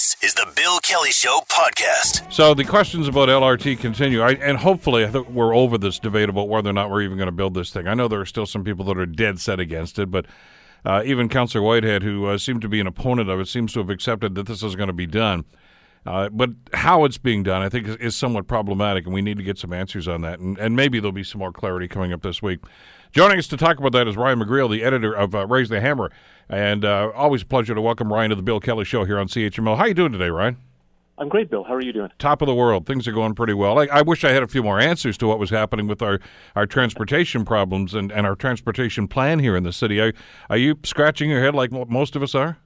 This 0.00 0.16
is 0.22 0.32
the 0.32 0.50
Bill 0.56 0.78
Kelly 0.78 1.10
Show 1.10 1.42
podcast. 1.50 2.32
So 2.32 2.54
the 2.54 2.64
questions 2.64 3.06
about 3.06 3.28
LRT 3.28 3.80
continue, 3.80 4.22
I, 4.22 4.30
and 4.30 4.56
hopefully 4.56 5.06
we're 5.28 5.54
over 5.54 5.76
this 5.76 5.98
debate 5.98 6.30
about 6.30 6.48
whether 6.48 6.70
or 6.70 6.72
not 6.72 6.88
we're 6.88 7.02
even 7.02 7.18
going 7.18 7.26
to 7.26 7.32
build 7.32 7.52
this 7.52 7.70
thing. 7.70 7.86
I 7.86 7.92
know 7.92 8.08
there 8.08 8.18
are 8.18 8.24
still 8.24 8.46
some 8.46 8.64
people 8.64 8.82
that 8.86 8.96
are 8.96 9.04
dead 9.04 9.40
set 9.40 9.60
against 9.60 9.98
it, 9.98 10.10
but 10.10 10.24
uh, 10.86 11.02
even 11.04 11.28
Councillor 11.28 11.62
Whitehead, 11.62 12.02
who 12.02 12.24
uh, 12.24 12.38
seemed 12.38 12.62
to 12.62 12.68
be 12.68 12.80
an 12.80 12.86
opponent 12.86 13.28
of 13.28 13.40
it, 13.40 13.48
seems 13.48 13.74
to 13.74 13.80
have 13.80 13.90
accepted 13.90 14.34
that 14.36 14.46
this 14.46 14.62
is 14.62 14.74
going 14.74 14.86
to 14.86 14.94
be 14.94 15.06
done. 15.06 15.44
Uh, 16.06 16.30
but 16.30 16.50
how 16.72 17.04
it's 17.04 17.18
being 17.18 17.42
done, 17.42 17.60
I 17.60 17.68
think, 17.68 17.86
is, 17.86 17.96
is, 17.96 18.16
somewhat 18.16 18.46
problematic, 18.46 19.04
and 19.04 19.12
we 19.12 19.20
need 19.20 19.36
to 19.36 19.42
get 19.42 19.58
some 19.58 19.72
answers 19.72 20.08
on 20.08 20.22
that. 20.22 20.38
And, 20.38 20.56
and, 20.58 20.74
maybe 20.74 20.98
there'll 20.98 21.12
be 21.12 21.22
some 21.22 21.40
more 21.40 21.52
clarity 21.52 21.88
coming 21.88 22.10
up 22.10 22.22
this 22.22 22.40
week. 22.40 22.60
Joining 23.12 23.38
us 23.38 23.46
to 23.48 23.58
talk 23.58 23.78
about 23.78 23.92
that 23.92 24.08
is 24.08 24.16
Ryan 24.16 24.40
McGreal, 24.40 24.70
the 24.70 24.82
editor 24.82 25.12
of 25.12 25.34
uh, 25.34 25.46
Raise 25.46 25.68
the 25.68 25.80
Hammer. 25.80 26.10
And 26.48 26.86
uh, 26.86 27.12
always 27.14 27.42
a 27.42 27.46
pleasure 27.46 27.74
to 27.74 27.82
welcome 27.82 28.10
Ryan 28.10 28.30
to 28.30 28.36
the 28.36 28.42
Bill 28.42 28.60
Kelly 28.60 28.86
Show 28.86 29.04
here 29.04 29.18
on 29.18 29.28
CHML. 29.28 29.76
How 29.76 29.82
are 29.82 29.88
you 29.88 29.94
doing 29.94 30.12
today, 30.12 30.30
Ryan? 30.30 30.56
I'm 31.18 31.28
great, 31.28 31.50
Bill. 31.50 31.64
How 31.64 31.74
are 31.74 31.82
you 31.82 31.92
doing? 31.92 32.08
Top 32.18 32.40
of 32.40 32.46
the 32.46 32.54
world. 32.54 32.86
Things 32.86 33.06
are 33.06 33.12
going 33.12 33.34
pretty 33.34 33.52
well. 33.52 33.78
I, 33.78 33.84
I, 33.86 34.00
wish 34.00 34.24
I 34.24 34.30
had 34.30 34.42
a 34.42 34.48
few 34.48 34.62
more 34.62 34.80
answers 34.80 35.18
to 35.18 35.26
what 35.26 35.38
was 35.38 35.50
happening 35.50 35.86
with 35.86 36.00
our, 36.00 36.18
our 36.56 36.66
transportation 36.66 37.44
problems 37.44 37.92
and, 37.92 38.10
and 38.10 38.26
our 38.26 38.34
transportation 38.34 39.06
plan 39.06 39.38
here 39.38 39.54
in 39.54 39.62
the 39.62 39.72
city. 39.72 40.00
Are, 40.00 40.14
are 40.48 40.56
you 40.56 40.78
scratching 40.82 41.28
your 41.28 41.42
head 41.42 41.54
like 41.54 41.70
most 41.72 42.16
of 42.16 42.22
us 42.22 42.34
are? 42.34 42.56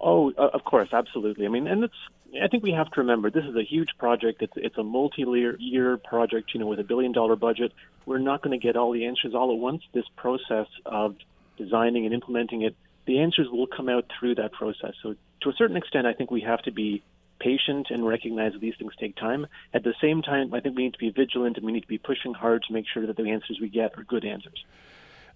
Oh, 0.00 0.32
uh, 0.38 0.50
of 0.54 0.62
course, 0.62 0.90
absolutely. 0.92 1.44
I 1.44 1.48
mean, 1.48 1.66
and 1.66 1.82
it's. 1.82 1.94
I 2.42 2.48
think 2.48 2.62
we 2.62 2.72
have 2.72 2.90
to 2.92 3.00
remember 3.00 3.30
this 3.30 3.44
is 3.44 3.56
a 3.56 3.62
huge 3.62 3.90
project. 3.98 4.42
It's 4.42 4.52
it's 4.56 4.76
a 4.76 4.82
multi-year 4.82 5.96
project. 5.96 6.52
You 6.52 6.60
know, 6.60 6.66
with 6.66 6.80
a 6.80 6.84
billion-dollar 6.84 7.36
budget, 7.36 7.72
we're 8.06 8.18
not 8.18 8.42
going 8.42 8.58
to 8.58 8.64
get 8.64 8.76
all 8.76 8.92
the 8.92 9.06
answers 9.06 9.34
all 9.34 9.50
at 9.50 9.58
once. 9.58 9.82
This 9.92 10.04
process 10.16 10.66
of 10.84 11.16
designing 11.56 12.04
and 12.04 12.14
implementing 12.14 12.62
it, 12.62 12.76
the 13.06 13.20
answers 13.20 13.48
will 13.50 13.66
come 13.66 13.88
out 13.88 14.06
through 14.18 14.36
that 14.36 14.52
process. 14.52 14.92
So, 15.02 15.14
to 15.42 15.48
a 15.48 15.52
certain 15.54 15.76
extent, 15.76 16.06
I 16.06 16.12
think 16.12 16.30
we 16.30 16.42
have 16.42 16.62
to 16.62 16.70
be 16.70 17.02
patient 17.38 17.88
and 17.90 18.06
recognize 18.06 18.52
that 18.52 18.60
these 18.60 18.74
things 18.78 18.92
take 18.98 19.16
time. 19.16 19.46
At 19.72 19.84
the 19.84 19.94
same 20.00 20.22
time, 20.22 20.52
I 20.52 20.60
think 20.60 20.76
we 20.76 20.84
need 20.84 20.94
to 20.94 20.98
be 20.98 21.10
vigilant 21.10 21.56
and 21.56 21.64
we 21.64 21.72
need 21.72 21.82
to 21.82 21.88
be 21.88 21.98
pushing 21.98 22.34
hard 22.34 22.64
to 22.64 22.72
make 22.72 22.86
sure 22.92 23.06
that 23.06 23.16
the 23.16 23.30
answers 23.30 23.58
we 23.60 23.68
get 23.68 23.98
are 23.98 24.02
good 24.02 24.24
answers. 24.24 24.64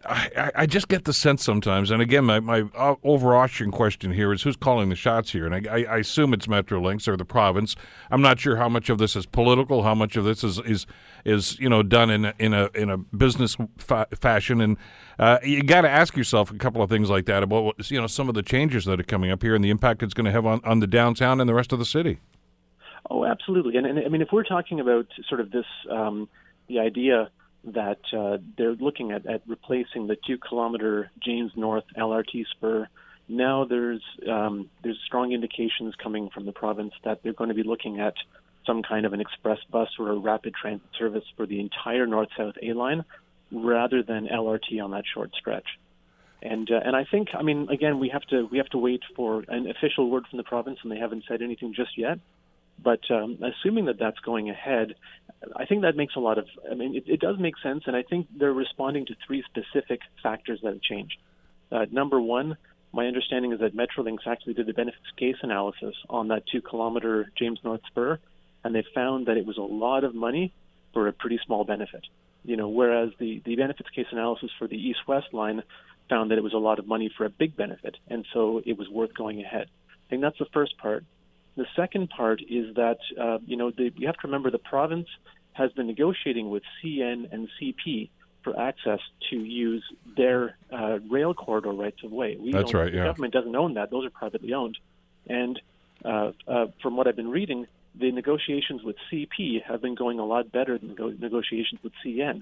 I, 0.04 0.50
I, 0.56 0.66
just 0.66 0.88
get 0.88 1.04
the 1.04 1.12
sense 1.12 1.44
sometimes, 1.44 1.90
and 1.90 2.02
again, 2.02 2.24
my, 2.24 2.40
my 2.40 2.64
uh, 2.74 2.96
overarching 3.04 3.70
question 3.70 4.12
here 4.12 4.32
is 4.32 4.42
who's 4.42 4.56
calling 4.56 4.88
the 4.88 4.96
shots 4.96 5.30
here? 5.30 5.46
And 5.46 5.68
I, 5.68 5.84
I, 5.84 5.98
assume 5.98 6.34
it's 6.34 6.46
Metrolinx 6.46 7.06
or 7.06 7.16
the 7.16 7.24
province. 7.24 7.76
I'm 8.10 8.20
not 8.20 8.40
sure 8.40 8.56
how 8.56 8.68
much 8.68 8.90
of 8.90 8.98
this 8.98 9.14
is 9.14 9.26
political, 9.26 9.84
how 9.84 9.94
much 9.94 10.16
of 10.16 10.24
this 10.24 10.42
is 10.42 10.58
is, 10.60 10.86
is 11.24 11.58
you 11.60 11.68
know 11.68 11.82
done 11.84 12.10
in 12.10 12.24
a, 12.24 12.34
in 12.38 12.52
a 12.52 12.68
in 12.74 12.90
a 12.90 12.98
business 12.98 13.56
fa- 13.78 14.08
fashion, 14.18 14.60
and 14.60 14.76
uh, 15.20 15.38
you 15.44 15.62
got 15.62 15.82
to 15.82 15.90
ask 15.90 16.16
yourself 16.16 16.50
a 16.50 16.56
couple 16.56 16.82
of 16.82 16.90
things 16.90 17.08
like 17.08 17.26
that 17.26 17.44
about 17.44 17.62
what, 17.62 17.90
you 17.90 18.00
know 18.00 18.08
some 18.08 18.28
of 18.28 18.34
the 18.34 18.42
changes 18.42 18.84
that 18.86 18.98
are 18.98 19.04
coming 19.04 19.30
up 19.30 19.42
here 19.42 19.54
and 19.54 19.64
the 19.64 19.70
impact 19.70 20.02
it's 20.02 20.14
going 20.14 20.26
to 20.26 20.32
have 20.32 20.46
on, 20.46 20.60
on 20.64 20.80
the 20.80 20.88
downtown 20.88 21.40
and 21.40 21.48
the 21.48 21.54
rest 21.54 21.72
of 21.72 21.78
the 21.78 21.86
city. 21.86 22.18
Oh, 23.08 23.24
absolutely, 23.24 23.76
and, 23.76 23.86
and 23.86 24.00
I 24.00 24.08
mean 24.08 24.22
if 24.22 24.28
we're 24.32 24.42
talking 24.42 24.80
about 24.80 25.06
sort 25.28 25.40
of 25.40 25.52
this 25.52 25.66
um, 25.88 26.28
the 26.66 26.80
idea 26.80 27.30
that 27.64 28.00
uh, 28.12 28.38
they're 28.58 28.74
looking 28.74 29.12
at, 29.12 29.26
at 29.26 29.42
replacing 29.46 30.06
the 30.06 30.16
two 30.26 30.38
kilometer 30.38 31.10
James 31.24 31.52
North 31.56 31.84
LRT 31.96 32.46
spur. 32.50 32.88
Now 33.28 33.64
there's 33.64 34.02
um, 34.28 34.68
there's 34.82 34.98
strong 35.06 35.32
indications 35.32 35.94
coming 36.02 36.28
from 36.30 36.44
the 36.44 36.52
province 36.52 36.92
that 37.04 37.22
they're 37.22 37.32
going 37.32 37.48
to 37.48 37.54
be 37.54 37.62
looking 37.62 38.00
at 38.00 38.14
some 38.66 38.82
kind 38.82 39.06
of 39.06 39.12
an 39.12 39.20
express 39.20 39.58
bus 39.70 39.88
or 39.98 40.10
a 40.10 40.16
rapid 40.16 40.54
transit 40.54 40.88
service 40.98 41.24
for 41.36 41.46
the 41.46 41.60
entire 41.60 42.06
north 42.06 42.28
south 42.36 42.54
A 42.62 42.72
line 42.72 43.04
rather 43.50 44.02
than 44.02 44.26
LRT 44.26 44.82
on 44.82 44.92
that 44.92 45.04
short 45.12 45.32
stretch. 45.38 45.66
And 46.42 46.68
uh, 46.70 46.80
and 46.84 46.96
I 46.96 47.04
think 47.04 47.28
I 47.34 47.42
mean 47.42 47.68
again 47.70 48.00
we 48.00 48.08
have 48.08 48.22
to 48.24 48.46
we 48.50 48.58
have 48.58 48.68
to 48.70 48.78
wait 48.78 49.02
for 49.14 49.44
an 49.46 49.70
official 49.70 50.10
word 50.10 50.24
from 50.28 50.38
the 50.38 50.44
province 50.44 50.78
and 50.82 50.90
they 50.90 50.98
haven't 50.98 51.24
said 51.28 51.42
anything 51.42 51.74
just 51.74 51.96
yet. 51.96 52.18
But 52.82 53.00
um, 53.10 53.38
assuming 53.42 53.84
that 53.84 53.98
that's 53.98 54.18
going 54.20 54.50
ahead, 54.50 54.94
I 55.56 55.64
think 55.66 55.82
that 55.82 55.96
makes 55.96 56.16
a 56.16 56.20
lot 56.20 56.38
of. 56.38 56.46
I 56.70 56.74
mean, 56.74 56.96
it, 56.96 57.04
it 57.06 57.20
does 57.20 57.38
make 57.38 57.54
sense, 57.62 57.84
and 57.86 57.96
I 57.96 58.02
think 58.02 58.28
they're 58.36 58.52
responding 58.52 59.06
to 59.06 59.14
three 59.26 59.42
specific 59.42 60.00
factors 60.22 60.60
that 60.62 60.72
have 60.72 60.82
changed. 60.82 61.18
Uh, 61.70 61.86
number 61.90 62.20
one, 62.20 62.56
my 62.92 63.06
understanding 63.06 63.52
is 63.52 63.60
that 63.60 63.74
Metrolinx 63.74 64.26
actually 64.26 64.54
did 64.54 64.66
the 64.66 64.72
benefits 64.72 65.10
case 65.16 65.36
analysis 65.42 65.94
on 66.10 66.28
that 66.28 66.44
two-kilometer 66.50 67.32
James 67.36 67.58
North 67.64 67.80
spur, 67.86 68.18
and 68.62 68.74
they 68.74 68.84
found 68.94 69.26
that 69.26 69.36
it 69.36 69.46
was 69.46 69.56
a 69.56 69.62
lot 69.62 70.04
of 70.04 70.14
money 70.14 70.52
for 70.92 71.08
a 71.08 71.12
pretty 71.12 71.40
small 71.46 71.64
benefit. 71.64 72.06
You 72.44 72.56
know, 72.56 72.68
whereas 72.68 73.10
the 73.18 73.40
the 73.44 73.56
benefits 73.56 73.88
case 73.90 74.06
analysis 74.12 74.50
for 74.58 74.66
the 74.66 74.76
east-west 74.76 75.32
line 75.32 75.62
found 76.08 76.30
that 76.30 76.38
it 76.38 76.44
was 76.44 76.52
a 76.52 76.58
lot 76.58 76.78
of 76.78 76.86
money 76.86 77.10
for 77.16 77.24
a 77.24 77.30
big 77.30 77.56
benefit, 77.56 77.96
and 78.08 78.26
so 78.32 78.60
it 78.66 78.76
was 78.76 78.88
worth 78.88 79.14
going 79.14 79.40
ahead. 79.40 79.68
I 79.88 80.10
think 80.10 80.22
that's 80.22 80.38
the 80.38 80.46
first 80.52 80.76
part. 80.78 81.04
The 81.56 81.66
second 81.76 82.10
part 82.10 82.40
is 82.40 82.74
that 82.76 82.98
uh, 83.20 83.38
you 83.46 83.56
know 83.56 83.70
the, 83.70 83.92
you 83.96 84.06
have 84.06 84.16
to 84.16 84.26
remember 84.26 84.50
the 84.50 84.58
province 84.58 85.08
has 85.52 85.70
been 85.72 85.86
negotiating 85.86 86.48
with 86.48 86.62
CN 86.82 87.30
and 87.30 87.48
CP 87.60 88.08
for 88.42 88.58
access 88.58 89.00
to 89.30 89.36
use 89.36 89.84
their 90.16 90.56
uh, 90.72 90.98
rail 91.10 91.34
corridor 91.34 91.72
rights 91.72 92.02
of 92.02 92.10
way. 92.10 92.36
We 92.40 92.52
That's 92.52 92.74
right. 92.74 92.92
Yeah. 92.92 93.00
The 93.00 93.08
government 93.08 93.34
doesn't 93.34 93.54
own 93.54 93.74
that; 93.74 93.90
those 93.90 94.06
are 94.06 94.10
privately 94.10 94.54
owned. 94.54 94.78
And 95.28 95.60
uh, 96.04 96.32
uh, 96.48 96.66
from 96.80 96.96
what 96.96 97.06
I've 97.06 97.16
been 97.16 97.30
reading, 97.30 97.66
the 97.94 98.10
negotiations 98.10 98.82
with 98.82 98.96
CP 99.12 99.62
have 99.62 99.82
been 99.82 99.94
going 99.94 100.18
a 100.18 100.24
lot 100.24 100.50
better 100.50 100.78
than 100.78 100.94
the 100.94 101.16
negotiations 101.18 101.80
with 101.82 101.92
CN. 102.04 102.40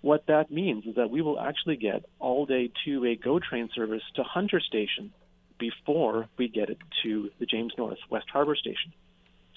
What 0.00 0.26
that 0.26 0.50
means 0.50 0.86
is 0.86 0.94
that 0.96 1.10
we 1.10 1.20
will 1.20 1.38
actually 1.38 1.76
get 1.76 2.04
all-day 2.18 2.70
two-way 2.84 3.16
GO 3.16 3.38
train 3.38 3.68
service 3.74 4.02
to 4.14 4.22
Hunter 4.22 4.60
Station 4.60 5.12
before 5.58 6.28
we 6.36 6.48
get 6.48 6.70
it 6.70 6.78
to 7.02 7.30
the 7.38 7.46
James 7.46 7.72
North 7.78 7.98
West 8.10 8.26
Harbor 8.32 8.56
Station. 8.56 8.92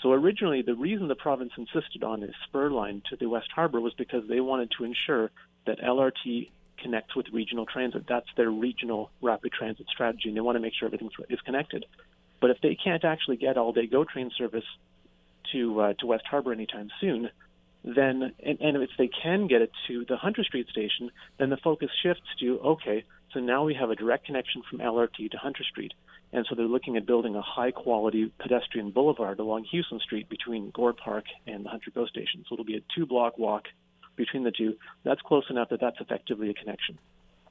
So 0.02 0.14
originally, 0.14 0.62
the 0.62 0.76
reason 0.76 1.08
the 1.08 1.16
province 1.16 1.52
insisted 1.58 2.04
on 2.04 2.24
a 2.24 2.28
spur 2.48 2.70
line 2.70 3.02
to 3.10 3.18
the 3.18 3.28
West 3.28 3.50
Harbor 3.54 3.82
was 3.82 3.94
because 3.98 4.24
they 4.28 4.40
wanted 4.40 4.72
to 4.78 4.86
ensure 4.86 5.30
that 5.66 5.80
LRT 5.80 6.50
connects 6.82 7.16
with 7.16 7.28
regional 7.34 7.66
transit. 7.66 8.06
That's 8.08 8.28
their 8.38 8.50
regional 8.50 9.12
rapid 9.22 9.52
transit 9.52 9.88
strategy, 9.92 10.30
and 10.30 10.38
they 10.38 10.42
want 10.42 10.56
to 10.56 10.62
make 10.62 10.74
sure 10.74 10.86
everything 10.88 11.10
is 11.30 11.42
connected. 11.42 11.86
But 12.40 12.52
if 12.52 12.62
they 12.62 12.78
can't 12.82 13.04
actually 13.04 13.38
get 13.38 13.58
all-day 13.58 13.88
GO 13.88 14.06
train 14.06 14.32
service 14.38 14.64
to 15.52 15.82
uh, 15.82 15.94
to 16.00 16.06
West 16.06 16.26
Harbor 16.30 16.54
anytime 16.54 16.90
soon, 17.02 17.30
then 17.84 18.34
and, 18.44 18.60
and 18.62 18.78
if 18.78 18.92
they 18.98 19.10
can 19.10 19.48
get 19.48 19.62
it 19.62 19.72
to 19.88 20.06
the 20.06 20.16
Hunter 20.16 20.44
Street 20.44 20.68
station, 20.70 21.12
then 21.38 21.50
the 21.50 21.58
focus 21.58 21.90
shifts 22.02 22.24
to 22.40 22.60
okay, 22.60 23.04
so 23.34 23.40
now 23.40 23.64
we 23.64 23.74
have 23.76 23.90
a 23.90 23.96
direct 23.96 24.26
connection 24.26 24.62
from 24.70 24.80
LRT 24.80 25.32
to 25.32 25.38
Hunter 25.38 25.64
Street. 25.64 25.94
And 26.32 26.46
so 26.48 26.56
they're 26.56 26.66
looking 26.66 26.98
at 26.98 27.06
building 27.06 27.36
a 27.36 27.42
high 27.42 27.72
quality 27.72 28.32
pedestrian 28.40 28.92
boulevard 28.92 29.40
along 29.40 29.66
Hughson 29.72 30.00
Street 30.00 30.30
between 30.30 30.72
Gore 30.72 30.94
Park 30.94 31.26
and 31.48 31.66
the 31.66 31.70
Hunter 31.70 31.92
GO 31.94 32.06
Station. 32.06 32.46
So 32.48 32.54
it'll 32.54 32.66
be 32.66 32.78
a 32.78 32.82
two 32.96 33.06
block 33.06 33.38
walk 33.38 33.66
between 34.16 34.44
the 34.44 34.52
two. 34.52 34.76
That's 35.04 35.22
close 35.22 35.46
enough 35.50 35.70
that 35.70 35.80
that's 35.80 36.00
effectively 36.00 36.50
a 36.50 36.54
connection. 36.54 37.00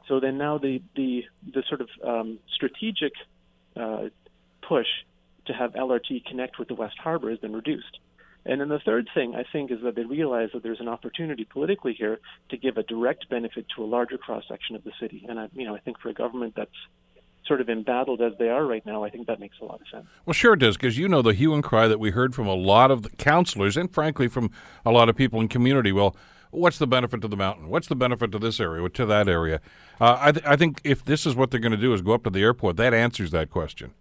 So 0.06 0.20
then 0.20 0.38
now 0.38 0.58
the, 0.58 0.80
the, 0.96 1.24
the 1.52 1.62
sort 1.68 1.80
of 1.80 1.88
um, 2.04 2.38
strategic 2.54 3.12
uh, 3.76 4.08
push 4.66 4.86
to 5.46 5.52
have 5.52 5.72
LRT 5.72 6.24
connect 6.26 6.58
with 6.58 6.68
the 6.68 6.74
West 6.74 6.96
Harbor 7.02 7.30
has 7.30 7.38
been 7.38 7.54
reduced. 7.54 7.98
And 8.48 8.60
then 8.60 8.68
the 8.68 8.80
third 8.80 9.08
thing 9.14 9.34
I 9.36 9.44
think 9.52 9.70
is 9.70 9.78
that 9.84 9.94
they 9.94 10.04
realize 10.04 10.48
that 10.54 10.62
there's 10.62 10.80
an 10.80 10.88
opportunity 10.88 11.44
politically 11.44 11.92
here 11.92 12.18
to 12.48 12.56
give 12.56 12.78
a 12.78 12.82
direct 12.82 13.28
benefit 13.28 13.66
to 13.76 13.84
a 13.84 13.86
larger 13.86 14.16
cross 14.16 14.44
section 14.48 14.74
of 14.74 14.82
the 14.82 14.92
city. 14.98 15.26
And 15.28 15.38
I, 15.38 15.48
you 15.52 15.66
know, 15.66 15.76
I 15.76 15.80
think 15.80 16.00
for 16.00 16.08
a 16.08 16.14
government 16.14 16.54
that's 16.56 16.70
sort 17.46 17.60
of 17.60 17.68
embattled 17.68 18.20
as 18.20 18.32
they 18.38 18.48
are 18.48 18.64
right 18.66 18.84
now, 18.84 19.04
I 19.04 19.10
think 19.10 19.26
that 19.26 19.38
makes 19.38 19.58
a 19.60 19.64
lot 19.64 19.80
of 19.80 19.86
sense. 19.92 20.06
Well, 20.26 20.34
sure 20.34 20.54
it 20.54 20.60
does, 20.60 20.76
because 20.76 20.98
you 20.98 21.08
know 21.08 21.22
the 21.22 21.34
hue 21.34 21.52
and 21.54 21.62
cry 21.62 21.88
that 21.88 22.00
we 22.00 22.10
heard 22.10 22.34
from 22.34 22.46
a 22.46 22.54
lot 22.54 22.90
of 22.90 23.02
the 23.02 23.10
counselors 23.10 23.76
and, 23.76 23.92
frankly, 23.92 24.28
from 24.28 24.50
a 24.84 24.90
lot 24.90 25.08
of 25.08 25.16
people 25.16 25.40
in 25.40 25.48
community. 25.48 25.92
Well, 25.92 26.16
what's 26.50 26.78
the 26.78 26.86
benefit 26.86 27.20
to 27.22 27.28
the 27.28 27.36
mountain? 27.36 27.68
What's 27.68 27.88
the 27.88 27.96
benefit 27.96 28.32
to 28.32 28.38
this 28.38 28.60
area, 28.60 28.88
to 28.88 29.06
that 29.06 29.28
area? 29.28 29.60
Uh, 30.00 30.16
I, 30.20 30.32
th- 30.32 30.46
I 30.46 30.56
think 30.56 30.80
if 30.84 31.04
this 31.04 31.26
is 31.26 31.36
what 31.36 31.50
they're 31.50 31.60
going 31.60 31.72
to 31.72 31.78
do 31.78 31.92
is 31.92 32.02
go 32.02 32.12
up 32.12 32.24
to 32.24 32.30
the 32.30 32.42
airport, 32.42 32.76
that 32.78 32.94
answers 32.94 33.30
that 33.30 33.50
question. 33.50 33.92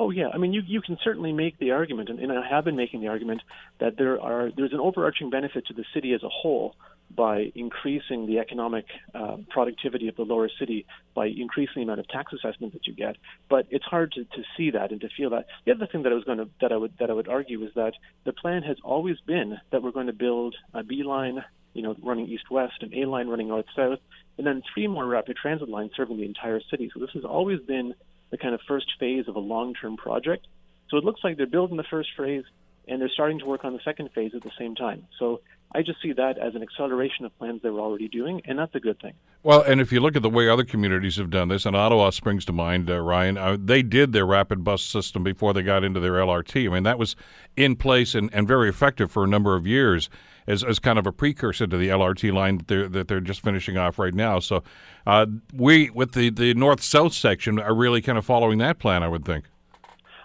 Oh 0.00 0.10
yeah, 0.10 0.28
I 0.32 0.38
mean 0.38 0.52
you 0.52 0.62
you 0.64 0.80
can 0.80 0.96
certainly 1.02 1.32
make 1.32 1.58
the 1.58 1.72
argument, 1.72 2.08
and, 2.08 2.20
and 2.20 2.30
I 2.30 2.48
have 2.48 2.64
been 2.64 2.76
making 2.76 3.00
the 3.00 3.08
argument 3.08 3.42
that 3.80 3.96
there 3.98 4.20
are 4.20 4.48
there's 4.56 4.72
an 4.72 4.78
overarching 4.78 5.28
benefit 5.28 5.66
to 5.66 5.74
the 5.74 5.84
city 5.92 6.12
as 6.12 6.22
a 6.22 6.28
whole 6.28 6.76
by 7.10 7.50
increasing 7.56 8.26
the 8.26 8.38
economic 8.38 8.84
uh, 9.12 9.38
productivity 9.50 10.06
of 10.06 10.14
the 10.14 10.22
lower 10.22 10.48
city 10.60 10.86
by 11.14 11.26
increasing 11.26 11.74
the 11.76 11.82
amount 11.82 11.98
of 11.98 12.06
tax 12.06 12.32
assessment 12.32 12.74
that 12.74 12.86
you 12.86 12.94
get. 12.94 13.16
But 13.48 13.66
it's 13.70 13.86
hard 13.86 14.12
to, 14.12 14.22
to 14.22 14.42
see 14.56 14.70
that 14.70 14.92
and 14.92 15.00
to 15.00 15.08
feel 15.16 15.30
that. 15.30 15.46
The 15.64 15.72
other 15.72 15.88
thing 15.90 16.04
that 16.04 16.12
I 16.12 16.14
was 16.14 16.22
going 16.22 16.38
to 16.38 16.48
that 16.60 16.70
I 16.70 16.76
would 16.76 16.92
that 17.00 17.10
I 17.10 17.12
would 17.12 17.26
argue 17.26 17.64
is 17.64 17.72
that 17.74 17.94
the 18.24 18.32
plan 18.32 18.62
has 18.62 18.76
always 18.84 19.16
been 19.26 19.58
that 19.72 19.82
we're 19.82 19.90
going 19.90 20.06
to 20.06 20.12
build 20.12 20.54
a 20.74 20.84
B 20.84 21.02
line, 21.02 21.42
you 21.74 21.82
know, 21.82 21.96
running 22.04 22.28
east 22.28 22.52
west, 22.52 22.82
an 22.82 22.94
A 22.94 23.04
line 23.06 23.26
running 23.26 23.48
north 23.48 23.66
south, 23.74 23.98
and 24.36 24.46
then 24.46 24.62
three 24.72 24.86
more 24.86 25.06
rapid 25.06 25.36
transit 25.36 25.68
lines 25.68 25.90
serving 25.96 26.18
the 26.18 26.24
entire 26.24 26.60
city. 26.70 26.88
So 26.94 27.00
this 27.00 27.10
has 27.14 27.24
always 27.24 27.58
been 27.58 27.94
the 28.30 28.38
kind 28.38 28.54
of 28.54 28.60
first 28.66 28.86
phase 28.98 29.28
of 29.28 29.36
a 29.36 29.40
long-term 29.40 29.96
project. 29.96 30.46
So 30.90 30.96
it 30.96 31.04
looks 31.04 31.20
like 31.22 31.36
they're 31.36 31.46
building 31.46 31.76
the 31.76 31.84
first 31.84 32.10
phase 32.16 32.44
and 32.86 33.00
they're 33.00 33.10
starting 33.10 33.38
to 33.38 33.44
work 33.44 33.64
on 33.64 33.74
the 33.74 33.80
second 33.84 34.10
phase 34.14 34.32
at 34.34 34.42
the 34.42 34.50
same 34.58 34.74
time. 34.74 35.06
So 35.18 35.42
I 35.74 35.82
just 35.82 36.00
see 36.00 36.12
that 36.14 36.38
as 36.38 36.54
an 36.54 36.62
acceleration 36.62 37.26
of 37.26 37.38
plans 37.38 37.60
they 37.62 37.68
were 37.68 37.80
already 37.80 38.08
doing, 38.08 38.40
and 38.46 38.58
that's 38.58 38.74
a 38.74 38.80
good 38.80 38.98
thing. 39.00 39.12
Well, 39.42 39.60
and 39.60 39.80
if 39.80 39.92
you 39.92 40.00
look 40.00 40.16
at 40.16 40.22
the 40.22 40.30
way 40.30 40.48
other 40.48 40.64
communities 40.64 41.16
have 41.16 41.28
done 41.28 41.48
this, 41.48 41.66
and 41.66 41.76
Ottawa 41.76 42.08
springs 42.10 42.46
to 42.46 42.52
mind, 42.52 42.88
uh, 42.88 42.98
Ryan, 43.00 43.36
uh, 43.36 43.58
they 43.62 43.82
did 43.82 44.12
their 44.12 44.24
rapid 44.24 44.64
bus 44.64 44.82
system 44.82 45.22
before 45.22 45.52
they 45.52 45.62
got 45.62 45.84
into 45.84 46.00
their 46.00 46.14
LRT. 46.14 46.66
I 46.66 46.72
mean, 46.72 46.84
that 46.84 46.98
was 46.98 47.14
in 47.56 47.76
place 47.76 48.14
and, 48.14 48.30
and 48.32 48.48
very 48.48 48.70
effective 48.70 49.12
for 49.12 49.24
a 49.24 49.28
number 49.28 49.54
of 49.54 49.66
years 49.66 50.08
as, 50.48 50.64
as 50.64 50.78
kind 50.78 50.98
of 50.98 51.06
a 51.06 51.12
precursor 51.12 51.66
to 51.66 51.76
the 51.76 51.88
LRT 51.88 52.32
line 52.32 52.58
that 52.58 52.66
they're, 52.66 52.88
that 52.88 53.06
they're 53.06 53.20
just 53.20 53.42
finishing 53.42 53.76
off 53.76 53.98
right 53.98 54.14
now. 54.14 54.40
So 54.40 54.64
uh, 55.06 55.26
we, 55.52 55.90
with 55.90 56.12
the, 56.12 56.30
the 56.30 56.54
north 56.54 56.82
south 56.82 57.12
section, 57.12 57.60
are 57.60 57.74
really 57.74 58.00
kind 58.00 58.18
of 58.18 58.24
following 58.24 58.58
that 58.58 58.78
plan, 58.78 59.02
I 59.02 59.08
would 59.08 59.24
think. 59.24 59.44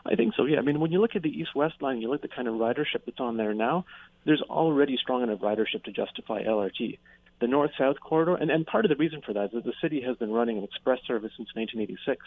I 0.05 0.15
think 0.15 0.33
so, 0.35 0.45
yeah. 0.45 0.57
I 0.57 0.61
mean, 0.61 0.79
when 0.79 0.91
you 0.91 0.99
look 0.99 1.15
at 1.15 1.21
the 1.21 1.29
east 1.29 1.55
west 1.55 1.75
line, 1.81 2.01
you 2.01 2.09
look 2.09 2.23
at 2.23 2.29
the 2.29 2.35
kind 2.35 2.47
of 2.47 2.55
ridership 2.55 3.05
that's 3.05 3.19
on 3.19 3.37
there 3.37 3.53
now, 3.53 3.85
there's 4.25 4.41
already 4.41 4.97
strong 4.97 5.23
enough 5.23 5.39
ridership 5.39 5.83
to 5.85 5.91
justify 5.91 6.43
LRT. 6.43 6.99
The 7.39 7.47
north 7.47 7.71
south 7.77 7.99
corridor, 7.99 8.35
and, 8.35 8.49
and 8.49 8.65
part 8.65 8.85
of 8.85 8.89
the 8.89 8.95
reason 8.95 9.21
for 9.25 9.33
that 9.33 9.45
is 9.45 9.51
that 9.51 9.65
the 9.65 9.73
city 9.81 10.01
has 10.01 10.15
been 10.17 10.31
running 10.31 10.57
an 10.57 10.63
express 10.63 10.99
service 11.05 11.31
since 11.35 11.49
1986, 11.55 12.25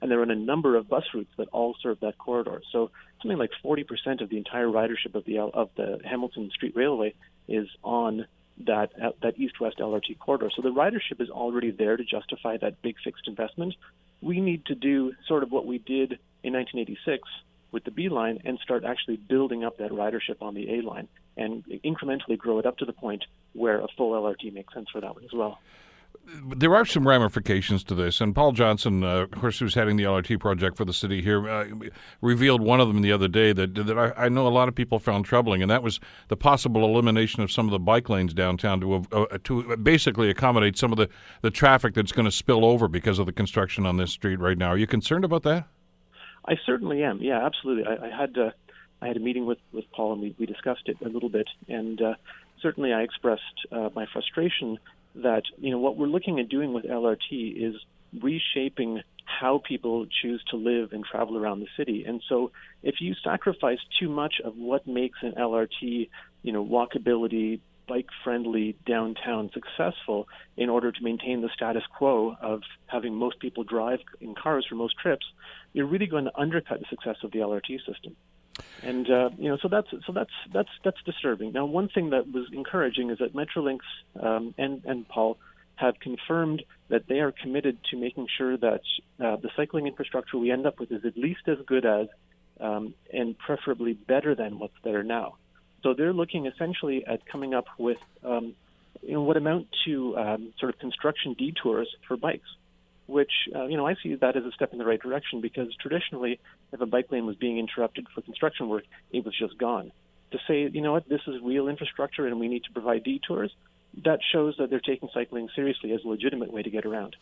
and 0.00 0.10
there 0.10 0.20
are 0.20 0.22
a 0.22 0.34
number 0.34 0.76
of 0.76 0.88
bus 0.88 1.04
routes 1.14 1.30
that 1.38 1.48
all 1.52 1.74
serve 1.82 2.00
that 2.00 2.18
corridor. 2.18 2.60
So 2.70 2.90
something 3.22 3.38
like 3.38 3.50
40% 3.64 4.22
of 4.22 4.28
the 4.28 4.36
entire 4.36 4.66
ridership 4.66 5.14
of 5.14 5.24
the 5.24 5.38
of 5.38 5.70
the 5.76 6.00
Hamilton 6.04 6.50
Street 6.54 6.76
Railway 6.76 7.14
is 7.48 7.68
on 7.82 8.26
that 8.66 8.90
uh, 9.02 9.10
that 9.22 9.38
east-west 9.38 9.78
LRT 9.78 10.18
corridor. 10.18 10.50
So 10.54 10.62
the 10.62 10.70
ridership 10.70 11.20
is 11.20 11.30
already 11.30 11.70
there 11.70 11.96
to 11.96 12.04
justify 12.04 12.56
that 12.58 12.82
big 12.82 12.96
fixed 13.02 13.28
investment. 13.28 13.74
We 14.20 14.40
need 14.40 14.66
to 14.66 14.74
do 14.74 15.12
sort 15.26 15.42
of 15.42 15.52
what 15.52 15.66
we 15.66 15.78
did 15.78 16.18
in 16.42 16.52
1986 16.54 17.28
with 17.70 17.84
the 17.84 17.90
B 17.90 18.08
line 18.08 18.40
and 18.44 18.58
start 18.58 18.84
actually 18.84 19.16
building 19.16 19.64
up 19.64 19.78
that 19.78 19.90
ridership 19.90 20.40
on 20.40 20.54
the 20.54 20.78
A 20.78 20.82
line 20.82 21.08
and 21.36 21.64
incrementally 21.84 22.36
grow 22.36 22.58
it 22.58 22.66
up 22.66 22.78
to 22.78 22.84
the 22.84 22.92
point 22.92 23.24
where 23.52 23.80
a 23.80 23.88
full 23.96 24.12
LRT 24.12 24.52
makes 24.52 24.74
sense 24.74 24.88
for 24.90 25.00
that 25.00 25.14
one 25.14 25.24
as 25.24 25.32
well 25.32 25.58
there 26.56 26.74
are 26.74 26.84
some 26.84 27.06
ramifications 27.06 27.82
to 27.84 27.94
this, 27.94 28.20
and 28.20 28.34
Paul 28.34 28.52
Johnson, 28.52 29.02
uh, 29.02 29.20
of 29.20 29.30
course, 29.30 29.58
who's 29.58 29.74
heading 29.74 29.96
the 29.96 30.04
LRT 30.04 30.38
project 30.40 30.76
for 30.76 30.84
the 30.84 30.92
city 30.92 31.22
here, 31.22 31.48
uh, 31.48 31.66
revealed 32.20 32.60
one 32.60 32.80
of 32.80 32.88
them 32.88 33.02
the 33.02 33.12
other 33.12 33.28
day 33.28 33.52
that 33.52 33.74
that 33.74 33.98
I, 33.98 34.26
I, 34.26 34.28
know 34.28 34.46
a 34.46 34.50
lot 34.50 34.68
of 34.68 34.74
people 34.74 34.98
found 34.98 35.24
troubling, 35.24 35.62
and 35.62 35.70
that 35.70 35.82
was 35.82 36.00
the 36.28 36.36
possible 36.36 36.84
elimination 36.84 37.42
of 37.42 37.50
some 37.50 37.66
of 37.66 37.70
the 37.70 37.78
bike 37.78 38.08
lanes 38.08 38.34
downtown 38.34 38.80
to 38.80 38.94
uh, 39.12 39.38
to 39.44 39.76
basically 39.78 40.28
accommodate 40.28 40.76
some 40.76 40.92
of 40.92 40.98
the, 40.98 41.08
the 41.42 41.50
traffic 41.50 41.94
that's 41.94 42.12
going 42.12 42.26
to 42.26 42.32
spill 42.32 42.64
over 42.64 42.88
because 42.88 43.18
of 43.18 43.26
the 43.26 43.32
construction 43.32 43.86
on 43.86 43.96
this 43.96 44.10
street 44.12 44.38
right 44.38 44.58
now. 44.58 44.68
Are 44.68 44.78
you 44.78 44.86
concerned 44.86 45.24
about 45.24 45.42
that? 45.44 45.66
I 46.44 46.56
certainly 46.66 47.02
am. 47.02 47.20
Yeah, 47.20 47.44
absolutely. 47.44 47.84
I, 47.84 48.06
I 48.06 48.10
had 48.10 48.36
uh, 48.36 48.50
I 49.00 49.08
had 49.08 49.16
a 49.16 49.20
meeting 49.20 49.46
with 49.46 49.58
with 49.72 49.90
Paul, 49.92 50.12
and 50.12 50.22
we, 50.22 50.34
we 50.38 50.46
discussed 50.46 50.88
it 50.88 50.98
a 51.04 51.08
little 51.08 51.30
bit, 51.30 51.48
and 51.68 52.00
uh, 52.02 52.14
certainly 52.60 52.92
I 52.92 53.02
expressed 53.02 53.42
uh, 53.72 53.88
my 53.94 54.06
frustration 54.12 54.78
that 55.22 55.42
you 55.58 55.70
know 55.70 55.78
what 55.78 55.96
we're 55.96 56.06
looking 56.06 56.40
at 56.40 56.48
doing 56.48 56.72
with 56.72 56.84
LRT 56.84 57.56
is 57.56 57.74
reshaping 58.20 59.02
how 59.24 59.60
people 59.66 60.06
choose 60.22 60.42
to 60.50 60.56
live 60.56 60.92
and 60.92 61.04
travel 61.04 61.36
around 61.36 61.60
the 61.60 61.68
city. 61.76 62.04
And 62.06 62.22
so 62.28 62.50
if 62.82 62.96
you 63.00 63.14
sacrifice 63.22 63.78
too 64.00 64.08
much 64.08 64.34
of 64.42 64.56
what 64.56 64.86
makes 64.86 65.18
an 65.22 65.32
LRT, 65.32 66.08
you 66.42 66.52
know, 66.52 66.64
walkability, 66.64 67.60
bike 67.86 68.08
friendly 68.24 68.76
downtown 68.86 69.50
successful 69.52 70.28
in 70.56 70.68
order 70.68 70.92
to 70.92 71.02
maintain 71.02 71.42
the 71.42 71.50
status 71.54 71.82
quo 71.96 72.36
of 72.40 72.62
having 72.86 73.14
most 73.14 73.38
people 73.38 73.64
drive 73.64 74.00
in 74.20 74.34
cars 74.34 74.66
for 74.68 74.74
most 74.74 74.96
trips, 74.98 75.26
you're 75.72 75.86
really 75.86 76.06
going 76.06 76.24
to 76.24 76.38
undercut 76.38 76.80
the 76.80 76.86
success 76.88 77.16
of 77.22 77.30
the 77.32 77.38
LRT 77.38 77.78
system 77.86 78.16
and 78.82 79.10
uh, 79.10 79.30
you 79.36 79.48
know, 79.48 79.58
so 79.60 79.68
that's 79.68 79.88
so 80.06 80.12
that's 80.12 80.30
that's 80.52 80.68
that's 80.84 81.02
disturbing. 81.04 81.52
Now, 81.52 81.66
one 81.66 81.88
thing 81.88 82.10
that 82.10 82.30
was 82.30 82.46
encouraging 82.52 83.10
is 83.10 83.18
that 83.18 83.34
Metrolinx 83.34 83.80
um, 84.20 84.54
and 84.58 84.82
and 84.84 85.08
Paul 85.08 85.38
have 85.76 85.98
confirmed 86.00 86.62
that 86.88 87.06
they 87.08 87.20
are 87.20 87.32
committed 87.32 87.78
to 87.90 87.96
making 87.96 88.26
sure 88.36 88.56
that 88.56 88.80
uh, 89.20 89.36
the 89.36 89.50
cycling 89.56 89.86
infrastructure 89.86 90.36
we 90.36 90.50
end 90.50 90.66
up 90.66 90.80
with 90.80 90.90
is 90.90 91.04
at 91.04 91.16
least 91.16 91.42
as 91.46 91.58
good 91.66 91.86
as 91.86 92.08
um, 92.60 92.94
and 93.12 93.38
preferably 93.38 93.92
better 93.92 94.34
than 94.34 94.58
what's 94.58 94.74
there 94.82 95.02
now. 95.02 95.36
So 95.82 95.94
they're 95.94 96.12
looking 96.12 96.46
essentially 96.46 97.06
at 97.06 97.24
coming 97.26 97.54
up 97.54 97.66
with 97.78 97.98
um, 98.24 98.54
you 99.02 99.14
know 99.14 99.22
what 99.22 99.36
amount 99.36 99.68
to 99.84 100.16
um, 100.16 100.52
sort 100.58 100.74
of 100.74 100.80
construction 100.80 101.34
detours 101.34 101.88
for 102.06 102.16
bikes 102.16 102.48
which 103.08 103.32
uh, 103.54 103.66
you 103.66 103.76
know 103.76 103.86
I 103.86 103.96
see 104.02 104.14
that 104.14 104.36
as 104.36 104.44
a 104.44 104.52
step 104.52 104.72
in 104.72 104.78
the 104.78 104.84
right 104.84 105.00
direction 105.00 105.40
because 105.40 105.74
traditionally, 105.80 106.38
if 106.72 106.80
a 106.80 106.86
bike 106.86 107.10
lane 107.10 107.26
was 107.26 107.36
being 107.36 107.58
interrupted 107.58 108.06
for 108.14 108.20
construction 108.20 108.68
work, 108.68 108.84
it 109.10 109.24
was 109.24 109.34
just 109.36 109.58
gone. 109.58 109.90
To 110.32 110.38
say, 110.46 110.68
you 110.72 110.82
know 110.82 110.92
what, 110.92 111.08
this 111.08 111.22
is 111.26 111.36
real 111.42 111.68
infrastructure 111.68 112.26
and 112.26 112.38
we 112.38 112.48
need 112.48 112.64
to 112.64 112.72
provide 112.72 113.02
detours, 113.02 113.50
that 114.04 114.20
shows 114.30 114.56
that 114.58 114.68
they're 114.68 114.78
taking 114.78 115.08
cycling 115.12 115.48
seriously 115.56 115.92
as 115.92 116.04
a 116.04 116.08
legitimate 116.08 116.52
way 116.52 116.62
to 116.62 116.70
get 116.70 116.84
around. 116.84 117.16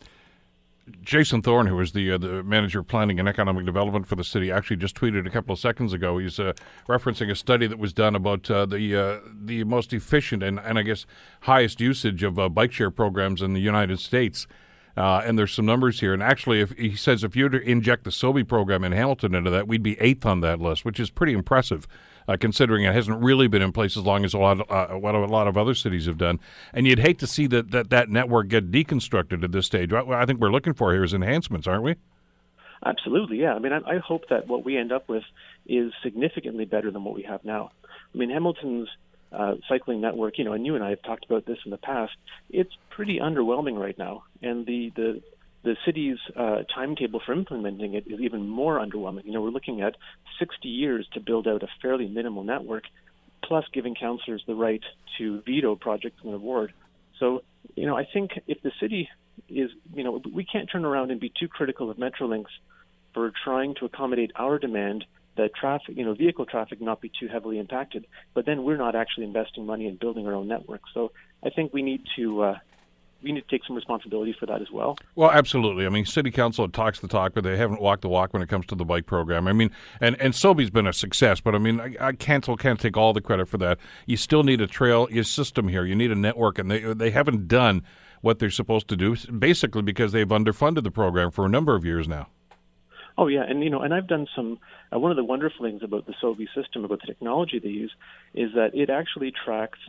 Jason 1.01 1.41
Thorne, 1.41 1.67
who 1.67 1.79
is 1.81 1.91
the 1.91 2.13
uh, 2.13 2.17
the 2.17 2.43
manager 2.43 2.79
of 2.79 2.87
planning 2.87 3.19
and 3.19 3.27
economic 3.27 3.65
development 3.65 4.07
for 4.07 4.15
the 4.15 4.23
city, 4.23 4.51
actually 4.51 4.77
just 4.77 4.95
tweeted 4.95 5.27
a 5.27 5.29
couple 5.29 5.51
of 5.51 5.59
seconds 5.59 5.91
ago. 5.91 6.17
He's 6.17 6.39
uh, 6.39 6.53
referencing 6.87 7.29
a 7.29 7.35
study 7.35 7.67
that 7.67 7.77
was 7.77 7.93
done 7.93 8.15
about 8.15 8.49
uh, 8.49 8.65
the 8.65 8.95
uh, 8.95 9.19
the 9.33 9.63
most 9.65 9.91
efficient 9.91 10.43
and, 10.43 10.59
and 10.59 10.79
I 10.79 10.83
guess 10.83 11.05
highest 11.41 11.81
usage 11.81 12.23
of 12.23 12.39
uh, 12.39 12.47
bike 12.47 12.71
share 12.71 12.91
programs 12.91 13.41
in 13.41 13.53
the 13.53 13.59
United 13.59 13.99
States. 13.99 14.47
Uh, 14.97 15.21
and 15.23 15.37
there's 15.37 15.53
some 15.53 15.65
numbers 15.65 15.99
here. 15.99 16.11
And 16.11 16.23
actually, 16.23 16.59
if 16.59 16.71
he 16.71 16.95
says 16.95 17.23
if 17.23 17.35
you 17.35 17.43
were 17.43 17.51
to 17.51 17.61
inject 17.61 18.03
the 18.03 18.09
SOBI 18.09 18.43
program 18.43 18.83
in 18.83 18.91
Hamilton 18.91 19.35
into 19.35 19.51
that, 19.51 19.67
we'd 19.67 19.83
be 19.83 19.99
eighth 20.01 20.25
on 20.25 20.41
that 20.41 20.59
list, 20.59 20.83
which 20.83 20.99
is 20.99 21.11
pretty 21.11 21.33
impressive. 21.33 21.87
Uh, 22.29 22.35
considering 22.35 22.83
it 22.83 22.93
hasn't 22.93 23.23
really 23.23 23.47
been 23.47 23.61
in 23.61 23.71
place 23.71 23.95
as 23.95 24.03
long 24.03 24.25
as 24.25 24.33
a 24.33 24.37
lot, 24.37 24.59
of, 24.59 24.69
uh, 24.69 24.97
what 24.97 25.15
a 25.15 25.19
lot 25.19 25.47
of 25.47 25.57
other 25.57 25.73
cities 25.73 26.07
have 26.07 26.17
done, 26.17 26.37
and 26.73 26.85
you'd 26.85 26.99
hate 26.99 27.17
to 27.19 27.25
see 27.25 27.47
that 27.47 27.71
that, 27.71 27.89
that 27.89 28.09
network 28.09 28.49
get 28.49 28.69
deconstructed 28.69 29.45
at 29.45 29.53
this 29.53 29.65
stage. 29.65 29.93
What 29.93 30.11
I 30.11 30.25
think 30.25 30.41
we're 30.41 30.51
looking 30.51 30.73
for 30.73 30.91
here 30.91 31.05
is 31.05 31.13
enhancements, 31.13 31.67
aren't 31.67 31.83
we? 31.83 31.95
Absolutely, 32.85 33.39
yeah. 33.39 33.53
I 33.53 33.59
mean, 33.59 33.71
I, 33.71 33.77
I 33.77 33.97
hope 33.99 34.27
that 34.29 34.45
what 34.45 34.65
we 34.65 34.75
end 34.77 34.91
up 34.91 35.07
with 35.07 35.23
is 35.67 35.93
significantly 36.03 36.65
better 36.65 36.91
than 36.91 37.05
what 37.05 37.15
we 37.15 37.23
have 37.23 37.45
now. 37.45 37.71
I 38.13 38.17
mean, 38.17 38.29
Hamilton's 38.29 38.89
uh, 39.31 39.55
cycling 39.69 40.01
network, 40.01 40.37
you 40.37 40.43
know, 40.43 40.51
and 40.51 40.65
you 40.65 40.75
and 40.75 40.83
I 40.83 40.89
have 40.89 41.01
talked 41.03 41.23
about 41.23 41.45
this 41.45 41.59
in 41.63 41.71
the 41.71 41.77
past. 41.77 42.11
It's 42.49 42.73
pretty 42.97 43.19
underwhelming 43.19 43.79
right 43.79 43.97
now, 43.97 44.23
and 44.41 44.65
the 44.65 44.91
the 44.95 45.21
the 45.63 45.75
city's 45.85 46.17
uh, 46.35 46.63
timetable 46.73 47.21
for 47.23 47.33
implementing 47.33 47.93
it 47.93 48.07
is 48.07 48.19
even 48.19 48.49
more 48.49 48.79
underwhelming. 48.79 49.25
You 49.25 49.33
know, 49.33 49.41
we're 49.41 49.51
looking 49.51 49.81
at 49.81 49.95
60 50.39 50.67
years 50.67 51.07
to 51.13 51.19
build 51.19 51.47
out 51.47 51.61
a 51.61 51.67
fairly 51.81 52.07
minimal 52.07 52.43
network, 52.43 52.85
plus 53.43 53.65
giving 53.71 53.93
councillors 53.93 54.43
the 54.47 54.55
right 54.55 54.81
to 55.17 55.41
veto 55.45 55.75
projects 55.75 56.21
in 56.23 56.31
the 56.31 56.39
ward. 56.39 56.73
So, 57.19 57.43
you 57.75 57.85
know, 57.85 57.95
I 57.97 58.07
think 58.11 58.31
if 58.47 58.61
the 58.63 58.71
city 58.79 59.09
is, 59.49 59.69
you 59.93 60.03
know, 60.03 60.21
we 60.33 60.45
can't 60.45 60.69
turn 60.71 60.85
around 60.85 61.11
and 61.11 61.19
be 61.19 61.31
too 61.37 61.47
critical 61.47 61.91
of 61.91 61.97
Metrolinx 61.97 62.45
for 63.13 63.31
trying 63.43 63.75
to 63.75 63.85
accommodate 63.85 64.31
our 64.35 64.57
demand 64.57 65.05
that 65.35 65.53
traffic, 65.53 65.97
you 65.97 66.05
know, 66.05 66.13
vehicle 66.13 66.45
traffic 66.45 66.81
not 66.81 67.01
be 67.01 67.11
too 67.19 67.27
heavily 67.27 67.59
impacted. 67.59 68.07
But 68.33 68.45
then 68.45 68.63
we're 68.63 68.77
not 68.77 68.95
actually 68.95 69.25
investing 69.25 69.65
money 69.65 69.85
in 69.87 69.97
building 69.97 70.25
our 70.27 70.33
own 70.33 70.47
network. 70.47 70.81
So 70.93 71.11
I 71.43 71.49
think 71.49 71.73
we 71.73 71.83
need 71.83 72.01
to 72.15 72.41
uh, 72.41 72.57
we 73.23 73.31
need 73.31 73.41
to 73.41 73.49
take 73.49 73.65
some 73.65 73.75
responsibility 73.75 74.35
for 74.39 74.45
that 74.45 74.61
as 74.61 74.69
well. 74.71 74.97
Well, 75.15 75.31
absolutely. 75.31 75.85
I 75.85 75.89
mean, 75.89 76.05
city 76.05 76.31
council 76.31 76.67
talks 76.69 76.99
the 76.99 77.07
talk, 77.07 77.33
but 77.33 77.43
they 77.43 77.57
haven't 77.57 77.81
walked 77.81 78.01
the 78.01 78.09
walk 78.09 78.33
when 78.33 78.41
it 78.41 78.49
comes 78.49 78.65
to 78.67 78.75
the 78.75 78.85
bike 78.85 79.05
program. 79.05 79.47
I 79.47 79.53
mean, 79.53 79.71
and 79.99 80.19
and 80.21 80.33
SOBI's 80.33 80.69
been 80.69 80.87
a 80.87 80.93
success, 80.93 81.39
but 81.39 81.55
I 81.55 81.57
mean, 81.57 81.79
I, 81.79 81.95
I 81.99 82.11
council 82.13 82.55
can't 82.57 82.79
take 82.79 82.97
all 82.97 83.13
the 83.13 83.21
credit 83.21 83.47
for 83.47 83.57
that. 83.57 83.79
You 84.05 84.17
still 84.17 84.43
need 84.43 84.61
a 84.61 84.67
trail 84.67 85.07
your 85.11 85.23
system 85.23 85.67
here. 85.67 85.85
You 85.85 85.95
need 85.95 86.11
a 86.11 86.15
network, 86.15 86.59
and 86.59 86.69
they 86.69 86.93
they 86.93 87.11
haven't 87.11 87.47
done 87.47 87.83
what 88.21 88.39
they're 88.39 88.49
supposed 88.49 88.87
to 88.89 88.95
do, 88.95 89.15
basically 89.15 89.81
because 89.81 90.11
they've 90.11 90.27
underfunded 90.27 90.83
the 90.83 90.91
program 90.91 91.31
for 91.31 91.45
a 91.45 91.49
number 91.49 91.75
of 91.75 91.85
years 91.85 92.07
now. 92.07 92.27
Oh 93.17 93.27
yeah, 93.27 93.43
and 93.47 93.63
you 93.63 93.69
know, 93.69 93.81
and 93.81 93.93
I've 93.93 94.07
done 94.07 94.27
some. 94.35 94.59
Uh, 94.93 94.99
one 94.99 95.11
of 95.11 95.17
the 95.17 95.23
wonderful 95.23 95.65
things 95.65 95.81
about 95.83 96.05
the 96.05 96.13
SOBI 96.21 96.47
system, 96.55 96.85
about 96.85 97.01
the 97.01 97.07
technology 97.07 97.59
they 97.59 97.69
use, 97.69 97.91
is 98.33 98.51
that 98.53 98.75
it 98.75 98.89
actually 98.89 99.31
tracks 99.31 99.79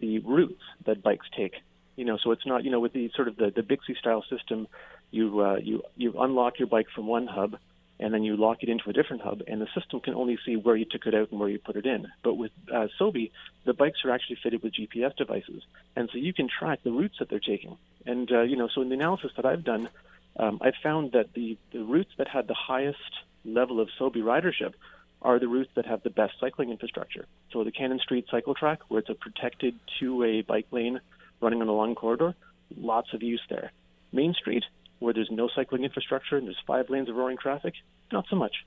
the 0.00 0.18
routes 0.20 0.62
that 0.86 1.02
bikes 1.02 1.26
take. 1.36 1.54
You 1.96 2.04
know, 2.04 2.18
so 2.22 2.30
it's 2.32 2.46
not 2.46 2.64
you 2.64 2.70
know 2.70 2.80
with 2.80 2.92
the 2.92 3.10
sort 3.14 3.28
of 3.28 3.36
the 3.36 3.50
the 3.50 3.62
Bixi 3.62 3.96
style 3.98 4.24
system, 4.28 4.68
you 5.10 5.40
uh, 5.40 5.56
you 5.56 5.82
you 5.96 6.14
unlock 6.18 6.58
your 6.58 6.68
bike 6.68 6.86
from 6.94 7.06
one 7.06 7.26
hub, 7.26 7.56
and 7.98 8.14
then 8.14 8.22
you 8.22 8.36
lock 8.36 8.62
it 8.62 8.68
into 8.68 8.88
a 8.88 8.92
different 8.92 9.22
hub, 9.22 9.42
and 9.46 9.60
the 9.60 9.68
system 9.78 10.00
can 10.00 10.14
only 10.14 10.38
see 10.46 10.56
where 10.56 10.76
you 10.76 10.84
took 10.84 11.06
it 11.06 11.14
out 11.14 11.30
and 11.30 11.40
where 11.40 11.48
you 11.48 11.58
put 11.58 11.76
it 11.76 11.86
in. 11.86 12.06
But 12.22 12.34
with 12.34 12.52
uh, 12.72 12.86
SOBI, 12.98 13.30
the 13.64 13.74
bikes 13.74 14.04
are 14.04 14.10
actually 14.10 14.38
fitted 14.42 14.62
with 14.62 14.74
GPS 14.74 15.14
devices, 15.16 15.62
and 15.96 16.08
so 16.10 16.18
you 16.18 16.32
can 16.32 16.48
track 16.48 16.80
the 16.82 16.92
routes 16.92 17.18
that 17.18 17.28
they're 17.28 17.40
taking. 17.40 17.76
And 18.06 18.30
uh, 18.32 18.42
you 18.42 18.56
know, 18.56 18.68
so 18.74 18.80
in 18.82 18.88
the 18.88 18.94
analysis 18.94 19.32
that 19.36 19.44
I've 19.44 19.64
done 19.64 19.88
um, 20.36 20.58
I 20.62 20.72
found 20.82 21.12
that 21.12 21.32
the, 21.34 21.58
the 21.72 21.82
routes 21.82 22.12
that 22.18 22.28
had 22.28 22.46
the 22.46 22.54
highest 22.54 22.98
level 23.44 23.80
of 23.80 23.88
SOBI 23.98 24.22
ridership 24.22 24.74
are 25.22 25.38
the 25.38 25.48
routes 25.48 25.70
that 25.74 25.86
have 25.86 26.02
the 26.02 26.10
best 26.10 26.34
cycling 26.40 26.70
infrastructure. 26.70 27.26
So 27.52 27.64
the 27.64 27.72
Cannon 27.72 27.98
Street 27.98 28.26
cycle 28.30 28.54
track, 28.54 28.80
where 28.88 29.00
it's 29.00 29.10
a 29.10 29.14
protected 29.14 29.74
two-way 29.98 30.40
bike 30.42 30.66
lane 30.70 31.00
running 31.40 31.62
on 31.62 31.68
a 31.68 31.72
long 31.72 31.94
corridor, 31.94 32.34
lots 32.76 33.12
of 33.12 33.22
use 33.22 33.42
there. 33.48 33.72
Main 34.12 34.34
Street, 34.34 34.64
where 34.98 35.14
there's 35.14 35.30
no 35.30 35.48
cycling 35.54 35.84
infrastructure 35.84 36.36
and 36.36 36.46
there's 36.46 36.58
five 36.66 36.90
lanes 36.90 37.08
of 37.08 37.16
roaring 37.16 37.38
traffic, 37.38 37.74
not 38.12 38.26
so 38.28 38.36
much. 38.36 38.64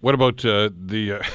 What 0.00 0.14
about 0.14 0.44
uh, 0.44 0.70
the? 0.74 1.12
Uh, 1.12 1.22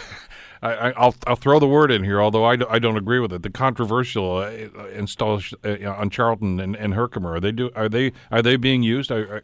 I, 0.61 0.87
will 0.99 1.15
I'll 1.27 1.35
throw 1.35 1.59
the 1.59 1.67
word 1.67 1.91
in 1.91 2.03
here, 2.03 2.19
although 2.19 2.43
I, 2.43 2.55
do, 2.55 2.65
I 2.67 2.79
don't 2.79 2.97
agree 2.97 3.19
with 3.19 3.31
it. 3.31 3.43
The 3.43 3.49
controversial 3.49 4.37
uh, 4.37 4.87
install 4.87 5.39
uh, 5.63 5.77
on 5.85 6.09
Charlton 6.09 6.59
and, 6.59 6.75
and 6.75 6.95
Herkimer 6.95 7.33
are 7.33 7.39
they 7.39 7.51
do 7.51 7.69
are 7.75 7.87
they 7.87 8.11
are 8.31 8.41
they 8.41 8.55
being 8.55 8.81
used? 8.81 9.11
I, 9.11 9.19
I... 9.19 9.41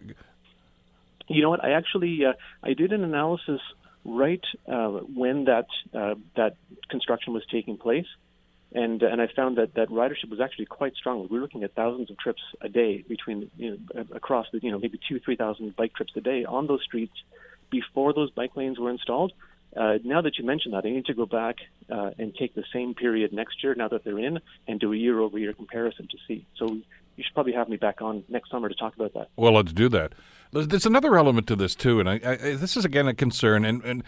you 1.27 1.41
know 1.41 1.51
what? 1.51 1.63
I 1.63 1.71
actually 1.71 2.25
uh, 2.25 2.33
I 2.63 2.73
did 2.73 2.91
an 2.91 3.03
analysis 3.03 3.61
right 4.03 4.43
uh, 4.67 4.87
when 4.89 5.45
that 5.45 5.67
uh, 5.93 6.15
that 6.35 6.55
construction 6.89 7.33
was 7.33 7.43
taking 7.49 7.77
place, 7.77 8.07
and 8.73 9.01
and 9.03 9.21
I 9.21 9.27
found 9.27 9.57
that 9.57 9.75
that 9.75 9.89
ridership 9.89 10.29
was 10.29 10.39
actually 10.39 10.65
quite 10.65 10.95
strong. 10.95 11.27
We 11.29 11.37
were 11.37 11.41
looking 11.41 11.63
at 11.63 11.73
thousands 11.73 12.09
of 12.09 12.17
trips 12.17 12.41
a 12.61 12.69
day 12.69 13.03
between 13.07 13.49
you 13.57 13.79
know 13.93 14.05
across 14.13 14.47
the 14.51 14.59
you 14.61 14.71
know 14.71 14.79
maybe 14.79 14.99
two 15.07 15.19
three 15.19 15.35
thousand 15.35 15.75
bike 15.75 15.93
trips 15.93 16.13
a 16.15 16.21
day 16.21 16.45
on 16.45 16.67
those 16.67 16.83
streets 16.83 17.13
before 17.69 18.13
those 18.13 18.31
bike 18.31 18.55
lanes 18.55 18.79
were 18.79 18.89
installed. 18.89 19.33
Uh, 19.75 19.97
now 20.03 20.21
that 20.21 20.37
you 20.37 20.45
mention 20.45 20.71
that, 20.71 20.85
I 20.85 20.89
need 20.89 21.05
to 21.05 21.15
go 21.15 21.25
back 21.25 21.55
uh, 21.89 22.11
and 22.19 22.35
take 22.35 22.53
the 22.53 22.63
same 22.71 22.93
period 22.93 23.33
next 23.33 23.63
year, 23.63 23.73
now 23.73 23.87
that 23.87 24.03
they're 24.03 24.19
in, 24.19 24.39
and 24.67 24.79
do 24.79 24.93
a 24.93 24.95
year-over-year 24.95 25.53
comparison 25.53 26.07
to 26.11 26.17
see. 26.27 26.45
So 26.57 26.67
you 26.67 27.23
should 27.23 27.33
probably 27.33 27.53
have 27.53 27.69
me 27.69 27.77
back 27.77 27.99
on 27.99 28.23
next 28.29 28.51
summer 28.51 28.69
to 28.69 28.75
talk 28.75 28.95
about 28.95 29.13
that. 29.15 29.29
Well, 29.35 29.53
let's 29.53 29.73
do 29.73 29.89
that. 29.89 30.13
There's 30.53 30.85
another 30.85 31.17
element 31.17 31.47
to 31.47 31.55
this 31.55 31.73
too, 31.73 31.99
and 31.99 32.07
I, 32.07 32.19
I, 32.23 32.35
this 32.35 32.77
is 32.77 32.85
again 32.85 33.07
a 33.07 33.13
concern, 33.15 33.65
and, 33.65 33.83
and 33.83 34.03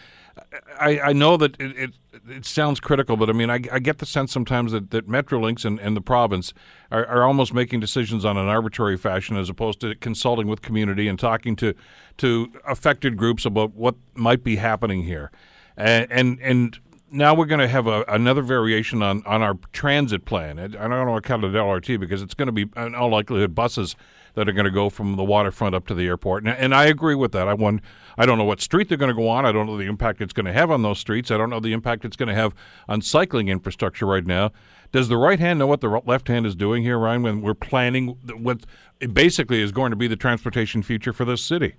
I, 0.80 1.00
I 1.00 1.14
know 1.14 1.38
that 1.38 1.60
it, 1.60 1.76
it, 1.76 1.92
it 2.30 2.46
sounds 2.46 2.80
critical, 2.80 3.18
but 3.18 3.32
I 3.32 3.34
mean 3.34 3.50
I, 3.50 3.62
I 3.72 3.80
get 3.80 3.98
the 3.98 4.06
sense 4.06 4.32
sometimes 4.32 4.72
that, 4.72 4.92
that 4.92 5.10
Metrolinx 5.10 5.66
and, 5.66 5.80
and 5.80 5.98
the 5.98 6.02
province 6.02 6.54
are, 6.92 7.04
are 7.08 7.24
almost 7.24 7.52
making 7.54 7.80
decisions 7.80 8.26
on 8.26 8.38
an 8.38 8.48
arbitrary 8.48 8.96
fashion 8.96 9.38
as 9.38 9.50
opposed 9.50 9.80
to 9.82 9.96
consulting 9.96 10.48
with 10.48 10.62
community 10.62 11.08
and 11.08 11.18
talking 11.18 11.56
to 11.56 11.74
to 12.18 12.52
affected 12.68 13.18
groups 13.18 13.44
about 13.44 13.74
what 13.74 13.96
might 14.14 14.44
be 14.44 14.58
happening 14.58 15.02
here, 15.04 15.32
and 15.76 16.12
and, 16.12 16.40
and 16.42 16.80
now 17.12 17.34
we're 17.34 17.46
going 17.46 17.60
to 17.60 17.68
have 17.68 17.88
a, 17.88 18.04
another 18.08 18.42
variation 18.42 19.02
on, 19.02 19.24
on 19.26 19.42
our 19.42 19.58
transit 19.74 20.26
plan. 20.26 20.60
I 20.60 20.68
don't 20.68 21.08
want 21.08 21.24
to 21.24 21.28
count 21.28 21.44
it 21.44 21.54
LRT 21.54 22.00
because 22.00 22.22
it's 22.22 22.34
going 22.34 22.48
to 22.48 22.52
be 22.52 22.68
in 22.76 22.94
all 22.94 23.10
likelihood 23.10 23.56
buses 23.56 23.96
that 24.36 24.48
are 24.48 24.54
going 24.54 24.66
to 24.66 24.72
go 24.72 24.90
from 24.90 25.16
the 25.16 25.24
waterfront 25.24 25.76
up 25.76 25.88
to 25.88 25.96
the 25.96 26.06
airport. 26.06 26.44
And, 26.44 26.56
and 26.58 26.76
I 26.76 26.86
agree 26.86 27.16
with 27.16 27.32
that. 27.32 27.48
I 27.48 27.54
want, 27.54 27.82
I 28.18 28.26
don't 28.26 28.38
know 28.38 28.44
what 28.44 28.62
street 28.62 28.90
they're 28.90 28.98
going 28.98 29.10
to 29.10 29.16
go 29.16 29.28
on. 29.28 29.46
I 29.46 29.52
don't 29.52 29.66
know 29.66 29.78
the 29.78 29.86
impact 29.86 30.22
it's 30.22 30.34
going 30.34 30.46
to 30.46 30.54
have 30.54 30.70
on 30.70 30.82
those 30.82 31.00
streets. 31.00 31.32
I 31.32 31.38
don't 31.38 31.50
know 31.50 31.60
the 31.60 31.74
impact 31.74 32.06
it's 32.06 32.16
going 32.16 32.30
to 32.30 32.36
have 32.36 32.54
on 32.88 33.02
cycling 33.02 33.48
infrastructure 33.48 34.06
right 34.06 34.26
now. 34.26 34.52
Does 34.92 35.10
the 35.10 35.18
right 35.18 35.40
hand 35.40 35.60
know 35.60 35.68
what 35.68 35.82
the 35.82 35.90
left 36.06 36.28
hand 36.28 36.46
is 36.46 36.56
doing 36.56 36.84
here, 36.84 36.98
Ryan, 36.98 37.24
when 37.24 37.42
we're 37.42 37.54
planning 37.54 38.10
what 38.38 38.66
basically 39.12 39.62
is 39.62 39.72
going 39.72 39.90
to 39.90 39.98
be 39.98 40.08
the 40.08 40.16
transportation 40.16 40.84
future 40.84 41.12
for 41.12 41.26
this 41.26 41.44
city? 41.44 41.76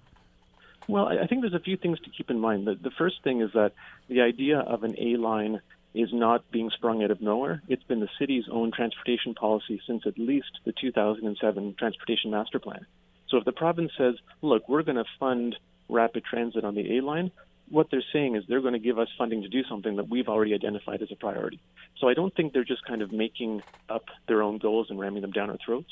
Well, 0.89 1.09
I 1.09 1.27
think 1.27 1.41
there's 1.41 1.55
a 1.55 1.59
few 1.59 1.77
things 1.77 1.99
to 2.01 2.11
keep 2.11 2.31
in 2.31 2.39
mind. 2.39 2.67
The, 2.67 2.75
the 2.75 2.91
first 2.91 3.23
thing 3.25 3.41
is 3.41 3.51
that 3.55 3.73
the 4.09 4.21
idea 4.21 4.61
of 4.61 4.85
an 4.85 4.95
A 4.99 5.17
line 5.17 5.61
is 5.97 6.13
not 6.13 6.51
being 6.51 6.71
sprung 6.71 7.03
out 7.03 7.11
of 7.11 7.23
nowhere. 7.23 7.63
It's 7.69 7.83
been 7.85 8.01
the 8.01 8.09
city's 8.19 8.45
own 8.51 8.71
transportation 8.71 9.35
policy 9.35 9.81
since 9.87 10.03
at 10.07 10.19
least 10.19 10.51
the 10.65 10.73
2007 10.79 11.75
Transportation 11.79 12.31
Master 12.31 12.59
Plan. 12.59 12.87
So 13.29 13.39
if 13.39 13.45
the 13.45 13.53
province 13.53 13.93
says, 13.97 14.15
look, 14.43 14.69
we're 14.69 14.83
going 14.83 14.97
to 14.97 15.05
fund 15.19 15.57
rapid 15.89 16.25
transit 16.25 16.65
on 16.65 16.75
the 16.75 16.99
A 16.99 17.03
line, 17.03 17.31
what 17.71 17.89
they're 17.91 18.05
saying 18.13 18.37
is 18.37 18.45
they're 18.47 18.61
going 18.61 18.75
to 18.75 18.79
give 18.79 18.99
us 18.99 19.09
funding 19.17 19.43
to 19.43 19.49
do 19.49 19.63
something 19.65 19.97
that 19.97 20.09
we've 20.09 20.29
already 20.29 20.55
identified 20.55 21.01
as 21.03 21.11
a 21.11 21.17
priority. 21.17 21.61
So 21.99 22.09
I 22.09 22.15
don't 22.15 22.35
think 22.35 22.53
they're 22.53 22.63
just 22.63 22.85
kind 22.85 23.01
of 23.01 23.11
making 23.11 23.63
up 23.89 24.05
their 24.29 24.43
own 24.43 24.59
goals 24.59 24.89
and 24.91 25.01
ramming 25.01 25.23
them 25.23 25.33
down 25.33 25.51
our 25.51 25.59
throats. 25.65 25.91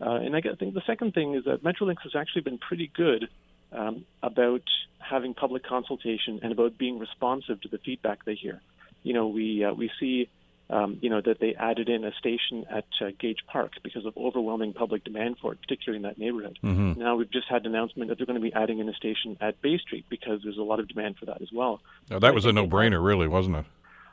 Uh, 0.00 0.20
and 0.22 0.36
I 0.36 0.40
think 0.40 0.74
the 0.74 0.82
second 0.86 1.14
thing 1.14 1.34
is 1.34 1.44
that 1.44 1.64
Metrolinx 1.64 2.02
has 2.02 2.14
actually 2.14 2.42
been 2.42 2.58
pretty 2.58 2.90
good 2.94 3.28
um, 3.72 4.04
about 4.22 4.62
having 4.98 5.34
public 5.34 5.64
consultation 5.64 6.40
and 6.42 6.52
about 6.52 6.78
being 6.78 6.98
responsive 6.98 7.60
to 7.62 7.68
the 7.68 7.78
feedback 7.78 8.24
they 8.24 8.34
hear. 8.34 8.60
You 9.02 9.14
know, 9.14 9.28
we 9.28 9.64
uh, 9.64 9.72
we 9.72 9.90
see 10.00 10.28
um, 10.70 10.98
you 11.00 11.10
know 11.10 11.20
that 11.20 11.40
they 11.40 11.54
added 11.54 11.88
in 11.88 12.04
a 12.04 12.12
station 12.12 12.66
at 12.70 12.84
uh, 13.00 13.10
Gage 13.18 13.38
Park 13.46 13.72
because 13.82 14.04
of 14.04 14.16
overwhelming 14.16 14.72
public 14.72 15.04
demand 15.04 15.36
for 15.40 15.52
it, 15.52 15.60
particularly 15.60 15.96
in 15.96 16.02
that 16.02 16.18
neighborhood. 16.18 16.58
Mm-hmm. 16.62 17.00
Now 17.00 17.16
we've 17.16 17.30
just 17.30 17.48
had 17.48 17.64
an 17.64 17.74
announcement 17.74 18.10
that 18.10 18.18
they're 18.18 18.26
going 18.26 18.40
to 18.40 18.42
be 18.42 18.52
adding 18.52 18.78
in 18.78 18.88
a 18.88 18.94
station 18.94 19.36
at 19.40 19.60
Bay 19.62 19.78
Street 19.78 20.06
because 20.08 20.40
there's 20.42 20.58
a 20.58 20.62
lot 20.62 20.80
of 20.80 20.88
demand 20.88 21.16
for 21.16 21.26
that 21.26 21.40
as 21.40 21.48
well. 21.52 21.80
Now, 22.10 22.18
that 22.18 22.34
was 22.34 22.44
a 22.44 22.52
no-brainer, 22.52 23.02
really, 23.02 23.28
wasn't 23.28 23.56
it? 23.56 23.64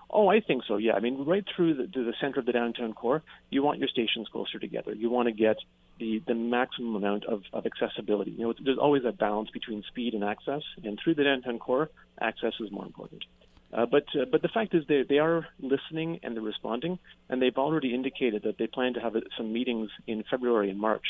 Oh, 0.10 0.30
I 0.30 0.40
think 0.40 0.64
so. 0.66 0.78
Yeah, 0.78 0.94
I 0.94 1.00
mean, 1.00 1.26
right 1.26 1.44
through 1.56 1.74
the, 1.74 1.88
to 1.88 2.06
the 2.06 2.14
center 2.22 2.40
of 2.40 2.46
the 2.46 2.54
downtown 2.54 2.94
core, 2.94 3.24
you 3.50 3.64
want 3.64 3.80
your 3.80 3.90
stations 3.90 4.30
closer 4.32 4.60
together. 4.60 4.94
You 4.94 5.10
want 5.10 5.28
to 5.28 5.34
get 5.34 5.58
the 6.00 6.22
the 6.26 6.36
maximum 6.36 6.96
amount 6.96 7.26
of, 7.26 7.44
of 7.52 7.66
accessibility. 7.66 8.32
You 8.32 8.48
know, 8.48 8.54
there's 8.64 8.78
always 8.78 9.04
a 9.04 9.12
balance 9.12 9.50
between 9.50 9.84
speed 9.84 10.14
and 10.14 10.24
access, 10.24 10.62
and 10.84 10.98
through 11.04 11.16
the 11.16 11.24
downtown 11.24 11.60
core, 11.60 11.90
access 12.22 12.54
is 12.60 12.72
more 12.72 12.86
important. 12.86 13.26
Uh, 13.74 13.86
but 13.86 14.06
uh, 14.20 14.26
but 14.32 14.42
the 14.42 14.48
fact 14.48 14.74
is 14.74 14.84
they 14.88 15.04
they 15.08 15.20
are 15.20 15.48
listening 15.60 16.20
and 16.24 16.36
they're 16.36 16.44
responding, 16.44 17.00
and 17.30 17.42
they've 17.42 17.58
already 17.58 17.94
indicated 17.94 18.44
that 18.44 18.58
they 18.58 18.68
plan 18.68 18.94
to 18.94 19.00
have 19.00 19.16
some 19.38 19.52
meetings 19.52 19.90
in 20.08 20.24
February 20.30 20.70
and 20.70 20.80
March 20.80 21.06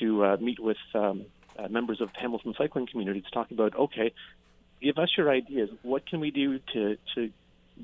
to 0.00 0.24
uh, 0.24 0.36
meet 0.38 0.60
with 0.60 0.76
um, 0.94 1.24
uh, 1.58 1.68
members 1.68 2.00
of 2.00 2.12
the 2.12 2.20
Hamilton 2.20 2.54
cycling 2.56 2.86
community 2.86 3.20
to 3.20 3.30
talk 3.30 3.50
about 3.50 3.74
okay, 3.74 4.12
give 4.80 4.98
us 4.98 5.08
your 5.16 5.30
ideas. 5.30 5.70
What 5.82 6.06
can 6.06 6.20
we 6.20 6.30
do 6.30 6.60
to 6.74 6.96
to 7.14 7.30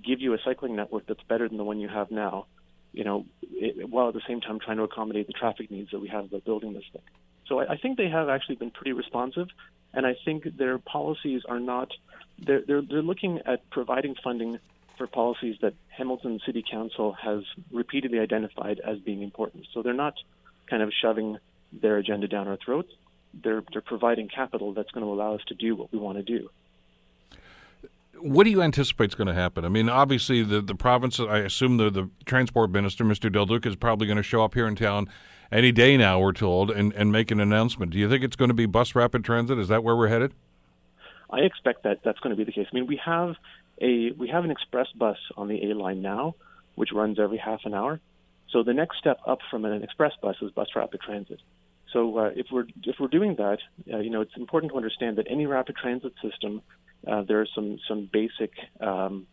give 0.04 0.20
you 0.20 0.34
a 0.34 0.38
cycling 0.44 0.76
network 0.76 1.06
that's 1.06 1.22
better 1.28 1.48
than 1.48 1.56
the 1.56 1.64
one 1.64 1.80
you 1.80 1.88
have 1.88 2.10
now? 2.10 2.46
you 2.94 3.02
know, 3.02 3.26
it, 3.42 3.90
while 3.90 4.08
at 4.08 4.14
the 4.14 4.22
same 4.26 4.40
time 4.40 4.60
trying 4.60 4.76
to 4.76 4.84
accommodate 4.84 5.26
the 5.26 5.32
traffic 5.32 5.70
needs 5.70 5.90
that 5.90 6.00
we 6.00 6.08
have 6.08 6.26
about 6.26 6.44
building 6.44 6.72
this 6.72 6.84
thing. 6.92 7.02
So 7.46 7.58
I, 7.58 7.72
I 7.72 7.76
think 7.76 7.98
they 7.98 8.08
have 8.08 8.28
actually 8.28 8.54
been 8.54 8.70
pretty 8.70 8.92
responsive, 8.92 9.48
and 9.92 10.06
I 10.06 10.14
think 10.24 10.56
their 10.56 10.78
policies 10.78 11.42
are 11.46 11.60
not. 11.60 11.90
They're 12.38 12.62
they're, 12.66 12.82
they're 12.82 13.02
looking 13.02 13.40
at 13.46 13.68
providing 13.70 14.14
funding 14.22 14.58
for 14.98 15.06
policies 15.06 15.56
that 15.62 15.74
Hamilton 15.88 16.40
City 16.46 16.64
Council 16.68 17.12
has 17.12 17.42
repeatedly 17.72 18.20
identified 18.20 18.80
as 18.80 18.98
being 18.98 19.22
important. 19.22 19.66
So 19.72 19.82
they're 19.82 19.92
not 19.92 20.14
kind 20.68 20.82
of 20.82 20.92
shoving 20.92 21.38
their 21.72 21.96
agenda 21.96 22.28
down 22.28 22.48
our 22.48 22.56
throats. 22.56 22.92
They're 23.32 23.62
they're 23.72 23.82
providing 23.82 24.28
capital 24.28 24.72
that's 24.72 24.90
going 24.90 25.04
to 25.04 25.12
allow 25.12 25.34
us 25.34 25.42
to 25.48 25.54
do 25.54 25.76
what 25.76 25.92
we 25.92 25.98
want 25.98 26.18
to 26.18 26.22
do 26.22 26.48
what 28.20 28.44
do 28.44 28.50
you 28.50 28.62
anticipate 28.62 29.10
is 29.10 29.14
going 29.14 29.28
to 29.28 29.34
happen? 29.34 29.64
I 29.64 29.68
mean, 29.68 29.88
obviously, 29.88 30.42
the, 30.42 30.60
the 30.60 30.74
province, 30.74 31.20
I 31.20 31.38
assume 31.38 31.76
the, 31.76 31.90
the 31.90 32.10
transport 32.24 32.70
minister, 32.70 33.04
Mr. 33.04 33.30
Del 33.30 33.46
Duca, 33.46 33.68
is 33.68 33.76
probably 33.76 34.06
going 34.06 34.16
to 34.16 34.22
show 34.22 34.44
up 34.44 34.54
here 34.54 34.66
in 34.66 34.76
town 34.76 35.08
any 35.52 35.72
day 35.72 35.96
now, 35.96 36.18
we're 36.20 36.32
told, 36.32 36.70
and, 36.70 36.92
and 36.94 37.12
make 37.12 37.30
an 37.30 37.40
announcement. 37.40 37.92
Do 37.92 37.98
you 37.98 38.08
think 38.08 38.24
it's 38.24 38.36
going 38.36 38.48
to 38.48 38.54
be 38.54 38.66
bus 38.66 38.94
rapid 38.94 39.24
transit? 39.24 39.58
Is 39.58 39.68
that 39.68 39.84
where 39.84 39.94
we're 39.94 40.08
headed? 40.08 40.32
I 41.34 41.40
expect 41.40 41.84
that 41.84 41.98
that's 42.04 42.20
going 42.20 42.30
to 42.30 42.36
be 42.36 42.44
the 42.44 42.52
case. 42.52 42.66
I 42.70 42.74
mean, 42.74 42.86
we 42.86 43.00
have 43.04 43.34
a 43.80 44.12
we 44.12 44.28
have 44.28 44.44
an 44.44 44.50
express 44.50 44.88
bus 44.94 45.18
on 45.36 45.48
the 45.48 45.70
A 45.70 45.74
line 45.74 46.00
now, 46.02 46.34
which 46.74 46.90
runs 46.92 47.18
every 47.18 47.38
half 47.38 47.60
an 47.64 47.74
hour. 47.74 48.00
So 48.50 48.62
the 48.62 48.74
next 48.74 48.98
step 48.98 49.18
up 49.26 49.40
from 49.50 49.64
an 49.64 49.82
express 49.82 50.12
bus 50.22 50.36
is 50.40 50.50
bus 50.52 50.68
rapid 50.76 51.00
transit. 51.00 51.40
So 51.92 52.18
uh, 52.18 52.30
if 52.34 52.46
we're 52.52 52.66
if 52.84 52.96
we're 53.00 53.08
doing 53.08 53.36
that, 53.36 53.58
uh, 53.92 53.98
you 53.98 54.10
know, 54.10 54.20
it's 54.20 54.36
important 54.36 54.72
to 54.72 54.76
understand 54.76 55.18
that 55.18 55.26
any 55.28 55.46
rapid 55.46 55.76
transit 55.76 56.12
system 56.22 56.62
uh, 57.06 57.22
there 57.22 57.40
are 57.40 57.48
some 57.54 57.78
some 57.88 58.08
basic 58.12 58.52
um, 58.80 59.26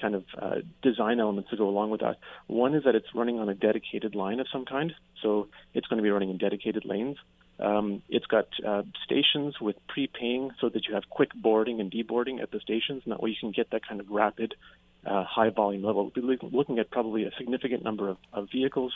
kind 0.00 0.14
of 0.14 0.24
uh, 0.40 0.56
design 0.82 1.20
elements 1.20 1.50
to 1.50 1.56
go 1.56 1.68
along 1.68 1.90
with 1.90 2.00
that. 2.00 2.18
One 2.46 2.74
is 2.74 2.84
that 2.84 2.94
it's 2.94 3.08
running 3.14 3.38
on 3.38 3.48
a 3.48 3.54
dedicated 3.54 4.14
line 4.14 4.40
of 4.40 4.46
some 4.52 4.64
kind, 4.64 4.92
so 5.22 5.48
going 5.98 6.04
to 6.04 6.08
be 6.08 6.10
running 6.10 6.30
in 6.30 6.38
dedicated 6.38 6.84
lanes. 6.84 7.16
Um, 7.58 8.02
it's 8.08 8.26
got 8.26 8.46
uh, 8.64 8.82
stations 9.04 9.60
with 9.60 9.76
prepaying 9.88 10.52
so 10.60 10.68
that 10.68 10.86
you 10.86 10.94
have 10.94 11.10
quick 11.10 11.30
boarding 11.34 11.80
and 11.80 11.90
deboarding 11.90 12.40
at 12.40 12.52
the 12.52 12.60
stations, 12.60 13.02
and 13.04 13.12
that 13.12 13.20
way 13.20 13.30
you 13.30 13.36
can 13.40 13.50
get 13.50 13.70
that 13.72 13.86
kind 13.86 14.00
of 14.00 14.08
rapid, 14.10 14.54
uh, 15.04 15.24
high 15.24 15.50
volume 15.50 15.82
level. 15.82 16.12
We'll 16.14 16.36
be 16.36 16.48
looking 16.52 16.78
at 16.78 16.90
probably 16.90 17.24
a 17.24 17.32
significant 17.36 17.82
number 17.82 18.08
of, 18.10 18.18
of 18.32 18.48
vehicles, 18.50 18.92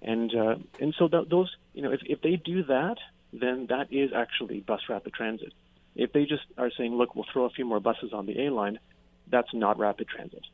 and 0.00 0.32
uh, 0.32 0.56
and 0.80 0.94
so 0.96 1.08
th- 1.08 1.28
those, 1.28 1.54
you 1.74 1.82
know, 1.82 1.90
if, 1.90 2.00
if 2.04 2.22
they 2.22 2.36
do 2.36 2.62
that, 2.64 2.98
then 3.32 3.66
that 3.70 3.92
is 3.92 4.12
actually 4.14 4.60
bus 4.60 4.82
rapid 4.88 5.12
transit. 5.12 5.52
If 5.96 6.12
they 6.12 6.24
just 6.24 6.44
are 6.56 6.70
saying, 6.78 6.94
look, 6.94 7.16
we'll 7.16 7.26
throw 7.32 7.46
a 7.46 7.50
few 7.50 7.64
more 7.64 7.80
buses 7.80 8.12
on 8.12 8.26
the 8.26 8.46
A 8.46 8.52
line, 8.52 8.78
that's 9.28 9.52
not 9.52 9.76
rapid 9.76 10.06
transit. 10.06 10.44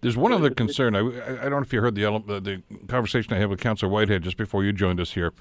There's 0.00 0.16
one 0.16 0.32
other 0.32 0.50
concern. 0.50 0.94
I, 0.94 1.00
I 1.00 1.48
don't 1.48 1.50
know 1.50 1.58
if 1.58 1.72
you 1.72 1.80
heard 1.80 1.94
the 1.94 2.02
the 2.40 2.62
conversation 2.86 3.32
I 3.32 3.38
had 3.38 3.48
with 3.48 3.60
Councillor 3.60 3.90
Whitehead 3.90 4.22
just 4.22 4.36
before 4.36 4.64
you 4.64 4.72
joined 4.72 5.00
us 5.00 5.12
here, 5.12 5.32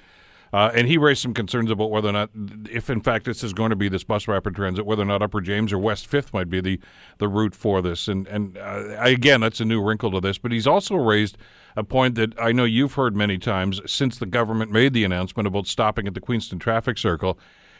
uh, 0.51 0.71
and 0.73 0.87
he 0.87 0.97
raised 0.97 1.21
some 1.21 1.33
concerns 1.33 1.69
about 1.69 1.91
whether 1.91 2.09
or 2.09 2.13
not, 2.13 2.29
if 2.71 2.89
in 2.89 3.01
fact 3.01 3.25
this 3.25 3.43
is 3.43 3.53
going 3.53 3.69
to 3.69 3.75
be 3.75 3.89
this 3.89 4.03
bus 4.03 4.27
rapid 4.27 4.55
transit, 4.55 4.85
whether 4.85 5.03
or 5.03 5.05
not 5.05 5.21
Upper 5.21 5.41
James 5.41 5.71
or 5.71 5.77
West 5.77 6.07
Fifth 6.07 6.33
might 6.33 6.49
be 6.49 6.61
the 6.61 6.79
the 7.17 7.27
route 7.27 7.53
for 7.53 7.81
this. 7.81 8.07
And 8.07 8.27
and 8.27 8.57
uh, 8.57 8.95
again, 8.99 9.41
that's 9.41 9.59
a 9.59 9.65
new 9.65 9.81
wrinkle 9.81 10.11
to 10.11 10.19
this. 10.19 10.37
But 10.37 10.51
he's 10.51 10.67
also 10.67 10.95
raised 10.95 11.37
a 11.75 11.83
point 11.83 12.15
that 12.15 12.33
I 12.41 12.51
know 12.51 12.63
you've 12.63 12.93
heard 12.93 13.15
many 13.15 13.37
times 13.37 13.81
since 13.85 14.17
the 14.17 14.25
government 14.25 14.71
made 14.71 14.93
the 14.93 15.03
announcement 15.03 15.45
about 15.45 15.67
stopping 15.67 16.07
at 16.07 16.15
the 16.15 16.21
Queenston 16.21 16.59
traffic 16.59 16.97
circle 16.97 17.37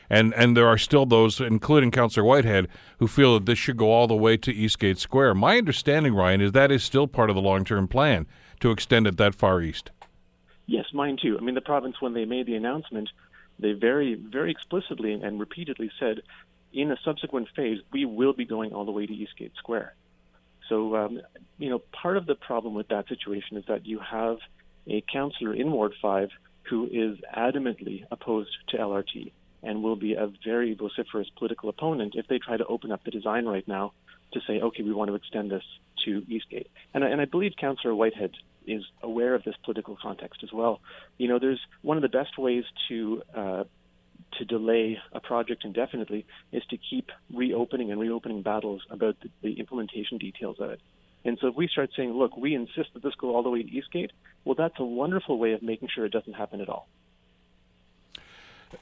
and 0.09 0.33
and 0.33 0.55
there 0.55 0.67
are 0.67 0.77
still 0.77 1.05
those, 1.05 1.39
including 1.39 1.91
Councillor 1.91 2.25
Whitehead, 2.25 2.67
who 2.99 3.07
feel 3.07 3.33
that 3.35 3.45
this 3.45 3.59
should 3.59 3.77
go 3.77 3.91
all 3.91 4.07
the 4.07 4.15
way 4.15 4.37
to 4.37 4.53
Eastgate 4.53 4.97
Square. 4.97 5.35
My 5.35 5.57
understanding, 5.57 6.13
Ryan, 6.13 6.41
is 6.41 6.51
that 6.53 6.71
is 6.71 6.83
still 6.83 7.07
part 7.07 7.29
of 7.29 7.35
the 7.35 7.41
long 7.41 7.65
term 7.65 7.87
plan 7.87 8.27
to 8.59 8.71
extend 8.71 9.07
it 9.07 9.17
that 9.17 9.35
far 9.35 9.61
east. 9.61 9.91
Yes, 10.65 10.85
mine 10.93 11.17
too. 11.21 11.37
I 11.39 11.43
mean, 11.43 11.55
the 11.55 11.61
province, 11.61 11.95
when 12.01 12.13
they 12.13 12.25
made 12.25 12.45
the 12.45 12.55
announcement, 12.55 13.09
they 13.59 13.73
very, 13.73 14.15
very 14.15 14.51
explicitly 14.51 15.13
and 15.13 15.39
repeatedly 15.39 15.89
said, 15.99 16.21
in 16.73 16.91
a 16.91 16.97
subsequent 17.03 17.47
phase, 17.55 17.79
we 17.91 18.05
will 18.05 18.33
be 18.33 18.45
going 18.45 18.73
all 18.73 18.85
the 18.85 18.91
way 18.91 19.05
to 19.05 19.13
Eastgate 19.13 19.53
Square. 19.57 19.95
So, 20.67 20.95
um, 20.97 21.21
you 21.57 21.69
know, 21.69 21.79
part 21.79 22.17
of 22.17 22.25
the 22.25 22.35
problem 22.35 22.73
with 22.73 22.89
that 22.89 23.07
situation 23.07 23.57
is 23.57 23.63
that 23.67 23.85
you 23.85 23.99
have 23.99 24.37
a 24.85 25.01
councillor 25.11 25.53
in 25.53 25.71
Ward 25.71 25.93
5 26.01 26.29
who 26.63 26.85
is 26.91 27.17
adamantly 27.35 28.03
opposed 28.11 28.49
to 28.67 28.77
LRT 28.77 29.31
and 29.63 29.83
will 29.83 29.95
be 29.95 30.13
a 30.13 30.31
very 30.45 30.73
vociferous 30.73 31.27
political 31.37 31.69
opponent 31.69 32.13
if 32.15 32.27
they 32.27 32.39
try 32.39 32.57
to 32.57 32.65
open 32.65 32.91
up 32.91 33.03
the 33.03 33.11
design 33.11 33.45
right 33.45 33.67
now 33.67 33.93
to 34.33 34.39
say, 34.47 34.59
okay, 34.59 34.83
we 34.83 34.93
want 34.93 35.09
to 35.09 35.15
extend 35.15 35.51
this 35.51 35.63
to 36.05 36.23
Eastgate. 36.27 36.69
And, 36.93 37.03
and 37.03 37.21
I 37.21 37.25
believe 37.25 37.53
Councillor 37.59 37.95
Whitehead 37.95 38.31
is 38.65 38.83
aware 39.01 39.33
of 39.33 39.43
this 39.43 39.55
political 39.63 39.97
context 40.01 40.41
as 40.43 40.51
well. 40.51 40.81
You 41.17 41.29
know, 41.29 41.39
there's 41.39 41.61
one 41.81 41.97
of 41.97 42.03
the 42.03 42.09
best 42.09 42.37
ways 42.37 42.65
to 42.89 43.21
uh, 43.33 43.63
to 44.37 44.45
delay 44.45 44.97
a 45.13 45.19
project 45.19 45.63
indefinitely 45.63 46.25
is 46.51 46.63
to 46.69 46.77
keep 46.77 47.11
reopening 47.33 47.91
and 47.91 47.99
reopening 47.99 48.41
battles 48.41 48.81
about 48.89 49.15
the, 49.21 49.29
the 49.41 49.53
implementation 49.59 50.17
details 50.17 50.57
of 50.59 50.69
it. 50.71 50.81
And 51.23 51.37
so 51.41 51.47
if 51.47 51.55
we 51.55 51.67
start 51.67 51.91
saying, 51.95 52.11
look, 52.11 52.37
we 52.37 52.53
insist 52.53 52.89
that 52.93 53.03
this 53.03 53.15
go 53.15 53.35
all 53.35 53.43
the 53.43 53.49
way 53.49 53.63
to 53.63 53.69
Eastgate, 53.69 54.11
well, 54.45 54.55
that's 54.55 54.79
a 54.79 54.83
wonderful 54.83 55.37
way 55.37 55.53
of 55.53 55.61
making 55.61 55.89
sure 55.93 56.05
it 56.05 56.11
doesn't 56.11 56.33
happen 56.33 56.61
at 56.61 56.69
all. 56.69 56.87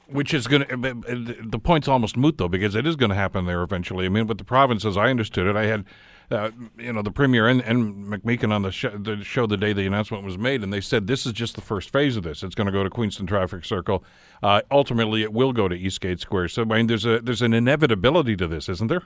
Which 0.08 0.34
is 0.34 0.48
going 0.48 0.64
to, 0.64 0.76
the 1.44 1.58
point's 1.58 1.86
almost 1.86 2.16
moot 2.16 2.38
though, 2.38 2.48
because 2.48 2.74
it 2.74 2.86
is 2.86 2.96
going 2.96 3.10
to 3.10 3.16
happen 3.16 3.46
there 3.46 3.62
eventually. 3.62 4.06
I 4.06 4.08
mean, 4.08 4.26
with 4.26 4.38
the 4.38 4.44
province, 4.44 4.84
as 4.84 4.96
I 4.96 5.10
understood 5.10 5.46
it, 5.46 5.54
I 5.54 5.66
had, 5.66 5.84
uh, 6.30 6.50
you 6.76 6.92
know, 6.92 7.02
the 7.02 7.12
premier 7.12 7.46
and, 7.46 7.60
and 7.62 8.06
McMeekin 8.06 8.52
on 8.52 8.62
the 8.62 8.72
show, 8.72 8.90
the 8.90 9.22
show 9.22 9.46
the 9.46 9.56
day 9.56 9.72
the 9.72 9.86
announcement 9.86 10.24
was 10.24 10.38
made, 10.38 10.64
and 10.64 10.72
they 10.72 10.80
said 10.80 11.06
this 11.06 11.24
is 11.24 11.32
just 11.32 11.54
the 11.54 11.60
first 11.60 11.90
phase 11.90 12.16
of 12.16 12.24
this. 12.24 12.42
It's 12.42 12.56
going 12.56 12.66
to 12.66 12.72
go 12.72 12.82
to 12.82 12.90
Queenston 12.90 13.26
Traffic 13.26 13.64
Circle. 13.64 14.02
Uh, 14.42 14.62
ultimately, 14.72 15.22
it 15.22 15.32
will 15.32 15.52
go 15.52 15.68
to 15.68 15.76
Eastgate 15.76 16.18
Square. 16.18 16.48
So, 16.48 16.62
I 16.62 16.64
mean, 16.64 16.88
there's 16.88 17.06
a 17.06 17.20
there's 17.20 17.42
an 17.42 17.54
inevitability 17.54 18.34
to 18.36 18.48
this, 18.48 18.68
isn't 18.68 18.88
there? 18.88 19.02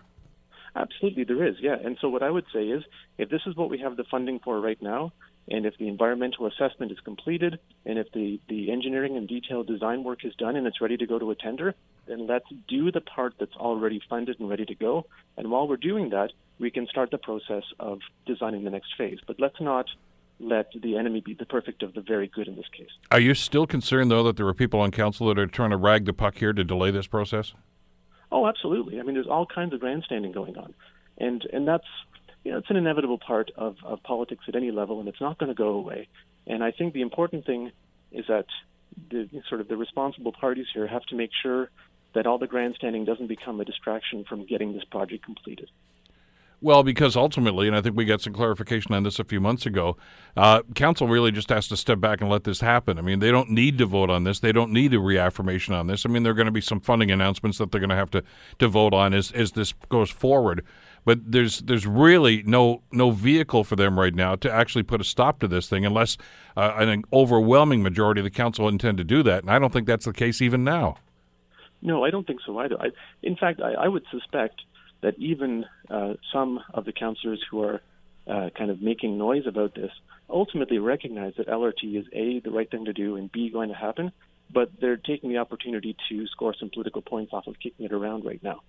Absolutely, 0.76 1.24
there 1.24 1.46
is. 1.46 1.56
Yeah, 1.60 1.76
and 1.84 1.98
so 2.00 2.08
what 2.08 2.22
I 2.22 2.30
would 2.30 2.46
say 2.54 2.64
is, 2.64 2.84
if 3.18 3.28
this 3.28 3.42
is 3.46 3.56
what 3.56 3.68
we 3.68 3.78
have 3.80 3.96
the 3.96 4.04
funding 4.04 4.38
for 4.38 4.60
right 4.60 4.80
now, 4.80 5.12
and 5.48 5.66
if 5.66 5.76
the 5.78 5.88
environmental 5.88 6.46
assessment 6.46 6.92
is 6.92 6.98
completed, 7.00 7.58
and 7.84 7.98
if 7.98 8.10
the, 8.12 8.40
the 8.48 8.70
engineering 8.70 9.16
and 9.16 9.28
detailed 9.28 9.66
design 9.66 10.04
work 10.04 10.24
is 10.24 10.34
done 10.36 10.56
and 10.56 10.66
it's 10.66 10.80
ready 10.80 10.96
to 10.96 11.06
go 11.06 11.18
to 11.18 11.30
a 11.30 11.34
tender, 11.34 11.74
then 12.06 12.26
let's 12.26 12.46
do 12.68 12.92
the 12.92 13.00
part 13.00 13.34
that's 13.38 13.56
already 13.56 14.00
funded 14.08 14.38
and 14.38 14.48
ready 14.48 14.64
to 14.64 14.74
go. 14.74 15.06
And 15.36 15.50
while 15.50 15.66
we're 15.66 15.76
doing 15.76 16.10
that, 16.10 16.32
we 16.58 16.70
can 16.70 16.86
start 16.86 17.10
the 17.10 17.18
process 17.18 17.64
of 17.78 18.00
designing 18.26 18.64
the 18.64 18.70
next 18.70 18.94
phase. 18.96 19.18
But 19.26 19.40
let's 19.40 19.60
not 19.60 19.86
let 20.38 20.70
the 20.74 20.96
enemy 20.96 21.20
be 21.20 21.34
the 21.34 21.46
perfect 21.46 21.82
of 21.82 21.94
the 21.94 22.00
very 22.00 22.26
good 22.26 22.48
in 22.48 22.56
this 22.56 22.68
case. 22.76 22.90
Are 23.10 23.20
you 23.20 23.34
still 23.34 23.66
concerned, 23.66 24.10
though, 24.10 24.22
that 24.24 24.36
there 24.36 24.46
are 24.46 24.54
people 24.54 24.80
on 24.80 24.90
council 24.90 25.26
that 25.28 25.38
are 25.38 25.46
trying 25.46 25.70
to 25.70 25.76
rag 25.76 26.04
the 26.04 26.12
puck 26.12 26.36
here 26.36 26.52
to 26.52 26.64
delay 26.64 26.90
this 26.90 27.06
process? 27.06 27.54
Oh, 28.32 28.46
absolutely. 28.46 29.00
I 29.00 29.02
mean, 29.02 29.14
there's 29.14 29.26
all 29.26 29.46
kinds 29.46 29.74
of 29.74 29.80
grandstanding 29.80 30.32
going 30.32 30.56
on, 30.56 30.72
and 31.18 31.44
and 31.52 31.66
that's 31.66 31.86
you 32.44 32.52
know, 32.52 32.58
it's 32.58 32.70
an 32.70 32.76
inevitable 32.76 33.18
part 33.18 33.50
of, 33.56 33.76
of 33.84 34.02
politics 34.02 34.44
at 34.48 34.56
any 34.56 34.70
level, 34.70 35.00
and 35.00 35.08
it's 35.08 35.20
not 35.20 35.38
going 35.38 35.48
to 35.48 35.54
go 35.54 35.68
away. 35.68 36.08
And 36.46 36.64
I 36.64 36.70
think 36.70 36.94
the 36.94 37.02
important 37.02 37.44
thing 37.44 37.70
is 38.12 38.24
that 38.28 38.46
the 39.10 39.28
sort 39.48 39.60
of 39.60 39.68
the 39.68 39.76
responsible 39.76 40.32
parties 40.32 40.66
here 40.72 40.86
have 40.86 41.04
to 41.06 41.16
make 41.16 41.30
sure 41.42 41.70
that 42.14 42.26
all 42.26 42.38
the 42.38 42.46
grandstanding 42.46 43.04
doesn't 43.04 43.28
become 43.28 43.60
a 43.60 43.64
distraction 43.64 44.24
from 44.24 44.46
getting 44.46 44.72
this 44.72 44.84
project 44.84 45.24
completed. 45.24 45.70
Well, 46.62 46.82
because 46.82 47.16
ultimately, 47.16 47.68
and 47.68 47.76
I 47.76 47.80
think 47.80 47.96
we 47.96 48.04
got 48.04 48.20
some 48.20 48.34
clarification 48.34 48.92
on 48.94 49.02
this 49.02 49.18
a 49.18 49.24
few 49.24 49.40
months 49.40 49.64
ago, 49.64 49.96
uh, 50.36 50.60
council 50.74 51.08
really 51.08 51.32
just 51.32 51.48
has 51.48 51.68
to 51.68 51.76
step 51.76 52.00
back 52.00 52.20
and 52.20 52.28
let 52.28 52.44
this 52.44 52.60
happen. 52.60 52.98
I 52.98 53.02
mean, 53.02 53.20
they 53.20 53.30
don't 53.30 53.50
need 53.50 53.78
to 53.78 53.86
vote 53.86 54.10
on 54.10 54.24
this. 54.24 54.40
They 54.40 54.52
don't 54.52 54.70
need 54.70 54.92
a 54.92 55.00
reaffirmation 55.00 55.72
on 55.72 55.86
this. 55.86 56.04
I 56.04 56.10
mean, 56.10 56.22
there 56.22 56.32
are 56.32 56.34
going 56.34 56.46
to 56.46 56.52
be 56.52 56.60
some 56.60 56.80
funding 56.80 57.10
announcements 57.10 57.56
that 57.58 57.72
they're 57.72 57.80
going 57.80 57.90
to 57.90 57.96
have 57.96 58.10
to, 58.10 58.22
to 58.58 58.68
vote 58.68 58.92
on 58.92 59.14
as, 59.14 59.32
as 59.32 59.52
this 59.52 59.72
goes 59.88 60.10
forward. 60.10 60.62
But 61.04 61.32
there's 61.32 61.60
there's 61.60 61.86
really 61.86 62.42
no 62.42 62.82
no 62.92 63.10
vehicle 63.10 63.64
for 63.64 63.76
them 63.76 63.98
right 63.98 64.14
now 64.14 64.36
to 64.36 64.52
actually 64.52 64.82
put 64.82 65.00
a 65.00 65.04
stop 65.04 65.40
to 65.40 65.48
this 65.48 65.68
thing 65.68 65.84
unless 65.86 66.16
uh, 66.56 66.74
an 66.76 67.04
overwhelming 67.12 67.82
majority 67.82 68.20
of 68.20 68.24
the 68.24 68.30
council 68.30 68.68
intend 68.68 68.98
to 68.98 69.04
do 69.04 69.22
that. 69.22 69.42
And 69.42 69.50
I 69.50 69.58
don't 69.58 69.72
think 69.72 69.86
that's 69.86 70.04
the 70.04 70.12
case 70.12 70.42
even 70.42 70.64
now. 70.64 70.96
No, 71.82 72.04
I 72.04 72.10
don't 72.10 72.26
think 72.26 72.40
so 72.44 72.58
either. 72.58 72.76
I, 72.80 72.90
in 73.22 73.36
fact, 73.36 73.60
I, 73.60 73.72
I 73.72 73.88
would 73.88 74.04
suspect 74.10 74.60
that 75.00 75.18
even 75.18 75.64
uh, 75.88 76.14
some 76.32 76.60
of 76.74 76.84
the 76.84 76.92
councillors 76.92 77.42
who 77.50 77.62
are 77.62 77.80
uh, 78.26 78.50
kind 78.56 78.70
of 78.70 78.82
making 78.82 79.16
noise 79.16 79.46
about 79.46 79.74
this 79.74 79.90
ultimately 80.28 80.78
recognize 80.78 81.34
that 81.36 81.48
LRT 81.48 81.98
is 81.98 82.06
A, 82.12 82.40
the 82.40 82.50
right 82.50 82.70
thing 82.70 82.84
to 82.84 82.92
do, 82.92 83.16
and 83.16 83.32
B, 83.32 83.50
going 83.50 83.70
to 83.70 83.74
happen, 83.74 84.12
but 84.52 84.70
they're 84.80 84.96
taking 84.96 85.30
the 85.30 85.38
opportunity 85.38 85.96
to 86.08 86.26
score 86.28 86.54
some 86.54 86.70
political 86.70 87.02
points 87.02 87.32
off 87.32 87.46
of 87.46 87.58
kicking 87.58 87.86
it 87.86 87.92
around 87.92 88.24
right 88.24 88.42
now. 88.42 88.60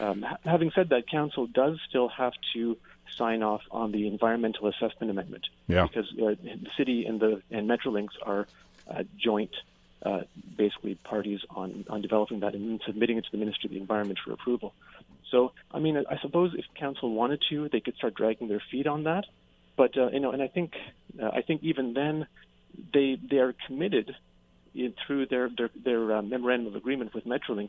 Um, 0.00 0.24
having 0.44 0.70
said 0.74 0.90
that, 0.90 1.08
council 1.08 1.46
does 1.46 1.78
still 1.88 2.08
have 2.08 2.32
to 2.54 2.76
sign 3.16 3.42
off 3.42 3.62
on 3.70 3.92
the 3.92 4.06
environmental 4.06 4.68
assessment 4.68 5.10
amendment 5.10 5.46
yeah. 5.66 5.86
because 5.86 6.06
uh, 6.12 6.34
the 6.42 6.68
city 6.76 7.06
and 7.06 7.18
the 7.18 7.42
and 7.50 7.68
Metrolinx 7.68 8.08
are 8.22 8.46
uh, 8.88 9.02
joint, 9.16 9.54
uh, 10.02 10.20
basically 10.56 10.94
parties 10.94 11.40
on 11.50 11.84
on 11.88 12.02
developing 12.02 12.40
that 12.40 12.54
and 12.54 12.80
submitting 12.86 13.18
it 13.18 13.24
to 13.24 13.30
the 13.32 13.38
Ministry 13.38 13.68
of 13.68 13.72
the 13.72 13.80
Environment 13.80 14.18
for 14.24 14.32
approval. 14.32 14.74
So, 15.30 15.52
I 15.72 15.78
mean, 15.78 15.96
I 15.96 16.18
suppose 16.18 16.54
if 16.54 16.64
council 16.74 17.12
wanted 17.12 17.42
to, 17.50 17.68
they 17.68 17.80
could 17.80 17.96
start 17.96 18.14
dragging 18.14 18.48
their 18.48 18.62
feet 18.70 18.86
on 18.86 19.04
that. 19.04 19.26
But 19.76 19.96
uh, 19.96 20.08
you 20.08 20.20
know, 20.20 20.32
and 20.32 20.42
I 20.42 20.48
think 20.48 20.74
uh, 21.20 21.28
I 21.28 21.42
think 21.42 21.62
even 21.62 21.94
then, 21.94 22.26
they 22.92 23.18
they 23.30 23.38
are 23.38 23.54
committed 23.66 24.14
in, 24.74 24.94
through 25.06 25.26
their 25.26 25.48
their, 25.48 25.70
their 25.74 26.16
uh, 26.16 26.22
memorandum 26.22 26.68
of 26.68 26.76
agreement 26.76 27.14
with 27.14 27.24
Metrolinx 27.26 27.68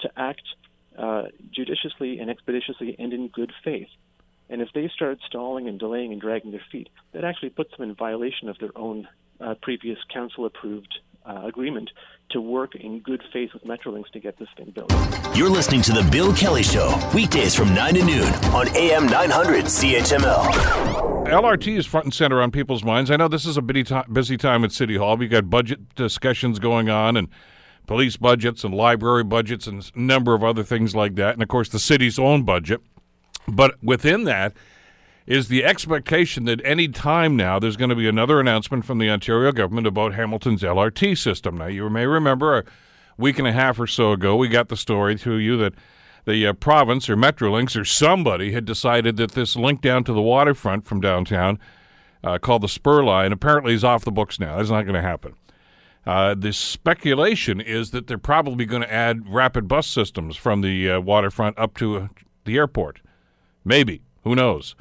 to 0.00 0.10
act 0.16 0.42
uh, 0.98 1.24
judiciously 1.54 2.18
and 2.18 2.30
expeditiously 2.30 2.96
and 2.98 3.12
in 3.12 3.28
good 3.28 3.52
faith. 3.64 3.88
And 4.50 4.62
if 4.62 4.68
they 4.74 4.90
start 4.94 5.18
stalling 5.26 5.68
and 5.68 5.78
delaying 5.78 6.12
and 6.12 6.20
dragging 6.20 6.50
their 6.50 6.64
feet, 6.72 6.88
that 7.12 7.24
actually 7.24 7.50
puts 7.50 7.76
them 7.76 7.88
in 7.88 7.94
violation 7.94 8.48
of 8.48 8.58
their 8.58 8.76
own 8.76 9.06
uh, 9.40 9.54
previous 9.62 9.98
council 10.12 10.46
approved 10.46 10.98
uh, 11.26 11.42
agreement 11.44 11.90
to 12.30 12.40
work 12.40 12.74
in 12.74 13.00
good 13.00 13.22
faith 13.32 13.50
with 13.52 13.64
Metrolinx 13.64 14.10
to 14.12 14.20
get 14.20 14.38
this 14.38 14.48
thing 14.56 14.70
built. 14.70 14.90
You're 15.36 15.50
listening 15.50 15.82
to 15.82 15.92
The 15.92 16.08
Bill 16.10 16.32
Kelly 16.34 16.62
Show, 16.62 16.98
weekdays 17.14 17.54
from 17.54 17.74
9 17.74 17.94
to 17.94 18.04
noon 18.04 18.32
on 18.54 18.68
AM 18.76 19.06
900 19.06 19.66
CHML. 19.66 21.26
LRT 21.26 21.76
is 21.76 21.86
front 21.86 22.06
and 22.06 22.14
center 22.14 22.40
on 22.40 22.50
people's 22.50 22.82
minds. 22.82 23.10
I 23.10 23.16
know 23.16 23.28
this 23.28 23.44
is 23.44 23.58
a 23.58 23.62
busy 23.62 24.36
time 24.38 24.64
at 24.64 24.72
City 24.72 24.96
Hall. 24.96 25.16
We've 25.18 25.30
got 25.30 25.50
budget 25.50 25.94
discussions 25.94 26.58
going 26.58 26.88
on 26.88 27.16
and 27.18 27.28
police 27.88 28.16
budgets 28.16 28.62
and 28.62 28.72
library 28.72 29.24
budgets 29.24 29.66
and 29.66 29.90
a 29.94 29.98
number 29.98 30.34
of 30.34 30.44
other 30.44 30.62
things 30.62 30.94
like 30.94 31.16
that. 31.16 31.32
And 31.32 31.42
of 31.42 31.48
course, 31.48 31.68
the 31.68 31.80
city's 31.80 32.18
own 32.18 32.44
budget. 32.44 32.80
But 33.48 33.82
within 33.82 34.24
that, 34.24 34.54
is 35.26 35.48
the 35.48 35.64
expectation 35.64 36.44
that 36.44 36.60
any 36.64 36.88
time 36.88 37.36
now 37.36 37.58
there's 37.58 37.76
going 37.76 37.90
to 37.90 37.96
be 37.96 38.08
another 38.08 38.40
announcement 38.40 38.84
from 38.84 38.98
the 38.98 39.10
Ontario 39.10 39.52
government 39.52 39.86
about 39.86 40.14
Hamilton's 40.14 40.62
LRT 40.62 41.18
system. 41.18 41.58
Now, 41.58 41.66
you 41.66 41.90
may 41.90 42.06
remember 42.06 42.58
a 42.58 42.64
week 43.18 43.38
and 43.38 43.46
a 43.46 43.52
half 43.52 43.78
or 43.78 43.86
so 43.86 44.12
ago, 44.12 44.36
we 44.36 44.48
got 44.48 44.68
the 44.68 44.76
story 44.76 45.16
to 45.16 45.34
you 45.34 45.58
that 45.58 45.74
the 46.24 46.46
uh, 46.46 46.52
province 46.54 47.10
or 47.10 47.16
Metrolinx 47.16 47.78
or 47.78 47.84
somebody 47.84 48.52
had 48.52 48.64
decided 48.64 49.16
that 49.18 49.32
this 49.32 49.54
link 49.54 49.82
down 49.82 50.04
to 50.04 50.12
the 50.12 50.22
waterfront 50.22 50.86
from 50.86 51.00
downtown, 51.00 51.58
uh, 52.24 52.38
called 52.38 52.62
the 52.62 52.68
Spur 52.68 53.02
Line, 53.02 53.32
apparently 53.32 53.74
is 53.74 53.84
off 53.84 54.04
the 54.04 54.10
books 54.10 54.40
now. 54.40 54.56
That's 54.56 54.70
not 54.70 54.82
going 54.82 54.94
to 54.94 55.02
happen. 55.02 55.34
Uh, 56.08 56.34
the 56.34 56.54
speculation 56.54 57.60
is 57.60 57.90
that 57.90 58.06
they're 58.06 58.16
probably 58.16 58.64
going 58.64 58.80
to 58.80 58.90
add 58.90 59.28
rapid 59.28 59.68
bus 59.68 59.86
systems 59.86 60.38
from 60.38 60.62
the 60.62 60.90
uh, 60.90 60.98
waterfront 60.98 61.58
up 61.58 61.76
to 61.76 61.98
uh, 61.98 62.08
the 62.46 62.56
airport. 62.56 63.02
Maybe. 63.62 64.00
Who 64.24 64.34
knows? 64.34 64.74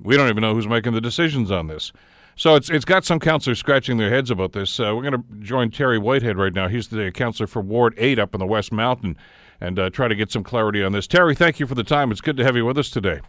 We 0.00 0.16
don't 0.16 0.28
even 0.28 0.40
know 0.40 0.54
who's 0.54 0.68
making 0.68 0.92
the 0.92 1.00
decisions 1.00 1.50
on 1.50 1.66
this. 1.66 1.92
So 2.36 2.54
it's 2.54 2.70
it's 2.70 2.84
got 2.84 3.04
some 3.04 3.18
councillors 3.18 3.58
scratching 3.58 3.96
their 3.96 4.10
heads 4.10 4.30
about 4.30 4.52
this. 4.52 4.78
Uh, 4.78 4.94
we're 4.94 5.02
going 5.02 5.20
to 5.20 5.24
join 5.40 5.72
Terry 5.72 5.98
Whitehead 5.98 6.38
right 6.38 6.54
now. 6.54 6.68
He's 6.68 6.86
the 6.86 7.10
councillor 7.10 7.48
for 7.48 7.60
Ward 7.60 7.94
8 7.96 8.20
up 8.20 8.32
in 8.32 8.38
the 8.38 8.46
West 8.46 8.70
Mountain 8.70 9.16
and 9.60 9.80
uh, 9.80 9.90
try 9.90 10.06
to 10.06 10.14
get 10.14 10.30
some 10.30 10.44
clarity 10.44 10.80
on 10.84 10.92
this. 10.92 11.08
Terry, 11.08 11.34
thank 11.34 11.58
you 11.58 11.66
for 11.66 11.74
the 11.74 11.82
time. 11.82 12.12
It's 12.12 12.20
good 12.20 12.36
to 12.36 12.44
have 12.44 12.54
you 12.54 12.64
with 12.64 12.78
us 12.78 12.88
today. 12.88 13.20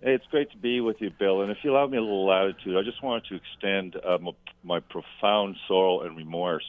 Hey, 0.00 0.14
it's 0.14 0.26
great 0.30 0.50
to 0.52 0.56
be 0.56 0.80
with 0.80 0.96
you, 1.00 1.10
Bill. 1.18 1.42
And 1.42 1.50
if 1.50 1.58
you 1.62 1.72
allow 1.72 1.86
me 1.86 1.96
a 1.96 2.00
little 2.00 2.26
latitude, 2.26 2.76
I 2.76 2.82
just 2.82 3.02
wanted 3.02 3.24
to 3.30 3.34
extend 3.36 3.96
uh, 3.96 4.18
my, 4.18 4.30
my, 4.62 4.80
profound 4.80 5.56
sorrow 5.66 6.02
and 6.02 6.16
remorse 6.16 6.68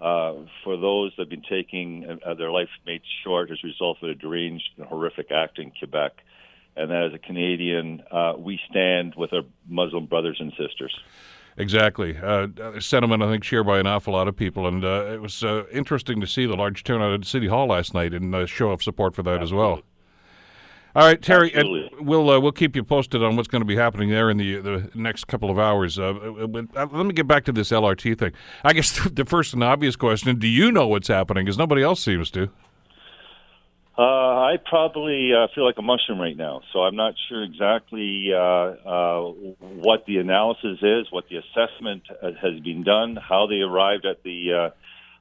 uh, 0.00 0.32
for 0.64 0.76
those 0.78 1.12
that 1.16 1.24
have 1.24 1.28
been 1.28 1.42
taking 1.42 2.18
uh, 2.24 2.34
their 2.34 2.50
life 2.50 2.68
made 2.86 3.02
short 3.22 3.50
as 3.50 3.58
a 3.62 3.66
result 3.66 3.98
of 4.02 4.08
a 4.08 4.14
deranged 4.14 4.70
and 4.78 4.86
horrific 4.86 5.30
act 5.30 5.58
in 5.58 5.72
Quebec 5.78 6.12
and 6.78 6.90
that 6.90 7.02
as 7.02 7.12
a 7.12 7.18
Canadian, 7.18 8.02
uh, 8.10 8.34
we 8.38 8.58
stand 8.70 9.14
with 9.16 9.32
our 9.32 9.42
Muslim 9.68 10.06
brothers 10.06 10.36
and 10.38 10.52
sisters. 10.52 10.96
Exactly. 11.56 12.16
Uh, 12.16 12.46
sentiment, 12.78 13.20
I 13.20 13.28
think, 13.30 13.42
shared 13.42 13.66
by 13.66 13.80
an 13.80 13.86
awful 13.88 14.12
lot 14.12 14.28
of 14.28 14.36
people. 14.36 14.68
And 14.68 14.84
uh, 14.84 15.06
it 15.12 15.20
was 15.20 15.42
uh, 15.42 15.64
interesting 15.72 16.20
to 16.20 16.26
see 16.26 16.46
the 16.46 16.54
large 16.54 16.84
turnout 16.84 17.12
at 17.12 17.24
City 17.24 17.48
Hall 17.48 17.66
last 17.66 17.94
night 17.94 18.14
and 18.14 18.32
a 18.32 18.46
show 18.46 18.70
of 18.70 18.80
support 18.80 19.16
for 19.16 19.24
that 19.24 19.40
Absolutely. 19.40 19.72
as 19.72 19.82
well. 19.82 19.82
All 20.96 21.06
right, 21.06 21.20
Terry, 21.20 21.52
we'll 22.00 22.30
uh, 22.30 22.40
we'll 22.40 22.50
keep 22.50 22.74
you 22.74 22.82
posted 22.82 23.22
on 23.22 23.36
what's 23.36 23.48
going 23.48 23.60
to 23.60 23.66
be 23.66 23.76
happening 23.76 24.08
there 24.08 24.30
in 24.30 24.38
the 24.38 24.56
the 24.56 24.90
next 24.94 25.26
couple 25.26 25.50
of 25.50 25.58
hours. 25.58 25.98
Uh, 25.98 26.14
uh, 26.14 26.86
let 26.90 27.06
me 27.06 27.12
get 27.12 27.26
back 27.26 27.44
to 27.44 27.52
this 27.52 27.70
LRT 27.70 28.18
thing. 28.18 28.32
I 28.64 28.72
guess 28.72 28.98
the 29.12 29.24
first 29.24 29.52
and 29.52 29.62
obvious 29.62 29.96
question: 29.96 30.38
Do 30.38 30.48
you 30.48 30.72
know 30.72 30.86
what's 30.86 31.08
happening? 31.08 31.44
Because 31.44 31.58
nobody 31.58 31.82
else 31.82 32.02
seems 32.02 32.30
to. 32.32 32.50
Uh, 33.98 34.02
I 34.02 34.58
probably 34.64 35.32
uh, 35.34 35.48
feel 35.54 35.66
like 35.66 35.74
a 35.76 35.82
mushroom 35.82 36.20
right 36.20 36.36
now, 36.36 36.62
so 36.72 36.80
I'm 36.84 36.94
not 36.94 37.14
sure 37.28 37.42
exactly 37.42 38.30
uh, 38.32 38.38
uh, 38.38 39.22
what 39.60 40.06
the 40.06 40.18
analysis 40.18 40.78
is, 40.80 41.08
what 41.10 41.24
the 41.28 41.38
assessment 41.38 42.04
has 42.22 42.60
been 42.60 42.84
done, 42.84 43.16
how 43.16 43.48
they 43.48 43.56
arrived 43.56 44.06
at 44.06 44.22
the 44.22 44.72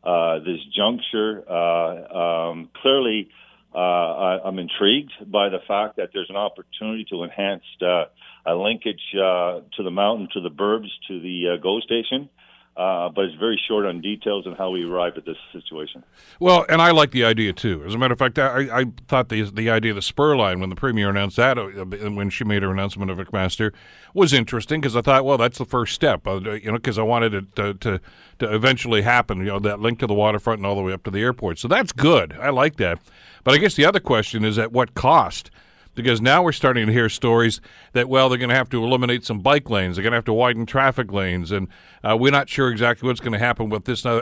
uh, 0.06 0.08
uh, 0.08 0.40
this 0.40 0.60
juncture. 0.76 1.44
Uh, 1.50 2.52
um, 2.52 2.70
clearly, 2.82 3.30
uh, 3.74 3.78
I, 3.78 4.40
I'm 4.46 4.60
intrigued 4.60 5.12
by 5.32 5.50
the 5.50 5.60
fact 5.68 5.98
that 5.98 6.10
there's 6.14 6.30
an 6.30 6.36
opportunity 6.36 7.06
to 7.12 7.24
enhance 7.24 7.64
uh, 7.82 8.06
a 8.46 8.56
linkage 8.56 9.02
uh, 9.16 9.62
to 9.76 9.84
the 9.84 9.92
mountain, 9.92 10.30
to 10.34 10.42
the 10.42 10.50
burbs, 10.50 10.90
to 11.08 11.20
the 11.20 11.56
uh, 11.56 11.62
GO 11.62 11.80
station 11.82 12.30
uh, 12.78 13.10
but 13.10 13.26
it's 13.26 13.36
very 13.40 13.60
short 13.68 13.88
on 13.88 14.02
details 14.02 14.46
and 14.46 14.56
how 14.56 14.70
we 14.70 14.84
arrived 14.84 15.18
at 15.18 15.26
this 15.26 15.38
situation. 15.52 16.04
Well, 16.40 16.64
and 16.70 16.80
I 16.80 16.92
like 16.92 17.10
the 17.10 17.26
idea 17.26 17.52
too. 17.52 17.84
As 17.84 17.96
a 17.96 17.98
matter 17.98 18.14
of 18.14 18.20
fact, 18.20 18.38
I, 18.38 18.82
I 18.82 18.86
thought 19.08 19.30
the 19.30 19.42
the 19.42 19.72
idea 19.72 19.92
of 19.92 19.96
the 19.96 20.02
spur 20.04 20.36
line 20.36 20.60
when 20.60 20.70
the 20.70 20.76
premier 20.76 21.10
announced 21.10 21.38
that, 21.38 21.58
uh, 21.58 21.64
when 21.64 22.30
she 22.30 22.44
made 22.44 22.62
her 22.62 22.72
announcement 22.72 23.10
of 23.10 23.18
McMaster, 23.18 23.74
was 24.14 24.32
interesting 24.32 24.80
because 24.80 24.96
I 24.96 25.02
thought, 25.02 25.26
well, 25.26 25.40
that's 25.40 25.58
the 25.58 25.66
first 25.66 25.96
step. 25.96 26.28
You 26.28 26.40
know, 26.40 26.74
because 26.74 27.00
I 27.00 27.04
wanted 27.04 27.34
it 27.34 27.56
to, 27.56 27.74
to 27.74 28.02
to 28.38 28.54
eventually 28.54 29.02
happen. 29.02 29.40
You 29.40 29.46
know, 29.46 29.60
that 29.60 29.80
link 29.80 29.98
to 30.00 30.08
the 30.08 30.14
waterfront 30.14 30.60
and 30.60 30.68
all 30.68 30.76
the 30.76 30.84
way 30.84 30.94
up 30.94 31.04
to 31.06 31.12
the 31.12 31.22
airport. 31.22 31.58
So 31.58 31.68
that's 31.68 31.92
good. 31.92 32.38
I 32.40 32.52
like 32.52 32.76
that. 32.76 33.00
But 33.48 33.54
I 33.54 33.60
guess 33.60 33.76
the 33.76 33.86
other 33.86 34.02
question 34.02 34.44
is 34.44 34.58
at 34.58 34.74
what 34.74 34.94
cost? 34.94 35.52
because 35.96 36.22
now 36.22 36.44
we're 36.44 36.52
starting 36.52 36.86
to 36.86 36.92
hear 36.92 37.08
stories 37.08 37.60
that 37.94 38.08
well 38.08 38.30
they're 38.30 38.38
going 38.38 38.52
to 38.52 38.56
have 38.56 38.70
to 38.70 38.84
eliminate 38.84 39.24
some 39.24 39.40
bike 39.40 39.68
lanes 39.68 39.96
they're 39.96 40.04
going 40.04 40.12
to 40.12 40.18
have 40.18 40.26
to 40.26 40.34
widen 40.34 40.64
traffic 40.64 41.12
lanes 41.12 41.52
and 41.52 41.68
uh, 42.04 42.16
we're 42.20 42.32
not 42.32 42.48
sure 42.48 42.70
exactly 42.70 43.08
what's 43.08 43.20
going 43.20 43.32
to 43.32 43.40
happen 43.40 43.70
with 43.70 43.86
this 43.86 44.06
uh, 44.06 44.22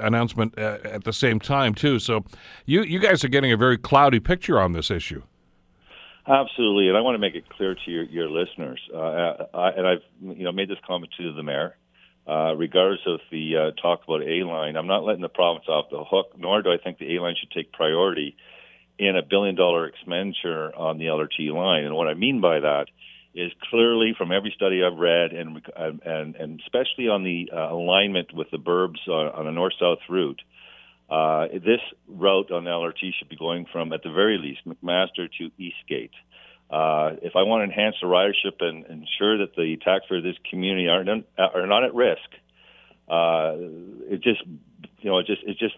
announcement 0.00 0.58
uh, 0.58 0.78
at 0.82 1.04
the 1.04 1.12
same 1.12 1.38
time 1.38 1.72
too 1.72 2.00
so 2.00 2.24
you 2.66 2.82
you 2.82 2.98
guys 2.98 3.22
are 3.22 3.28
getting 3.28 3.52
a 3.52 3.56
very 3.56 3.78
cloudy 3.78 4.18
picture 4.18 4.58
on 4.58 4.72
this 4.72 4.90
issue 4.90 5.22
absolutely 6.26 6.88
and 6.88 6.96
i 6.96 7.00
want 7.00 7.14
to 7.14 7.20
make 7.20 7.36
it 7.36 7.48
clear 7.50 7.76
to 7.76 7.90
your, 7.92 8.02
your 8.06 8.28
listeners 8.28 8.80
uh, 8.92 9.44
I, 9.54 9.68
and 9.76 9.86
i've 9.86 10.02
you 10.20 10.42
know 10.42 10.50
made 10.52 10.68
this 10.68 10.78
comment 10.84 11.12
to 11.18 11.32
the 11.32 11.44
mayor 11.44 11.76
uh, 12.26 12.54
regardless 12.56 13.00
of 13.06 13.20
the 13.30 13.56
uh, 13.56 13.80
talk 13.82 14.02
about 14.04 14.22
A 14.22 14.44
line, 14.44 14.76
I'm 14.76 14.86
not 14.86 15.04
letting 15.04 15.20
the 15.20 15.28
province 15.28 15.66
off 15.68 15.90
the 15.90 16.02
hook, 16.04 16.32
nor 16.38 16.62
do 16.62 16.72
I 16.72 16.78
think 16.78 16.96
the 16.96 17.14
A 17.16 17.20
line 17.20 17.34
should 17.38 17.50
take 17.50 17.70
priority 17.70 18.34
in 18.98 19.16
a 19.16 19.22
billion 19.22 19.54
dollar 19.54 19.86
expenditure 19.86 20.74
on 20.76 20.98
the 20.98 21.06
LRT 21.06 21.52
line. 21.52 21.84
And 21.84 21.94
what 21.94 22.08
I 22.08 22.14
mean 22.14 22.40
by 22.40 22.60
that 22.60 22.86
is 23.34 23.50
clearly 23.68 24.14
from 24.16 24.30
every 24.30 24.52
study 24.54 24.82
I've 24.84 24.98
read, 24.98 25.32
and 25.32 25.60
and 26.06 26.36
and 26.36 26.60
especially 26.60 27.08
on 27.08 27.24
the 27.24 27.50
uh, 27.52 27.72
alignment 27.72 28.32
with 28.32 28.50
the 28.50 28.58
burbs 28.58 29.08
on, 29.08 29.26
on 29.32 29.46
a 29.48 29.52
north-south 29.52 29.98
route, 30.08 30.40
uh, 31.10 31.48
this 31.52 31.80
route 32.06 32.52
on 32.52 32.64
LRT 32.64 33.12
should 33.18 33.28
be 33.28 33.36
going 33.36 33.66
from, 33.72 33.92
at 33.92 34.02
the 34.04 34.10
very 34.10 34.38
least, 34.38 34.60
McMaster 34.66 35.28
to 35.38 35.50
Eastgate. 35.58 36.12
Uh, 36.70 37.16
if 37.22 37.36
I 37.36 37.42
want 37.42 37.60
to 37.60 37.64
enhance 37.64 37.96
the 38.00 38.06
ridership 38.06 38.60
and 38.60 38.86
ensure 38.86 39.38
that 39.38 39.54
the 39.56 39.76
taxpayers 39.84 40.20
of 40.20 40.24
this 40.24 40.38
community 40.48 40.88
are 40.88 41.04
not, 41.04 41.24
are 41.38 41.66
not 41.66 41.84
at 41.84 41.94
risk, 41.94 42.30
uh, 43.08 43.52
it 44.08 44.22
just 44.22 44.42
you 45.00 45.10
know 45.10 45.18
it 45.18 45.26
just 45.26 45.42
it 45.42 45.58
just 45.58 45.74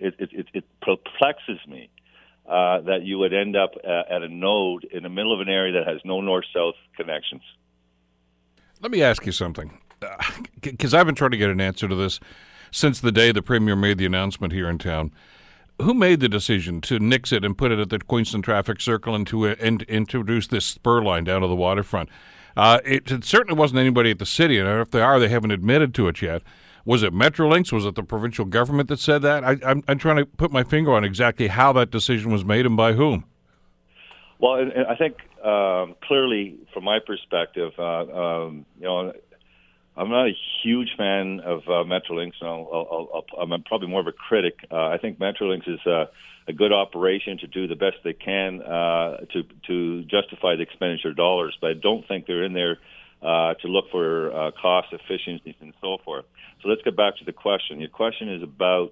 it 0.00 0.14
it, 0.18 0.46
it 0.54 0.64
perplexes 0.80 1.58
me 1.66 1.90
uh, 2.46 2.80
that 2.82 3.02
you 3.02 3.18
would 3.18 3.32
end 3.32 3.56
up 3.56 3.72
at, 3.84 4.10
at 4.10 4.22
a 4.22 4.28
node 4.28 4.84
in 4.84 5.02
the 5.02 5.08
middle 5.08 5.32
of 5.32 5.40
an 5.40 5.48
area 5.48 5.72
that 5.72 5.86
has 5.86 6.00
no 6.04 6.20
north-south 6.20 6.74
connections. 6.96 7.42
Let 8.80 8.90
me 8.90 9.02
ask 9.02 9.24
you 9.24 9.32
something, 9.32 9.78
because 10.60 10.92
uh, 10.92 10.98
I've 10.98 11.06
been 11.06 11.14
trying 11.14 11.30
to 11.30 11.36
get 11.36 11.50
an 11.50 11.60
answer 11.60 11.86
to 11.86 11.94
this 11.94 12.18
since 12.72 13.00
the 13.00 13.12
day 13.12 13.30
the 13.30 13.42
premier 13.42 13.76
made 13.76 13.98
the 13.98 14.06
announcement 14.06 14.52
here 14.52 14.68
in 14.68 14.78
town. 14.78 15.12
Who 15.80 15.94
made 15.94 16.20
the 16.20 16.28
decision 16.28 16.80
to 16.82 16.98
nix 16.98 17.32
it 17.32 17.44
and 17.44 17.56
put 17.56 17.72
it 17.72 17.78
at 17.78 17.90
the 17.90 17.98
Queenston 17.98 18.42
Traffic 18.42 18.80
Circle 18.80 19.14
and 19.14 19.26
to 19.28 19.48
uh, 19.48 19.54
and 19.60 19.82
introduce 19.82 20.46
this 20.46 20.64
spur 20.64 21.02
line 21.02 21.24
down 21.24 21.42
to 21.42 21.46
the 21.46 21.56
waterfront? 21.56 22.08
Uh, 22.56 22.80
it, 22.84 23.10
it, 23.10 23.24
certainly 23.24 23.58
wasn't 23.58 23.78
anybody 23.78 24.10
at 24.10 24.18
the 24.18 24.26
city, 24.26 24.58
and 24.58 24.68
if 24.68 24.90
they 24.90 25.00
are, 25.00 25.18
they 25.18 25.28
haven't 25.28 25.50
admitted 25.50 25.94
to 25.94 26.08
it 26.08 26.20
yet. 26.20 26.42
Was 26.84 27.02
it 27.02 27.12
Metrolinx? 27.12 27.72
Was 27.72 27.84
it 27.84 27.94
the 27.94 28.02
provincial 28.02 28.44
government 28.44 28.88
that 28.88 28.98
said 28.98 29.22
that? 29.22 29.44
I, 29.44 29.52
am 29.62 29.82
I'm 29.86 29.98
trying 29.98 30.16
to 30.16 30.26
put 30.26 30.50
my 30.50 30.64
finger 30.64 30.92
on 30.92 31.04
exactly 31.04 31.48
how 31.48 31.72
that 31.74 31.90
decision 31.90 32.32
was 32.32 32.44
made 32.44 32.66
and 32.66 32.76
by 32.76 32.94
whom. 32.94 33.24
Well, 34.38 34.68
I 34.88 34.96
think 34.96 35.18
um, 35.44 35.94
clearly, 36.02 36.56
from 36.74 36.84
my 36.84 36.98
perspective, 36.98 37.72
uh, 37.78 37.82
um, 37.82 38.66
you 38.78 38.86
know, 38.86 39.12
I'm 39.96 40.08
not 40.08 40.26
a 40.26 40.32
huge 40.62 40.94
fan 40.96 41.40
of 41.40 41.60
uh, 41.68 41.84
Metrolinx, 41.84 42.32
i 42.42 43.42
am 43.42 43.62
probably 43.62 43.88
more 43.88 44.00
of 44.00 44.06
a 44.06 44.12
critic. 44.12 44.54
Uh, 44.70 44.86
I 44.88 44.98
think 44.98 45.18
Metrolinx 45.18 45.68
is 45.68 45.80
a, 45.86 46.08
a, 46.48 46.52
good 46.52 46.72
operation 46.72 47.38
to 47.38 47.46
do 47.46 47.68
the 47.68 47.76
best 47.76 47.96
they 48.02 48.14
can 48.14 48.62
uh, 48.62 49.18
to 49.32 49.42
to 49.66 50.02
justify 50.04 50.56
the 50.56 50.62
expenditure 50.62 51.10
of 51.10 51.16
dollars, 51.16 51.56
but 51.60 51.70
I 51.70 51.74
don't 51.74 52.06
think 52.08 52.26
they're 52.26 52.44
in 52.44 52.54
there 52.54 52.78
uh, 53.22 53.54
to 53.54 53.68
look 53.68 53.84
for 53.92 54.32
uh, 54.32 54.50
cost 54.60 54.88
efficiencies 54.92 55.54
and 55.60 55.72
so 55.80 55.98
forth. 56.04 56.24
So 56.60 56.68
let's 56.68 56.82
get 56.82 56.96
back 56.96 57.16
to 57.18 57.24
the 57.24 57.32
question. 57.32 57.78
Your 57.78 57.88
question 57.88 58.28
is 58.28 58.42
about 58.42 58.90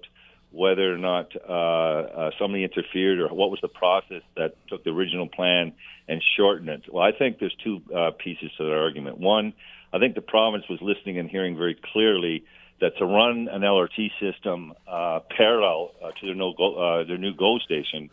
whether 0.51 0.93
or 0.93 0.97
not 0.97 1.33
uh, 1.35 1.51
uh, 1.51 2.31
somebody 2.39 2.63
interfered 2.63 3.19
or 3.19 3.27
what 3.29 3.51
was 3.51 3.59
the 3.61 3.67
process 3.67 4.21
that 4.37 4.55
took 4.69 4.83
the 4.85 4.89
original 4.89 5.27
plan 5.27 5.73
and 6.07 6.21
shortened 6.37 6.69
it. 6.69 6.83
Well, 6.91 7.03
I 7.03 7.11
think 7.11 7.39
there's 7.39 7.55
two 7.61 7.81
uh, 7.93 8.11
pieces 8.11 8.51
to 8.57 8.63
that 8.63 8.73
argument. 8.73 9.17
One, 9.17 9.53
I 9.93 9.99
think 9.99 10.15
the 10.15 10.21
province 10.21 10.63
was 10.69 10.79
listening 10.81 11.17
and 11.19 11.29
hearing 11.29 11.57
very 11.57 11.77
clearly 11.91 12.45
that 12.79 12.97
to 12.97 13.05
run 13.05 13.49
an 13.51 13.61
LRT 13.61 14.11
system 14.19 14.73
parallel 14.85 15.91
to 16.19 16.25
their, 16.25 16.35
no 16.35 16.53
go, 16.57 17.03
their 17.05 17.17
new 17.17 17.33
GO 17.33 17.59
station 17.59 18.09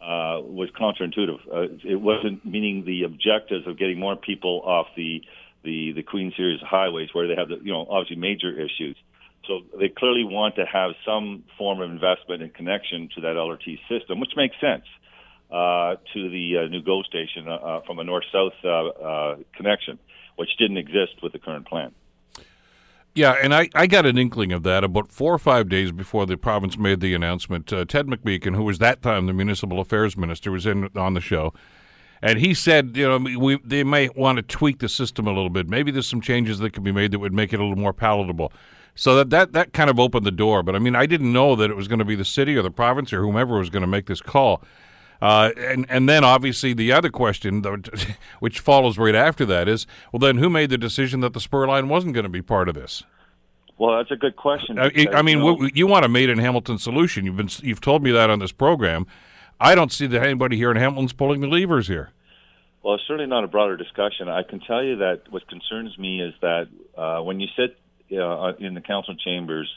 was 0.00 0.68
counterintuitive. 0.78 1.84
It 1.84 2.00
wasn't 2.00 2.44
meeting 2.44 2.84
the 2.84 3.04
objectives 3.04 3.66
of 3.66 3.78
getting 3.78 3.98
more 3.98 4.16
people 4.16 4.62
off 4.64 4.88
the 4.96 5.22
the 5.62 5.92
the 5.92 6.02
Queen 6.02 6.32
Series 6.36 6.60
highways 6.60 7.10
where 7.12 7.28
they 7.28 7.34
have 7.34 7.48
the 7.48 7.58
you 7.62 7.72
know 7.72 7.86
obviously 7.88 8.16
major 8.16 8.52
issues. 8.52 8.96
So 9.46 9.60
they 9.78 9.88
clearly 9.88 10.24
want 10.24 10.56
to 10.56 10.66
have 10.66 10.92
some 11.06 11.44
form 11.56 11.80
of 11.80 11.90
investment 11.90 12.42
and 12.42 12.52
connection 12.52 13.08
to 13.14 13.22
that 13.22 13.34
LRT 13.34 13.78
system, 13.88 14.20
which 14.20 14.32
makes 14.36 14.54
sense 14.60 14.84
uh, 15.50 15.96
to 16.12 16.30
the 16.30 16.58
uh, 16.58 16.68
new 16.68 16.82
GO 16.82 17.02
station 17.02 17.48
uh, 17.48 17.52
uh 17.54 17.80
from 17.86 17.98
a 17.98 18.04
north-south 18.04 18.52
uh, 18.62 18.68
uh, 18.68 19.36
connection, 19.56 19.98
which 20.36 20.50
didn't 20.58 20.76
exist 20.76 21.22
with 21.22 21.32
the 21.32 21.38
current 21.38 21.66
plan. 21.66 21.92
Yeah, 23.14 23.32
and 23.42 23.52
I, 23.52 23.68
I 23.74 23.86
got 23.86 24.06
an 24.06 24.16
inkling 24.16 24.52
of 24.52 24.62
that 24.62 24.84
about 24.84 25.10
four 25.10 25.34
or 25.34 25.38
five 25.38 25.68
days 25.68 25.90
before 25.90 26.24
the 26.26 26.36
province 26.36 26.78
made 26.78 27.00
the 27.00 27.14
announcement. 27.14 27.72
Uh, 27.72 27.84
Ted 27.84 28.06
McMeekin, 28.06 28.54
who 28.54 28.62
was 28.62 28.78
that 28.78 29.02
time 29.02 29.26
the 29.26 29.32
municipal 29.32 29.80
affairs 29.80 30.16
minister, 30.16 30.52
was 30.52 30.66
in 30.66 30.88
on 30.96 31.14
the 31.14 31.20
show, 31.20 31.52
and 32.22 32.38
he 32.38 32.54
said, 32.54 32.96
you 32.96 33.08
know, 33.08 33.38
we, 33.38 33.58
they 33.64 33.84
may 33.84 34.08
want 34.10 34.36
to 34.36 34.42
tweak 34.42 34.78
the 34.78 34.88
system 34.88 35.26
a 35.26 35.32
little 35.32 35.50
bit. 35.50 35.68
Maybe 35.68 35.90
there's 35.90 36.08
some 36.08 36.20
changes 36.20 36.58
that 36.58 36.72
could 36.72 36.84
be 36.84 36.92
made 36.92 37.12
that 37.12 37.18
would 37.18 37.32
make 37.32 37.52
it 37.52 37.60
a 37.60 37.62
little 37.62 37.78
more 37.78 37.92
palatable. 37.92 38.52
So 38.94 39.14
that, 39.16 39.30
that, 39.30 39.52
that 39.52 39.72
kind 39.72 39.88
of 39.88 40.00
opened 40.00 40.26
the 40.26 40.32
door. 40.32 40.62
But 40.62 40.74
I 40.74 40.80
mean, 40.80 40.96
I 40.96 41.06
didn't 41.06 41.32
know 41.32 41.54
that 41.56 41.70
it 41.70 41.76
was 41.76 41.86
going 41.86 42.00
to 42.00 42.04
be 42.04 42.16
the 42.16 42.24
city 42.24 42.56
or 42.56 42.62
the 42.62 42.70
province 42.70 43.12
or 43.12 43.22
whomever 43.22 43.58
was 43.58 43.70
going 43.70 43.82
to 43.82 43.86
make 43.88 44.06
this 44.06 44.20
call. 44.20 44.62
Uh, 45.20 45.50
and 45.56 45.84
and 45.88 46.08
then 46.08 46.22
obviously 46.22 46.72
the 46.72 46.92
other 46.92 47.10
question, 47.10 47.62
which 48.40 48.60
follows 48.60 48.98
right 48.98 49.16
after 49.16 49.44
that, 49.46 49.68
is 49.68 49.86
well, 50.12 50.20
then 50.20 50.38
who 50.38 50.48
made 50.48 50.70
the 50.70 50.78
decision 50.78 51.20
that 51.20 51.32
the 51.32 51.40
spur 51.40 51.66
line 51.66 51.88
wasn't 51.88 52.14
going 52.14 52.24
to 52.24 52.30
be 52.30 52.42
part 52.42 52.68
of 52.68 52.74
this? 52.74 53.02
Well, 53.78 53.96
that's 53.96 54.10
a 54.10 54.16
good 54.16 54.36
question. 54.36 54.76
Because, 54.76 55.14
I, 55.14 55.18
I 55.18 55.22
mean, 55.22 55.38
you, 55.38 55.56
know, 55.56 55.70
you 55.74 55.86
want 55.86 56.04
a 56.04 56.08
made 56.08 56.30
in 56.30 56.38
Hamilton 56.38 56.78
solution. 56.78 57.24
You've 57.24 57.36
been 57.36 57.50
you've 57.62 57.80
told 57.80 58.02
me 58.02 58.12
that 58.12 58.30
on 58.30 58.38
this 58.38 58.52
program. 58.52 59.06
I 59.60 59.74
don't 59.74 59.92
see 59.92 60.06
that 60.06 60.22
anybody 60.22 60.56
here 60.56 60.70
in 60.70 60.76
Hamilton's 60.76 61.12
pulling 61.12 61.40
the 61.40 61.48
levers 61.48 61.88
here. 61.88 62.10
Well, 62.82 62.94
it's 62.94 63.04
certainly 63.08 63.28
not 63.28 63.42
a 63.42 63.48
broader 63.48 63.76
discussion. 63.76 64.28
I 64.28 64.42
can 64.44 64.60
tell 64.60 64.84
you 64.84 64.96
that 64.96 65.22
what 65.30 65.48
concerns 65.48 65.98
me 65.98 66.22
is 66.22 66.32
that 66.40 66.68
uh, 66.96 67.22
when 67.22 67.40
you 67.40 67.48
sit 67.56 67.76
uh, 68.16 68.52
in 68.58 68.74
the 68.74 68.80
council 68.80 69.16
chambers, 69.16 69.68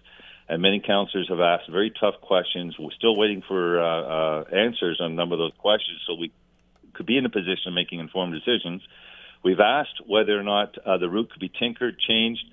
and 0.47 0.61
many 0.61 0.81
councillors 0.85 1.29
have 1.29 1.39
asked 1.39 1.69
very 1.71 1.91
tough 1.99 2.15
questions, 2.21 2.75
we're 2.77 2.91
still 2.91 3.15
waiting 3.15 3.41
for 3.47 3.81
uh, 3.81 3.85
uh, 3.85 4.43
answers 4.53 4.99
on 4.99 5.11
a 5.11 5.15
number 5.15 5.33
of 5.33 5.39
those 5.39 5.53
questions, 5.57 5.99
so 6.05 6.13
we 6.13 6.31
could 6.93 7.05
be 7.05 7.17
in 7.17 7.25
a 7.25 7.29
position 7.29 7.67
of 7.67 7.73
making 7.73 7.99
informed 7.99 8.33
decisions. 8.33 8.81
We've 9.43 9.59
asked 9.59 10.01
whether 10.05 10.37
or 10.37 10.43
not 10.43 10.77
uh, 10.85 10.97
the 10.97 11.09
route 11.09 11.31
could 11.31 11.39
be 11.39 11.49
tinkered, 11.49 11.97
changed. 11.99 12.43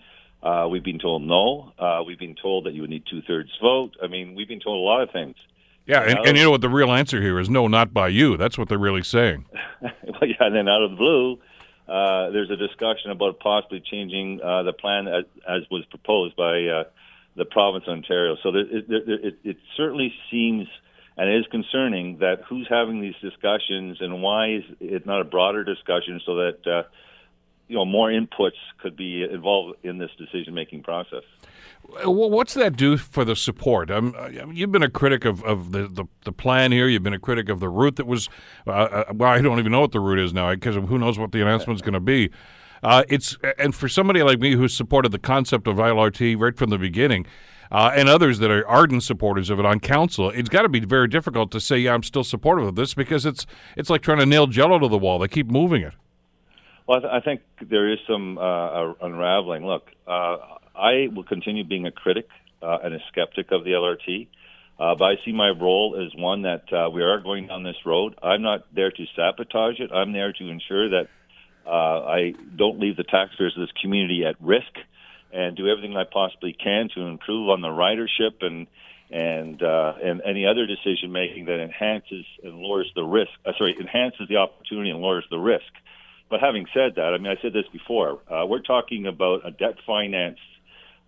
Uh, 0.42 0.68
we've 0.70 0.84
been 0.84 1.00
told 1.00 1.22
no. 1.22 1.72
Uh, 1.78 2.02
we've 2.06 2.18
been 2.18 2.36
told 2.40 2.66
that 2.66 2.72
you 2.72 2.82
would 2.82 2.90
need 2.90 3.04
two 3.10 3.20
thirds 3.22 3.50
vote. 3.60 3.96
I 4.02 4.06
mean, 4.06 4.34
we've 4.34 4.48
been 4.48 4.60
told 4.60 4.78
a 4.78 4.86
lot 4.86 5.02
of 5.02 5.10
things. 5.10 5.34
Yeah, 5.88 6.02
and, 6.02 6.18
and, 6.18 6.36
you 6.36 6.44
know 6.44 6.50
what 6.50 6.60
the 6.60 6.68
real 6.68 6.92
answer 6.92 7.20
here 7.22 7.38
is? 7.40 7.48
No, 7.48 7.66
not 7.66 7.94
by 7.94 8.08
you. 8.08 8.36
That's 8.36 8.58
what 8.58 8.68
they're 8.68 8.76
really 8.76 9.02
saying. 9.02 9.46
well, 9.80 9.92
yeah, 10.22 10.36
and 10.40 10.54
then 10.54 10.68
out 10.68 10.82
of 10.82 10.90
the 10.90 10.96
blue, 10.96 11.38
uh, 11.88 12.28
there's 12.28 12.50
a 12.50 12.56
discussion 12.56 13.10
about 13.10 13.40
possibly 13.40 13.80
changing 13.80 14.42
uh, 14.42 14.64
the 14.64 14.74
plan 14.74 15.08
as, 15.08 15.24
as, 15.48 15.62
was 15.70 15.86
proposed 15.86 16.36
by 16.36 16.66
uh, 16.66 16.84
the 17.36 17.46
province 17.46 17.84
of 17.88 17.94
Ontario. 17.94 18.36
So 18.42 18.52
there, 18.52 18.66
it, 18.66 18.84
it, 18.90 19.38
it, 19.42 19.56
certainly 19.78 20.12
seems 20.30 20.68
and 21.16 21.34
is 21.34 21.46
concerning 21.50 22.18
that 22.18 22.42
who's 22.46 22.68
having 22.68 23.00
these 23.00 23.16
discussions 23.22 23.96
and 24.00 24.22
why 24.22 24.56
is 24.56 24.64
it 24.80 25.06
not 25.06 25.22
a 25.22 25.24
broader 25.24 25.64
discussion 25.64 26.20
so 26.24 26.36
that 26.36 26.66
uh, 26.66 26.82
you 27.66 27.76
know 27.76 27.86
more 27.86 28.10
inputs 28.10 28.60
could 28.82 28.94
be 28.94 29.24
involved 29.24 29.78
in 29.82 29.96
this 29.96 30.10
decision 30.18 30.52
making 30.52 30.82
process. 30.82 31.24
What's 32.04 32.54
that 32.54 32.76
do 32.76 32.96
for 32.96 33.24
the 33.24 33.34
support? 33.34 33.90
Um, 33.90 34.14
you've 34.52 34.70
been 34.70 34.82
a 34.82 34.90
critic 34.90 35.24
of, 35.24 35.42
of 35.44 35.72
the, 35.72 35.88
the, 35.88 36.04
the, 36.24 36.32
plan 36.32 36.70
here. 36.70 36.86
You've 36.86 37.02
been 37.02 37.14
a 37.14 37.18
critic 37.18 37.48
of 37.48 37.60
the 37.60 37.68
route 37.68 37.96
that 37.96 38.06
was. 38.06 38.28
Uh, 38.66 38.70
uh 38.70 39.04
well, 39.14 39.30
I 39.30 39.40
don't 39.40 39.58
even 39.58 39.72
know 39.72 39.80
what 39.80 39.92
the 39.92 40.00
route 40.00 40.18
is 40.18 40.32
now 40.32 40.54
because 40.54 40.76
who 40.76 40.98
knows 40.98 41.18
what 41.18 41.32
the 41.32 41.40
announcement 41.40 41.78
is 41.78 41.82
going 41.82 41.94
to 41.94 42.00
be. 42.00 42.30
Uh, 42.82 43.04
it's 43.08 43.36
and 43.58 43.74
for 43.74 43.88
somebody 43.88 44.22
like 44.22 44.38
me 44.38 44.52
who 44.52 44.68
supported 44.68 45.12
the 45.12 45.18
concept 45.18 45.66
of 45.66 45.76
ILRT 45.76 46.38
right 46.38 46.56
from 46.56 46.70
the 46.70 46.78
beginning, 46.78 47.26
uh, 47.72 47.90
and 47.94 48.08
others 48.08 48.38
that 48.38 48.50
are 48.50 48.66
ardent 48.68 49.02
supporters 49.02 49.50
of 49.50 49.58
it 49.58 49.66
on 49.66 49.80
council, 49.80 50.30
it's 50.30 50.48
got 50.48 50.62
to 50.62 50.68
be 50.68 50.80
very 50.80 51.08
difficult 51.08 51.50
to 51.50 51.60
say, 51.60 51.78
"Yeah, 51.78 51.94
I'm 51.94 52.02
still 52.02 52.24
supportive 52.24 52.66
of 52.66 52.74
this," 52.76 52.94
because 52.94 53.26
it's 53.26 53.46
it's 53.76 53.90
like 53.90 54.02
trying 54.02 54.18
to 54.18 54.26
nail 54.26 54.46
Jello 54.46 54.78
to 54.78 54.88
the 54.88 54.98
wall. 54.98 55.18
They 55.18 55.28
keep 55.28 55.50
moving 55.50 55.82
it. 55.82 55.94
Well, 56.86 56.98
I, 56.98 57.00
th- 57.00 57.12
I 57.12 57.20
think 57.20 57.40
there 57.68 57.92
is 57.92 57.98
some 58.08 58.38
uh, 58.38 58.94
unraveling. 59.02 59.66
Look, 59.66 59.90
uh, 60.06 60.36
I 60.78 61.08
will 61.14 61.24
continue 61.24 61.64
being 61.64 61.86
a 61.86 61.92
critic 61.92 62.28
uh, 62.62 62.78
and 62.82 62.94
a 62.94 62.98
skeptic 63.10 63.50
of 63.50 63.64
the 63.64 63.70
LRT. 63.70 64.28
Uh, 64.78 64.94
but 64.94 65.04
I 65.04 65.14
see 65.24 65.32
my 65.32 65.48
role 65.48 66.00
as 66.00 66.14
one 66.18 66.42
that 66.42 66.72
uh, 66.72 66.88
we 66.90 67.02
are 67.02 67.18
going 67.18 67.48
down 67.48 67.64
this 67.64 67.84
road. 67.84 68.14
I'm 68.22 68.42
not 68.42 68.72
there 68.72 68.92
to 68.92 69.04
sabotage 69.16 69.80
it. 69.80 69.90
I'm 69.92 70.12
there 70.12 70.32
to 70.32 70.48
ensure 70.48 70.90
that 70.90 71.08
uh, 71.66 71.70
I 72.06 72.34
don't 72.56 72.78
leave 72.78 72.96
the 72.96 73.04
taxpayers 73.04 73.54
of 73.56 73.62
this 73.62 73.72
community 73.82 74.24
at 74.24 74.36
risk, 74.40 74.72
and 75.32 75.56
do 75.56 75.68
everything 75.68 75.96
I 75.96 76.04
possibly 76.04 76.52
can 76.52 76.88
to 76.94 77.02
improve 77.02 77.50
on 77.50 77.60
the 77.60 77.68
ridership 77.68 78.40
and 78.40 78.66
and 79.10 79.62
uh, 79.62 79.94
and 80.02 80.22
any 80.24 80.46
other 80.46 80.66
decision 80.66 81.12
making 81.12 81.46
that 81.46 81.60
enhances 81.60 82.24
and 82.42 82.54
lowers 82.54 82.90
the 82.94 83.02
risk. 83.02 83.32
Uh, 83.44 83.52
sorry, 83.58 83.74
enhances 83.78 84.28
the 84.28 84.36
opportunity 84.36 84.90
and 84.90 85.00
lowers 85.00 85.24
the 85.28 85.38
risk. 85.38 85.72
But 86.30 86.40
having 86.40 86.66
said 86.72 86.94
that, 86.96 87.14
I 87.14 87.18
mean, 87.18 87.32
I 87.36 87.40
said 87.42 87.52
this 87.52 87.66
before. 87.72 88.20
Uh, 88.30 88.46
we're 88.46 88.62
talking 88.62 89.06
about 89.06 89.46
a 89.46 89.50
debt 89.50 89.76
financed 89.86 90.40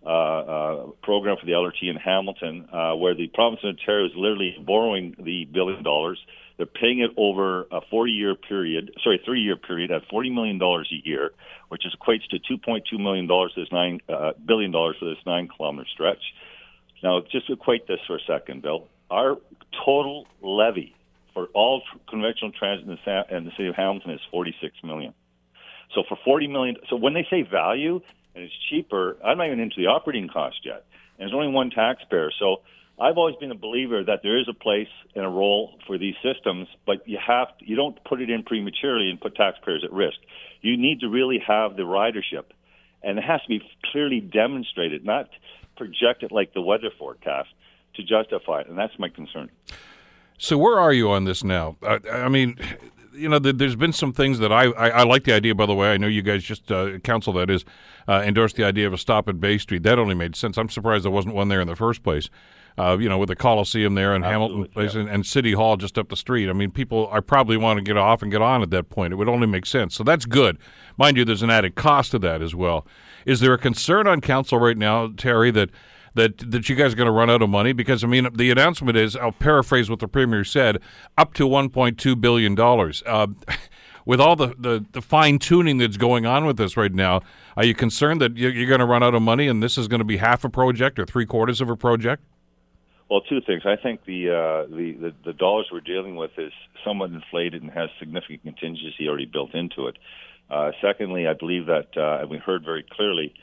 uh, 0.04 0.08
uh, 0.08 0.86
program 1.02 1.36
for 1.38 1.46
the 1.46 1.52
LRT 1.52 1.82
in 1.82 1.96
Hamilton, 1.96 2.68
uh, 2.72 2.94
where 2.94 3.14
the 3.14 3.28
province 3.28 3.60
of 3.62 3.70
Ontario 3.70 4.06
is 4.06 4.12
literally 4.16 4.56
borrowing 4.60 5.14
the 5.18 5.44
billion 5.52 5.82
dollars. 5.82 6.18
They're 6.56 6.66
paying 6.66 7.00
it 7.00 7.10
over 7.16 7.66
a 7.70 7.80
four-year 7.90 8.34
period, 8.34 8.92
sorry, 9.02 9.20
three-year 9.24 9.56
period 9.56 9.90
at 9.90 10.02
forty 10.10 10.30
million 10.30 10.58
dollars 10.58 10.92
a 10.92 11.08
year, 11.08 11.32
which 11.68 11.86
is 11.86 11.94
equates 11.94 12.26
to 12.30 12.38
two 12.38 12.58
point 12.58 12.84
two 12.90 12.98
million 12.98 13.26
dollars 13.26 13.52
this 13.56 13.68
nine 13.72 14.00
uh, 14.08 14.32
billion 14.44 14.70
dollars 14.70 14.96
for 14.98 15.06
this 15.06 15.18
nine-kilometer 15.24 15.88
stretch. 15.92 16.22
Now, 17.02 17.22
just 17.32 17.48
equate 17.48 17.86
this 17.88 18.00
for 18.06 18.16
a 18.16 18.20
second, 18.26 18.60
Bill. 18.60 18.88
Our 19.10 19.38
total 19.84 20.26
levy 20.42 20.94
for 21.32 21.46
all 21.54 21.82
conventional 22.08 22.52
transit 22.52 22.88
in 22.88 22.98
the, 23.04 23.36
in 23.36 23.44
the 23.44 23.50
city 23.52 23.68
of 23.68 23.74
Hamilton 23.74 24.10
is 24.12 24.20
forty-six 24.30 24.74
million. 24.84 25.14
So 25.94 26.02
for 26.08 26.18
forty 26.24 26.46
million, 26.46 26.76
so 26.88 26.96
when 26.96 27.14
they 27.14 27.26
say 27.30 27.42
value, 27.42 28.00
and 28.35 28.45
it's 28.45 28.55
cheaper. 28.69 29.16
I'm 29.25 29.38
not 29.38 29.47
even 29.47 29.61
into 29.61 29.77
the 29.79 29.87
operating 29.87 30.29
cost 30.29 30.61
yet. 30.64 30.85
And 31.19 31.29
there's 31.29 31.35
only 31.35 31.49
one 31.49 31.71
taxpayer. 31.71 32.31
So 32.38 32.62
I've 33.01 33.16
always 33.16 33.37
been 33.37 33.51
a 33.51 33.57
believer 33.57 34.05
that 34.05 34.21
there 34.23 34.38
is 34.38 34.47
a 34.49 34.55
place 34.55 34.88
and 35.14 35.25
a 35.25 35.29
role 35.29 35.79
for 35.87 35.97
these 35.97 36.14
systems, 36.23 36.69
but 36.87 37.09
you 37.09 37.19
have 37.25 37.57
to, 37.59 37.69
you 37.69 37.75
don't 37.75 38.03
put 38.05 38.21
it 38.21 38.29
in 38.29 38.43
prematurely 38.43 39.09
and 39.09 39.21
put 39.21 39.35
taxpayers 39.35 39.83
at 39.85 39.93
risk. 39.93 40.19
You 40.61 40.77
need 40.77 41.01
to 41.01 41.09
really 41.09 41.43
have 41.47 41.77
the 41.77 41.83
ridership, 41.83 42.45
and 43.03 43.19
it 43.19 43.25
has 43.25 43.40
to 43.43 43.49
be 43.49 43.62
clearly 43.90 44.21
demonstrated, 44.21 45.05
not 45.05 45.31
projected 45.77 46.31
like 46.31 46.53
the 46.53 46.61
weather 46.61 46.90
forecast 46.99 47.49
to 47.95 48.03
justify 48.03 48.61
it. 48.61 48.69
And 48.69 48.79
that's 48.79 48.99
my 48.99 49.09
concern. 49.09 49.51
So 50.42 50.57
where 50.57 50.81
are 50.81 50.92
you 50.92 51.11
on 51.11 51.24
this 51.24 51.44
now? 51.44 51.76
I, 51.83 52.00
I 52.11 52.29
mean, 52.31 52.57
you 53.12 53.29
know, 53.29 53.38
there's 53.38 53.76
been 53.76 53.92
some 53.92 54.14
things 54.14 54.38
that 54.38 54.50
I, 54.50 54.70
I, 54.70 54.88
I, 54.88 55.03
like 55.03 55.24
the 55.24 55.35
idea. 55.35 55.55
By 55.55 55.66
the 55.66 55.74
way, 55.74 55.92
I 55.92 55.98
know 55.98 56.07
you 56.07 56.22
guys 56.22 56.42
just 56.42 56.72
uh, 56.72 56.98
council 57.00 57.35
that 57.35 57.50
is 57.50 57.66
uh, 58.09 58.22
endorsed 58.24 58.57
the 58.57 58.64
idea 58.64 58.87
of 58.87 58.94
a 58.94 58.98
stop 58.98 59.29
at 59.29 59.38
Bay 59.38 59.59
Street. 59.59 59.83
That 59.83 59.98
only 59.98 60.14
made 60.14 60.35
sense. 60.35 60.57
I'm 60.57 60.70
surprised 60.70 61.05
there 61.05 61.12
wasn't 61.12 61.35
one 61.35 61.48
there 61.48 61.61
in 61.61 61.68
the 61.68 61.76
first 61.76 62.03
place. 62.03 62.31
Uh, 62.79 62.96
you 62.98 63.07
know, 63.07 63.18
with 63.18 63.29
the 63.29 63.37
Coliseum 63.37 63.94
there 63.96 64.14
and 64.14 64.24
Absolutely, 64.24 64.57
Hamilton 64.57 64.72
Place 64.72 64.94
yeah. 64.94 65.00
and, 65.00 65.11
and, 65.11 65.26
City 65.26 65.53
Hall 65.53 65.76
just 65.76 65.98
up 65.98 66.09
the 66.09 66.16
street. 66.16 66.48
I 66.48 66.55
mean, 66.55 66.70
people 66.70 67.11
I 67.12 67.20
probably 67.20 67.59
want 67.59 67.76
to 67.76 67.83
get 67.83 67.98
off 67.98 68.22
and 68.22 68.33
get 68.33 68.40
on 68.40 68.62
at 68.62 68.70
that 68.70 68.88
point. 68.88 69.12
It 69.12 69.16
would 69.16 69.29
only 69.29 69.46
make 69.46 69.66
sense. 69.66 69.94
So 69.94 70.05
that's 70.05 70.24
good. 70.24 70.57
Mind 70.96 71.18
you, 71.18 71.26
there's 71.26 71.42
an 71.42 71.50
added 71.50 71.74
cost 71.74 72.12
to 72.12 72.18
that 72.20 72.40
as 72.40 72.55
well. 72.55 72.87
Is 73.26 73.40
there 73.40 73.53
a 73.53 73.59
concern 73.59 74.07
on 74.07 74.22
council 74.22 74.59
right 74.59 74.79
now, 74.79 75.12
Terry, 75.14 75.50
that 75.50 75.68
that 76.14 76.38
that 76.51 76.68
you 76.68 76.77
guys 76.77 76.92
are 76.92 76.96
going 76.96 77.07
to 77.07 77.12
run 77.12 77.31
out 77.31 77.42
of 77.42 77.51
money? 77.51 77.73
Because 77.73 78.05
I 78.05 78.07
mean, 78.07 78.29
the 78.35 78.51
announcement 78.51 78.96
is 78.96 79.16
I'll 79.16 79.33
paraphrase 79.33 79.90
what 79.90 80.01
the 80.01 80.09
premier 80.09 80.44
said: 80.44 80.79
up 81.16 81.35
to 81.35 81.46
1.2 81.46 82.20
billion 82.20 82.55
dollars. 82.55 83.03
Uh, 83.07 83.29
with 84.07 84.20
all 84.20 84.35
the, 84.35 84.55
the, 84.59 84.85
the 84.92 85.03
fine 85.03 85.38
tuning 85.38 85.79
that's 85.79 85.96
going 85.96 86.27
on 86.27 86.44
with 86.44 86.57
this 86.57 86.77
right 86.77 86.92
now, 86.92 87.20
are 87.57 87.64
you 87.64 87.75
concerned 87.75 88.20
that 88.20 88.37
you're, 88.37 88.51
you're 88.51 88.66
going 88.66 88.81
to 88.81 88.87
run 88.87 89.03
out 89.03 89.14
of 89.14 89.23
money 89.23 89.46
and 89.46 89.62
this 89.62 89.77
is 89.77 89.88
going 89.88 90.01
to 90.01 90.05
be 90.05 90.16
half 90.16 90.42
a 90.42 90.49
project 90.49 90.99
or 90.99 91.05
three 91.05 91.27
quarters 91.27 91.61
of 91.61 91.68
a 91.70 91.77
project? 91.77 92.23
Well, 93.11 93.20
two 93.23 93.40
things. 93.40 93.62
I 93.66 93.77
think 93.77 94.05
the, 94.05 94.31
uh, 94.31 94.75
the, 94.75 94.92
the 94.92 95.14
the 95.25 95.33
dollars 95.33 95.68
we're 95.73 95.81
dealing 95.81 96.14
with 96.14 96.31
is 96.38 96.53
somewhat 96.85 97.11
inflated 97.11 97.61
and 97.61 97.70
has 97.73 97.90
significant 97.99 98.42
contingency 98.42 99.09
already 99.09 99.27
built 99.27 99.53
into 99.53 99.88
it. 99.88 99.96
Uh, 100.49 100.70
secondly, 100.81 101.27
I 101.27 101.35
believe 101.35 101.66
that, 101.66 101.88
uh, 101.96 102.20
and 102.20 102.31
we 102.31 102.38
heard 102.38 102.64
very 102.64 102.85
clearly 102.88 103.35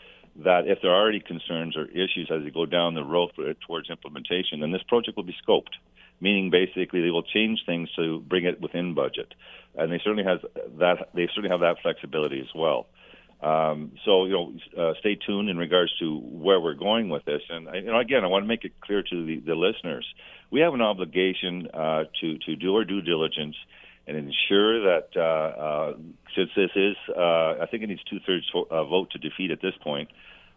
that 0.43 0.67
if 0.67 0.79
there 0.81 0.91
are 0.91 1.09
any 1.09 1.19
concerns 1.19 1.75
or 1.75 1.85
issues 1.85 2.29
as 2.31 2.43
they 2.43 2.51
go 2.51 2.65
down 2.65 2.93
the 2.93 3.03
road 3.03 3.31
towards 3.65 3.89
implementation, 3.89 4.59
then 4.59 4.71
this 4.71 4.83
project 4.83 5.17
will 5.17 5.23
be 5.23 5.35
scoped, 5.47 5.73
meaning 6.21 6.49
basically 6.49 7.01
they 7.01 7.09
will 7.09 7.23
change 7.23 7.59
things 7.65 7.89
to 7.95 8.19
bring 8.21 8.45
it 8.45 8.61
within 8.61 8.93
budget, 8.93 9.33
and 9.75 9.91
they 9.91 9.99
certainly 10.03 10.23
has 10.23 10.39
that. 10.79 11.09
They 11.13 11.27
certainly 11.27 11.49
have 11.49 11.61
that 11.61 11.77
flexibility 11.81 12.39
as 12.39 12.53
well. 12.53 12.87
Um, 13.41 13.93
so 14.05 14.25
you 14.25 14.31
know, 14.31 14.53
uh, 14.77 14.93
stay 14.99 15.15
tuned 15.15 15.49
in 15.49 15.57
regards 15.57 15.95
to 15.99 16.19
where 16.19 16.59
we're 16.59 16.73
going 16.73 17.09
with 17.09 17.25
this. 17.25 17.41
And 17.49 17.67
you 17.73 17.91
know, 17.91 17.99
again, 17.99 18.23
I 18.23 18.27
want 18.27 18.43
to 18.43 18.47
make 18.47 18.63
it 18.63 18.79
clear 18.81 19.03
to 19.03 19.25
the, 19.25 19.39
the 19.39 19.55
listeners: 19.55 20.05
we 20.51 20.61
have 20.61 20.73
an 20.73 20.81
obligation 20.81 21.67
uh, 21.73 22.05
to 22.21 22.37
to 22.39 22.55
do 22.55 22.75
our 22.75 22.83
due 22.83 23.01
diligence 23.01 23.55
and 24.07 24.15
ensure 24.15 24.83
that 24.85 25.09
uh, 25.15 25.21
uh, 25.21 25.93
since 26.35 26.49
this 26.55 26.69
is, 26.75 26.95
uh, 27.09 27.61
I 27.61 27.67
think 27.69 27.83
it 27.83 27.87
needs 27.87 28.03
two 28.09 28.19
thirds 28.25 28.45
uh, 28.55 28.85
vote 28.85 29.11
to 29.11 29.19
defeat 29.19 29.51
at 29.51 29.61
this 29.61 29.73
point, 29.83 30.09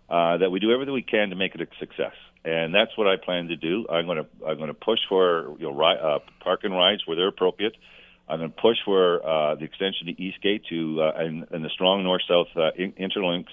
uh, 0.08 0.38
that 0.38 0.50
we 0.50 0.60
do 0.60 0.72
everything 0.72 0.94
we 0.94 1.02
can 1.02 1.30
to 1.30 1.36
make 1.36 1.54
it 1.54 1.60
a 1.60 1.66
success. 1.80 2.14
And 2.44 2.74
that's 2.74 2.96
what 2.96 3.06
I 3.06 3.16
plan 3.22 3.48
to 3.48 3.56
do. 3.56 3.86
I'm 3.90 4.06
going 4.06 4.18
to 4.18 4.46
I'm 4.46 4.56
going 4.56 4.68
to 4.68 4.74
push 4.74 5.00
for 5.08 5.56
you 5.58 5.66
know 5.66 5.74
ri- 5.74 5.98
uh, 6.00 6.20
park 6.42 6.60
and 6.62 6.72
rides 6.72 7.02
where 7.06 7.16
they're 7.16 7.28
appropriate. 7.28 7.76
I'm 8.28 8.38
going 8.38 8.52
to 8.52 8.60
push 8.60 8.76
for 8.84 9.20
the 9.58 9.64
extension 9.64 10.06
to 10.06 10.22
Eastgate 10.22 10.64
to 10.70 11.10
and, 11.16 11.46
and 11.50 11.64
the 11.64 11.68
strong 11.70 12.04
north-south 12.04 12.46
uh, 12.56 12.70
interlinks 12.78 13.50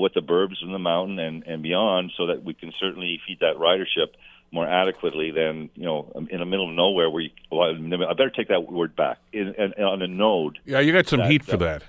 with 0.00 0.14
the 0.14 0.22
burbs 0.22 0.56
and 0.62 0.74
the 0.74 0.78
mountain 0.78 1.18
and, 1.18 1.44
and 1.44 1.62
beyond, 1.62 2.10
so 2.16 2.28
that 2.28 2.42
we 2.42 2.54
can 2.54 2.72
certainly 2.80 3.20
feed 3.26 3.40
that 3.40 3.56
ridership 3.56 4.16
more 4.52 4.66
adequately 4.66 5.30
than 5.30 5.70
you 5.74 5.84
know 5.84 6.12
in 6.30 6.38
the 6.38 6.46
middle 6.46 6.68
of 6.68 6.74
nowhere 6.74 7.10
where 7.10 7.22
you. 7.22 7.30
Well, 7.50 7.74
I 7.74 8.12
better 8.14 8.30
take 8.30 8.48
that 8.48 8.70
word 8.70 8.96
back. 8.96 9.18
In, 9.32 9.54
in, 9.54 9.84
on 9.84 10.02
a 10.02 10.06
node. 10.06 10.58
Yeah, 10.64 10.80
you 10.80 10.92
got 10.92 11.06
some 11.06 11.20
that, 11.20 11.30
heat 11.30 11.44
for 11.44 11.56
that. 11.58 11.82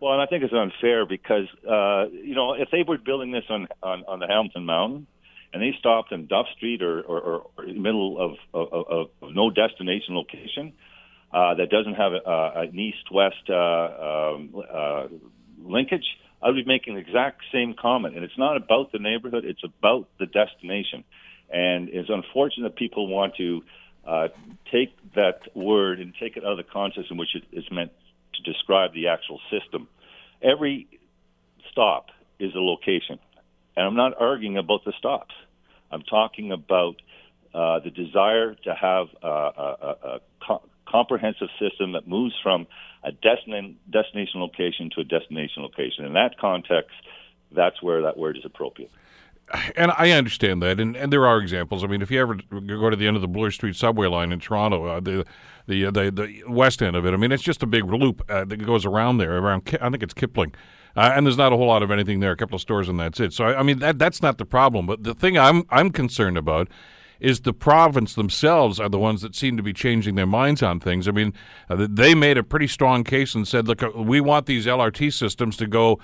Well, 0.00 0.12
and 0.12 0.22
I 0.22 0.26
think 0.26 0.44
it's 0.44 0.52
unfair 0.52 1.06
because 1.06 1.46
uh, 1.68 2.06
you 2.12 2.34
know 2.34 2.54
if 2.54 2.70
they 2.70 2.82
were 2.82 2.98
building 2.98 3.32
this 3.32 3.44
on, 3.48 3.68
on 3.82 4.04
on 4.06 4.18
the 4.18 4.26
Hamilton 4.26 4.64
Mountain, 4.64 5.06
and 5.52 5.62
they 5.62 5.74
stopped 5.78 6.12
in 6.12 6.26
Duff 6.26 6.46
Street 6.56 6.82
or 6.82 7.00
or, 7.00 7.20
or, 7.20 7.46
or 7.56 7.64
in 7.64 7.74
the 7.74 7.80
middle 7.80 8.18
of, 8.18 8.32
of, 8.52 8.72
of, 8.72 9.10
of 9.22 9.34
no 9.34 9.50
destination 9.50 10.14
location 10.14 10.72
uh, 11.32 11.54
that 11.54 11.70
doesn't 11.70 11.94
have 11.94 12.12
a, 12.12 12.52
an 12.56 12.78
east-west 12.78 13.50
uh, 13.50 13.54
um, 13.54 14.64
uh, 14.72 15.06
linkage, 15.58 16.04
I 16.42 16.48
would 16.48 16.56
be 16.56 16.64
making 16.64 16.94
the 16.94 17.00
exact 17.00 17.42
same 17.52 17.74
comment. 17.74 18.14
And 18.14 18.24
it's 18.24 18.38
not 18.38 18.56
about 18.56 18.92
the 18.92 18.98
neighborhood; 18.98 19.44
it's 19.44 19.64
about 19.64 20.08
the 20.18 20.26
destination. 20.26 21.04
And 21.50 21.88
it's 21.88 22.08
unfortunate 22.10 22.70
that 22.70 22.76
people 22.76 23.06
want 23.06 23.36
to 23.36 23.62
uh, 24.06 24.28
take 24.72 24.96
that 25.14 25.40
word 25.54 26.00
and 26.00 26.12
take 26.18 26.36
it 26.36 26.44
out 26.44 26.52
of 26.52 26.56
the 26.58 26.64
context 26.64 27.10
in 27.10 27.16
which 27.16 27.34
it 27.34 27.44
is 27.52 27.64
meant 27.70 27.92
to 28.34 28.42
describe 28.42 28.92
the 28.94 29.08
actual 29.08 29.40
system. 29.50 29.88
Every 30.42 30.86
stop 31.70 32.10
is 32.38 32.54
a 32.54 32.58
location. 32.60 33.18
And 33.76 33.86
I'm 33.86 33.96
not 33.96 34.20
arguing 34.20 34.56
about 34.58 34.84
the 34.84 34.92
stops. 34.98 35.34
I'm 35.90 36.02
talking 36.02 36.52
about 36.52 36.96
uh, 37.54 37.80
the 37.80 37.90
desire 37.90 38.54
to 38.64 38.74
have 38.74 39.06
a, 39.22 39.28
a, 39.28 39.96
a 40.02 40.20
co- 40.46 40.62
comprehensive 40.86 41.48
system 41.58 41.92
that 41.92 42.06
moves 42.06 42.34
from 42.42 42.66
a 43.02 43.12
destin- 43.12 43.76
destination 43.90 44.40
location 44.40 44.90
to 44.94 45.00
a 45.00 45.04
destination 45.04 45.62
location. 45.62 46.04
In 46.04 46.14
that 46.14 46.38
context, 46.38 46.96
that's 47.52 47.80
where 47.82 48.02
that 48.02 48.18
word 48.18 48.36
is 48.36 48.44
appropriate 48.44 48.90
and 49.76 49.92
I 49.96 50.10
understand 50.10 50.62
that, 50.62 50.80
and, 50.80 50.96
and 50.96 51.12
there 51.12 51.26
are 51.26 51.38
examples. 51.38 51.84
I 51.84 51.86
mean, 51.86 52.02
if 52.02 52.10
you 52.10 52.20
ever 52.20 52.34
go 52.34 52.90
to 52.90 52.96
the 52.96 53.06
end 53.06 53.16
of 53.16 53.22
the 53.22 53.28
Bloor 53.28 53.50
Street 53.50 53.76
subway 53.76 54.08
line 54.08 54.32
in 54.32 54.40
Toronto, 54.40 54.86
uh, 54.86 55.00
the, 55.00 55.24
the, 55.66 55.86
uh, 55.86 55.90
the 55.90 56.10
the 56.10 56.42
west 56.48 56.82
end 56.82 56.96
of 56.96 57.06
it, 57.06 57.14
I 57.14 57.16
mean, 57.16 57.32
it's 57.32 57.42
just 57.42 57.62
a 57.62 57.66
big 57.66 57.84
loop 57.84 58.22
uh, 58.28 58.44
that 58.44 58.56
goes 58.58 58.84
around 58.84 59.18
there. 59.18 59.38
Around, 59.38 59.78
I 59.80 59.88
think 59.90 60.02
it's 60.02 60.14
Kipling, 60.14 60.54
uh, 60.96 61.12
and 61.14 61.26
there's 61.26 61.36
not 61.36 61.52
a 61.52 61.56
whole 61.56 61.68
lot 61.68 61.82
of 61.82 61.90
anything 61.90 62.20
there. 62.20 62.32
A 62.32 62.36
couple 62.36 62.56
of 62.56 62.60
stores, 62.60 62.88
and 62.88 62.98
that's 62.98 63.20
it. 63.20 63.32
So 63.32 63.44
I, 63.44 63.60
I 63.60 63.62
mean, 63.62 63.78
that 63.78 63.98
that's 63.98 64.20
not 64.20 64.38
the 64.38 64.46
problem. 64.46 64.86
But 64.86 65.04
the 65.04 65.14
thing 65.14 65.38
I'm 65.38 65.64
I'm 65.70 65.90
concerned 65.90 66.36
about 66.36 66.68
is 67.20 67.40
the 67.40 67.52
province 67.52 68.14
themselves 68.14 68.78
are 68.78 68.88
the 68.88 68.98
ones 68.98 69.22
that 69.22 69.34
seem 69.34 69.56
to 69.56 69.62
be 69.62 69.72
changing 69.72 70.14
their 70.14 70.26
minds 70.26 70.62
on 70.62 70.80
things. 70.80 71.08
I 71.08 71.12
mean, 71.12 71.32
uh, 71.70 71.86
they 71.88 72.14
made 72.14 72.38
a 72.38 72.42
pretty 72.42 72.66
strong 72.66 73.04
case 73.04 73.34
and 73.34 73.46
said, 73.46 73.66
look, 73.66 73.82
we 73.94 74.20
want 74.20 74.46
these 74.46 74.66
LRT 74.66 75.12
systems 75.12 75.56
to 75.58 75.66
go 75.66 75.98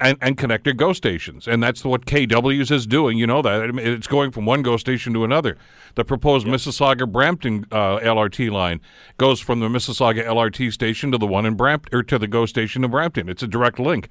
and, 0.00 0.18
and 0.20 0.36
connect 0.36 0.64
to 0.64 0.72
GO 0.72 0.92
stations. 0.92 1.46
And 1.46 1.62
that's 1.62 1.84
what 1.84 2.06
KWs 2.06 2.70
is 2.70 2.86
doing. 2.86 3.18
You 3.18 3.26
know 3.26 3.42
that. 3.42 3.70
It's 3.78 4.06
going 4.06 4.30
from 4.30 4.46
one 4.46 4.62
GO 4.62 4.76
station 4.76 5.12
to 5.14 5.24
another. 5.24 5.56
The 5.94 6.04
proposed 6.04 6.46
yep. 6.46 6.56
Mississauga 6.56 7.10
Brampton 7.10 7.66
uh, 7.70 7.98
LRT 7.98 8.50
line 8.50 8.80
goes 9.18 9.40
from 9.40 9.60
the 9.60 9.68
Mississauga 9.68 10.24
LRT 10.24 10.72
station 10.72 11.12
to 11.12 11.18
the 11.18 11.26
one 11.26 11.46
in 11.46 11.54
Brampton, 11.54 11.98
or 11.98 12.02
to 12.04 12.18
the 12.18 12.26
GO 12.26 12.46
station 12.46 12.84
in 12.84 12.90
Brampton. 12.90 13.28
It's 13.28 13.42
a 13.42 13.48
direct 13.48 13.78
link. 13.78 14.08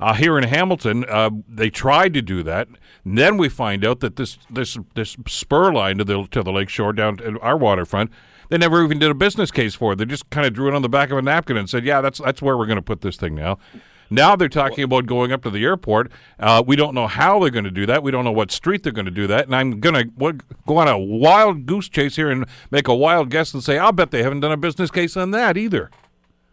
Uh, 0.00 0.14
here 0.14 0.38
in 0.38 0.44
Hamilton, 0.44 1.04
uh, 1.08 1.30
they 1.46 1.68
tried 1.68 2.14
to 2.14 2.22
do 2.22 2.42
that. 2.42 2.68
And 3.04 3.18
then 3.18 3.36
we 3.36 3.50
find 3.50 3.84
out 3.84 4.00
that 4.00 4.16
this 4.16 4.38
this 4.48 4.78
this 4.94 5.16
spur 5.26 5.72
line 5.72 5.98
to 5.98 6.04
the 6.04 6.26
to 6.30 6.42
the 6.42 6.52
lake 6.52 6.70
shore 6.70 6.94
down 6.94 7.18
to 7.18 7.38
our 7.40 7.56
waterfront, 7.56 8.10
they 8.48 8.56
never 8.56 8.82
even 8.82 8.98
did 8.98 9.10
a 9.10 9.14
business 9.14 9.50
case 9.50 9.74
for 9.74 9.92
it. 9.92 9.96
They 9.96 10.06
just 10.06 10.28
kind 10.30 10.46
of 10.46 10.54
drew 10.54 10.68
it 10.68 10.74
on 10.74 10.80
the 10.80 10.88
back 10.88 11.10
of 11.10 11.18
a 11.18 11.22
napkin 11.22 11.58
and 11.58 11.68
said, 11.68 11.84
"Yeah, 11.84 12.00
that's 12.00 12.18
that's 12.18 12.40
where 12.40 12.56
we're 12.56 12.66
going 12.66 12.76
to 12.76 12.82
put 12.82 13.02
this 13.02 13.16
thing 13.16 13.34
now." 13.34 13.58
Now 14.10 14.34
they're 14.34 14.48
talking 14.48 14.82
about 14.82 15.06
going 15.06 15.30
up 15.30 15.44
to 15.44 15.50
the 15.50 15.64
airport. 15.64 16.10
Uh, 16.38 16.62
we 16.66 16.74
don't 16.74 16.94
know 16.94 17.06
how 17.06 17.38
they're 17.38 17.50
going 17.50 17.64
to 17.64 17.70
do 17.70 17.86
that. 17.86 18.02
We 18.02 18.10
don't 18.10 18.24
know 18.24 18.32
what 18.32 18.50
street 18.50 18.82
they're 18.82 18.92
going 18.92 19.04
to 19.04 19.10
do 19.12 19.28
that. 19.28 19.46
And 19.46 19.54
I'm 19.54 19.78
going 19.78 19.94
to 19.94 20.38
go 20.66 20.78
on 20.78 20.88
a 20.88 20.98
wild 20.98 21.64
goose 21.66 21.88
chase 21.88 22.16
here 22.16 22.28
and 22.28 22.44
make 22.72 22.88
a 22.88 22.94
wild 22.94 23.30
guess 23.30 23.54
and 23.54 23.62
say, 23.62 23.78
I'll 23.78 23.92
bet 23.92 24.10
they 24.10 24.24
haven't 24.24 24.40
done 24.40 24.52
a 24.52 24.56
business 24.56 24.90
case 24.90 25.16
on 25.16 25.30
that 25.30 25.56
either. 25.56 25.90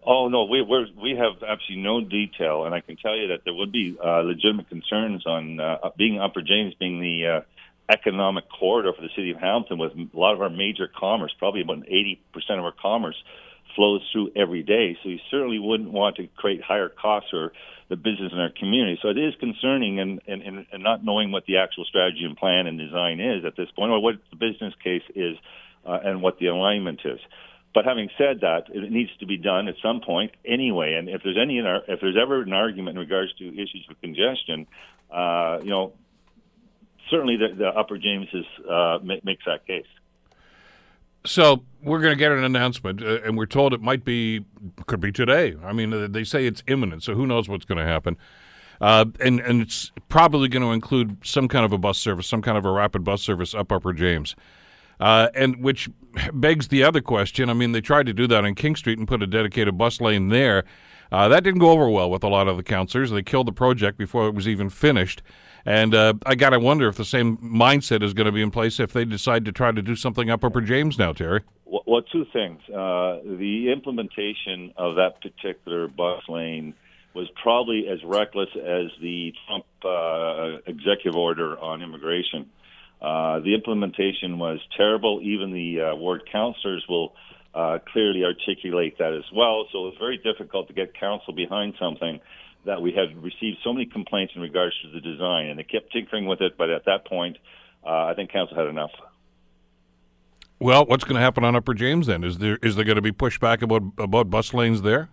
Oh 0.09 0.29
no, 0.29 0.45
we 0.45 0.61
we 0.61 0.93
we 1.01 1.11
have 1.17 1.43
absolutely 1.43 1.83
no 1.83 1.99
detail, 1.99 2.63
and 2.63 2.73
I 2.73 2.79
can 2.79 2.95
tell 2.95 3.13
you 3.17 3.27
that 3.27 3.41
there 3.43 3.53
would 3.53 3.73
be 3.73 3.97
uh, 4.01 4.21
legitimate 4.21 4.69
concerns 4.69 5.25
on 5.25 5.59
uh, 5.59 5.89
being 5.97 6.17
Upper 6.17 6.41
James 6.41 6.75
being 6.75 7.01
the 7.01 7.27
uh, 7.27 7.41
economic 7.89 8.45
corridor 8.49 8.93
for 8.93 9.01
the 9.01 9.09
city 9.17 9.31
of 9.31 9.37
Hamilton, 9.37 9.79
with 9.79 9.91
a 9.91 10.17
lot 10.17 10.33
of 10.33 10.41
our 10.41 10.49
major 10.49 10.87
commerce, 10.87 11.33
probably 11.37 11.59
about 11.59 11.79
eighty 11.87 12.21
percent 12.31 12.57
of 12.57 12.63
our 12.63 12.71
commerce 12.71 13.21
flows 13.77 14.01
through 14.11 14.31
every 14.35 14.63
day. 14.63 14.97
So 15.01 15.07
you 15.07 15.19
certainly 15.31 15.59
wouldn't 15.59 15.91
want 15.91 16.17
to 16.17 16.27
create 16.35 16.61
higher 16.61 16.89
costs 16.89 17.29
for 17.29 17.53
the 17.87 17.95
business 17.95 18.33
in 18.33 18.39
our 18.39 18.49
community. 18.49 18.99
So 19.01 19.07
it 19.07 19.17
is 19.17 19.33
concerning, 19.39 20.01
and 20.01 20.19
and, 20.27 20.65
and 20.73 20.83
not 20.83 21.05
knowing 21.05 21.31
what 21.31 21.45
the 21.45 21.57
actual 21.57 21.85
strategy 21.85 22.25
and 22.25 22.35
plan 22.35 22.67
and 22.67 22.77
design 22.77 23.21
is 23.21 23.45
at 23.45 23.55
this 23.55 23.71
point, 23.77 23.91
or 23.91 24.01
what 24.01 24.15
the 24.29 24.35
business 24.35 24.73
case 24.83 25.07
is, 25.15 25.37
uh, 25.85 25.99
and 26.03 26.21
what 26.21 26.39
the 26.39 26.47
alignment 26.47 26.99
is. 27.05 27.19
But 27.73 27.85
having 27.85 28.09
said 28.17 28.41
that, 28.41 28.63
it 28.73 28.91
needs 28.91 29.11
to 29.19 29.27
be 29.27 29.37
done 29.37 29.67
at 29.67 29.75
some 29.83 30.01
point 30.01 30.31
anyway. 30.43 30.95
And 30.97 31.07
if 31.07 31.21
there's 31.23 31.37
any, 31.39 31.59
if 31.59 32.01
there's 32.01 32.17
ever 32.19 32.41
an 32.41 32.53
argument 32.53 32.97
in 32.97 32.99
regards 32.99 33.31
to 33.35 33.47
issues 33.47 33.85
of 33.89 34.01
congestion, 34.01 34.65
uh, 35.13 35.59
you 35.61 35.69
know, 35.69 35.93
certainly 37.11 37.37
the, 37.37 37.55
the 37.55 37.67
Upper 37.67 37.97
James 37.99 38.27
is, 38.33 38.45
uh, 38.67 38.97
makes 39.03 39.45
that 39.45 39.67
case. 39.67 39.85
So 41.27 41.63
we're 41.83 41.99
going 41.99 42.13
to 42.13 42.17
get 42.17 42.31
an 42.31 42.43
announcement, 42.43 43.01
uh, 43.01 43.21
and 43.23 43.37
we're 43.37 43.45
told 43.45 43.73
it 43.73 43.81
might 43.81 44.05
be, 44.05 44.45
could 44.85 45.01
be 45.01 45.11
today. 45.11 45.55
I 45.63 45.73
mean, 45.73 45.93
uh, 45.93 46.07
they 46.09 46.23
say 46.23 46.45
it's 46.45 46.63
imminent, 46.67 47.03
so 47.03 47.15
who 47.15 47.27
knows 47.27 47.49
what's 47.49 47.65
going 47.65 47.77
to 47.77 47.83
happen. 47.83 48.17
Uh, 48.79 49.05
and 49.19 49.39
and 49.39 49.61
it's 49.61 49.91
probably 50.07 50.47
going 50.47 50.61
to 50.61 50.71
include 50.71 51.17
some 51.23 51.47
kind 51.47 51.65
of 51.65 51.73
a 51.73 51.77
bus 51.77 51.97
service, 51.97 52.27
some 52.27 52.43
kind 52.43 52.57
of 52.57 52.65
a 52.65 52.71
rapid 52.71 53.03
bus 53.03 53.21
service 53.23 53.55
up 53.55 53.71
Upper 53.71 53.91
James. 53.91 54.35
Uh, 54.99 55.29
and 55.35 55.63
which 55.63 55.89
begs 56.33 56.69
the 56.69 56.83
other 56.83 57.01
question. 57.01 57.49
I 57.49 57.53
mean, 57.53 57.71
they 57.71 57.81
tried 57.81 58.05
to 58.05 58.13
do 58.13 58.27
that 58.27 58.45
on 58.45 58.55
King 58.55 58.75
Street 58.75 58.97
and 58.97 59.07
put 59.07 59.21
a 59.21 59.27
dedicated 59.27 59.77
bus 59.77 59.99
lane 59.99 60.29
there. 60.29 60.63
Uh, 61.11 61.27
that 61.27 61.43
didn't 61.43 61.59
go 61.59 61.71
over 61.71 61.89
well 61.89 62.09
with 62.09 62.23
a 62.23 62.27
lot 62.27 62.47
of 62.47 62.57
the 62.57 62.63
councillors. 62.63 63.11
They 63.11 63.23
killed 63.23 63.47
the 63.47 63.53
project 63.53 63.97
before 63.97 64.27
it 64.27 64.35
was 64.35 64.47
even 64.47 64.69
finished. 64.69 65.21
And 65.67 65.93
uh, 65.93 66.13
I 66.25 66.35
got 66.35 66.51
to 66.51 66.59
wonder 66.61 66.87
if 66.87 66.95
the 66.95 67.03
same 67.03 67.35
mindset 67.39 68.01
is 68.01 68.13
going 68.13 68.25
to 68.25 68.31
be 68.31 68.41
in 68.41 68.51
place 68.51 68.79
if 68.79 68.93
they 68.93 69.03
decide 69.03 69.43
to 69.45 69.51
try 69.51 69.73
to 69.73 69.81
do 69.81 69.97
something 69.97 70.29
up 70.29 70.45
Upper 70.45 70.61
James 70.61 70.97
now, 70.97 71.11
Terry. 71.11 71.41
Well, 71.65 72.03
two 72.03 72.25
things. 72.31 72.61
Uh, 72.69 73.19
the 73.25 73.69
implementation 73.75 74.71
of 74.77 74.95
that 74.95 75.21
particular 75.21 75.89
bus 75.89 76.23
lane 76.29 76.73
was 77.13 77.27
probably 77.43 77.85
as 77.89 77.99
reckless 78.05 78.47
as 78.55 78.91
the 79.01 79.33
Trump 79.45 79.65
uh, 79.83 80.61
executive 80.71 81.17
order 81.17 81.59
on 81.59 81.81
immigration. 81.81 82.49
Uh, 83.01 83.41
the 83.41 83.53
implementation 83.53 84.39
was 84.39 84.59
terrible. 84.77 85.19
Even 85.21 85.51
the 85.51 85.81
uh, 85.81 85.95
ward 85.95 86.21
councillors 86.31 86.85
will 86.87 87.11
uh, 87.53 87.79
clearly 87.91 88.23
articulate 88.23 88.97
that 88.99 89.13
as 89.13 89.29
well. 89.35 89.65
So 89.73 89.89
it's 89.89 89.97
very 89.97 90.17
difficult 90.17 90.69
to 90.69 90.73
get 90.73 90.97
council 90.97 91.33
behind 91.33 91.73
something 91.77 92.21
that 92.67 92.81
we 92.81 92.91
had 92.91 93.21
received 93.23 93.57
so 93.63 93.73
many 93.73 93.85
complaints 93.85 94.33
in 94.35 94.41
regards 94.41 94.75
to 94.83 94.91
the 94.91 95.01
design, 95.01 95.47
and 95.47 95.57
they 95.57 95.63
kept 95.63 95.91
tinkering 95.91 96.27
with 96.27 96.41
it. 96.41 96.57
But 96.57 96.69
at 96.69 96.85
that 96.85 97.05
point, 97.05 97.37
uh, 97.85 98.05
I 98.05 98.13
think 98.15 98.31
council 98.31 98.55
had 98.55 98.67
enough. 98.67 98.91
Well, 100.59 100.85
what's 100.85 101.03
going 101.03 101.15
to 101.15 101.21
happen 101.21 101.43
on 101.43 101.55
Upper 101.55 101.73
James 101.73 102.07
then? 102.07 102.23
Is 102.23 102.37
there 102.39 102.57
is 102.61 102.75
there 102.75 102.85
going 102.85 102.95
to 102.95 103.01
be 103.01 103.11
pushback 103.11 103.61
about 103.61 103.83
about 103.97 104.29
bus 104.29 104.53
lanes 104.53 104.81
there? 104.81 105.09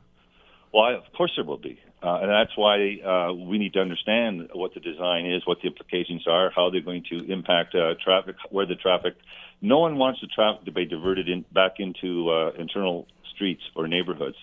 Well, 0.72 0.96
of 0.96 1.12
course 1.16 1.32
there 1.36 1.44
will 1.44 1.58
be. 1.58 1.78
Uh, 2.02 2.18
and 2.20 2.30
that's 2.30 2.50
why 2.56 2.98
uh, 3.00 3.32
we 3.32 3.56
need 3.56 3.72
to 3.72 3.80
understand 3.80 4.50
what 4.52 4.74
the 4.74 4.80
design 4.80 5.24
is, 5.24 5.46
what 5.46 5.58
the 5.62 5.68
implications 5.68 6.26
are, 6.28 6.50
how 6.54 6.68
they're 6.68 6.82
going 6.82 7.04
to 7.08 7.32
impact 7.32 7.74
uh, 7.74 7.94
traffic, 8.04 8.36
where 8.50 8.66
the 8.66 8.74
traffic. 8.74 9.14
No 9.62 9.78
one 9.78 9.96
wants 9.96 10.20
the 10.20 10.26
traffic 10.26 10.66
to 10.66 10.72
be 10.72 10.84
diverted 10.84 11.28
in, 11.30 11.46
back 11.54 11.76
into 11.78 12.28
uh, 12.28 12.50
internal 12.58 13.06
streets 13.34 13.62
or 13.74 13.88
neighborhoods. 13.88 14.36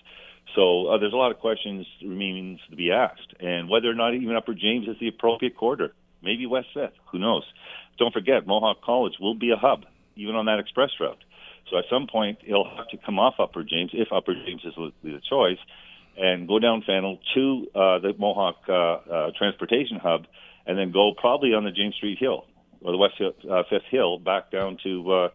So 0.54 0.88
uh, 0.88 0.98
there's 0.98 1.12
a 1.12 1.16
lot 1.16 1.30
of 1.30 1.38
questions 1.38 1.86
remains 2.02 2.60
to 2.70 2.76
be 2.76 2.92
asked, 2.92 3.34
and 3.40 3.68
whether 3.68 3.88
or 3.88 3.94
not 3.94 4.14
even 4.14 4.36
Upper 4.36 4.54
James 4.54 4.86
is 4.86 4.96
the 5.00 5.08
appropriate 5.08 5.56
corridor, 5.56 5.94
maybe 6.22 6.46
West 6.46 6.68
Fifth, 6.74 6.92
who 7.10 7.18
knows? 7.18 7.44
Don't 7.98 8.12
forget, 8.12 8.46
Mohawk 8.46 8.82
College 8.82 9.14
will 9.20 9.34
be 9.34 9.50
a 9.50 9.56
hub, 9.56 9.84
even 10.16 10.34
on 10.34 10.46
that 10.46 10.58
express 10.58 10.90
route. 11.00 11.22
So 11.70 11.78
at 11.78 11.84
some 11.88 12.06
point, 12.06 12.38
it'll 12.46 12.68
have 12.76 12.88
to 12.88 12.98
come 12.98 13.18
off 13.18 13.34
Upper 13.38 13.64
James 13.64 13.90
if 13.94 14.12
Upper 14.12 14.34
James 14.34 14.62
is 14.64 14.74
the 15.02 15.20
choice 15.28 15.58
and 16.16 16.46
go 16.46 16.58
down 16.58 16.82
Fennell 16.86 17.18
to 17.34 17.66
uh, 17.74 17.98
the 18.00 18.12
Mohawk 18.18 18.56
uh, 18.68 18.72
uh, 18.72 19.30
Transportation 19.38 19.98
Hub, 19.98 20.26
and 20.66 20.78
then 20.78 20.92
go 20.92 21.12
probably 21.16 21.54
on 21.54 21.64
the 21.64 21.70
James 21.70 21.94
Street 21.94 22.18
Hill 22.18 22.44
or 22.82 22.92
the 22.92 22.98
West 22.98 23.14
uh, 23.20 23.62
Fifth 23.70 23.86
Hill 23.90 24.18
back 24.18 24.50
down 24.50 24.76
to 24.84 25.12
uh, 25.12 25.28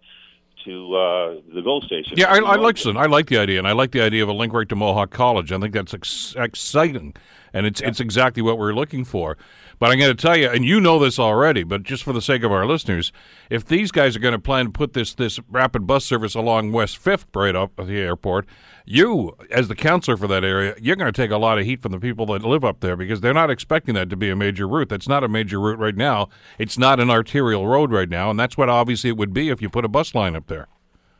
to 0.67 0.95
uh, 0.95 1.35
the 1.55 1.61
GO 1.61 1.79
station. 1.79 2.13
Yeah, 2.17 2.27
I, 2.27 2.39
I 2.39 2.55
like 2.55 2.85
I 2.85 3.05
like 3.05 3.27
the 3.27 3.37
idea, 3.37 3.57
and 3.57 3.67
I 3.67 3.71
like 3.71 3.91
the 3.91 4.01
idea 4.01 4.21
of 4.21 4.29
a 4.29 4.33
link 4.33 4.53
right 4.53 4.67
to 4.67 4.75
Mohawk 4.75 5.11
College. 5.11 5.51
I 5.51 5.59
think 5.59 5.73
that's 5.73 5.93
ex- 5.93 6.35
exciting, 6.37 7.15
and 7.53 7.65
it's 7.65 7.81
yeah. 7.81 7.87
it's 7.87 7.99
exactly 7.99 8.41
what 8.41 8.57
we're 8.57 8.73
looking 8.73 9.03
for. 9.03 9.37
But 9.79 9.91
I'm 9.91 9.99
going 9.99 10.15
to 10.15 10.21
tell 10.21 10.35
you, 10.35 10.49
and 10.49 10.65
you 10.65 10.81
know 10.81 10.97
this 10.97 11.19
already, 11.19 11.63
but 11.63 11.83
just 11.83 12.03
for 12.03 12.11
the 12.11 12.21
sake 12.21 12.43
of 12.43 12.51
our 12.51 12.65
listeners, 12.65 13.11
if 13.49 13.63
these 13.63 13.91
guys 13.91 14.15
are 14.15 14.19
going 14.19 14.33
to 14.33 14.39
plan 14.39 14.65
to 14.65 14.71
put 14.71 14.93
this 14.93 15.13
this 15.13 15.39
rapid 15.49 15.85
bus 15.85 16.03
service 16.05 16.33
along 16.33 16.71
West 16.71 16.97
Fifth 16.97 17.27
right 17.35 17.55
up 17.55 17.79
at 17.79 17.87
the 17.87 17.99
airport, 17.99 18.47
you, 18.85 19.35
as 19.51 19.67
the 19.67 19.75
counselor 19.75 20.17
for 20.17 20.27
that 20.27 20.43
area, 20.43 20.73
you're 20.81 20.95
going 20.95 21.11
to 21.11 21.21
take 21.21 21.29
a 21.29 21.37
lot 21.37 21.59
of 21.59 21.65
heat 21.65 21.81
from 21.81 21.91
the 21.91 21.99
people 21.99 22.25
that 22.27 22.43
live 22.43 22.63
up 22.63 22.79
there 22.79 22.95
because 22.95 23.21
they're 23.21 23.33
not 23.33 23.51
expecting 23.51 23.93
that 23.95 24.09
to 24.09 24.15
be 24.15 24.29
a 24.29 24.35
major 24.35 24.67
route. 24.67 24.89
That's 24.89 25.07
not 25.07 25.23
a 25.23 25.27
major 25.27 25.59
route 25.59 25.77
right 25.77 25.95
now. 25.95 26.29
It's 26.57 26.77
not 26.77 26.99
an 26.99 27.09
arterial 27.09 27.67
road 27.67 27.91
right 27.91 28.09
now, 28.09 28.31
and 28.31 28.39
that's 28.39 28.57
what 28.57 28.69
obviously 28.69 29.09
it 29.09 29.17
would 29.17 29.33
be 29.33 29.49
if 29.49 29.61
you 29.61 29.69
put 29.69 29.85
a 29.85 29.89
bus 29.89 30.15
line 30.15 30.35
up 30.35 30.47
there. 30.47 30.67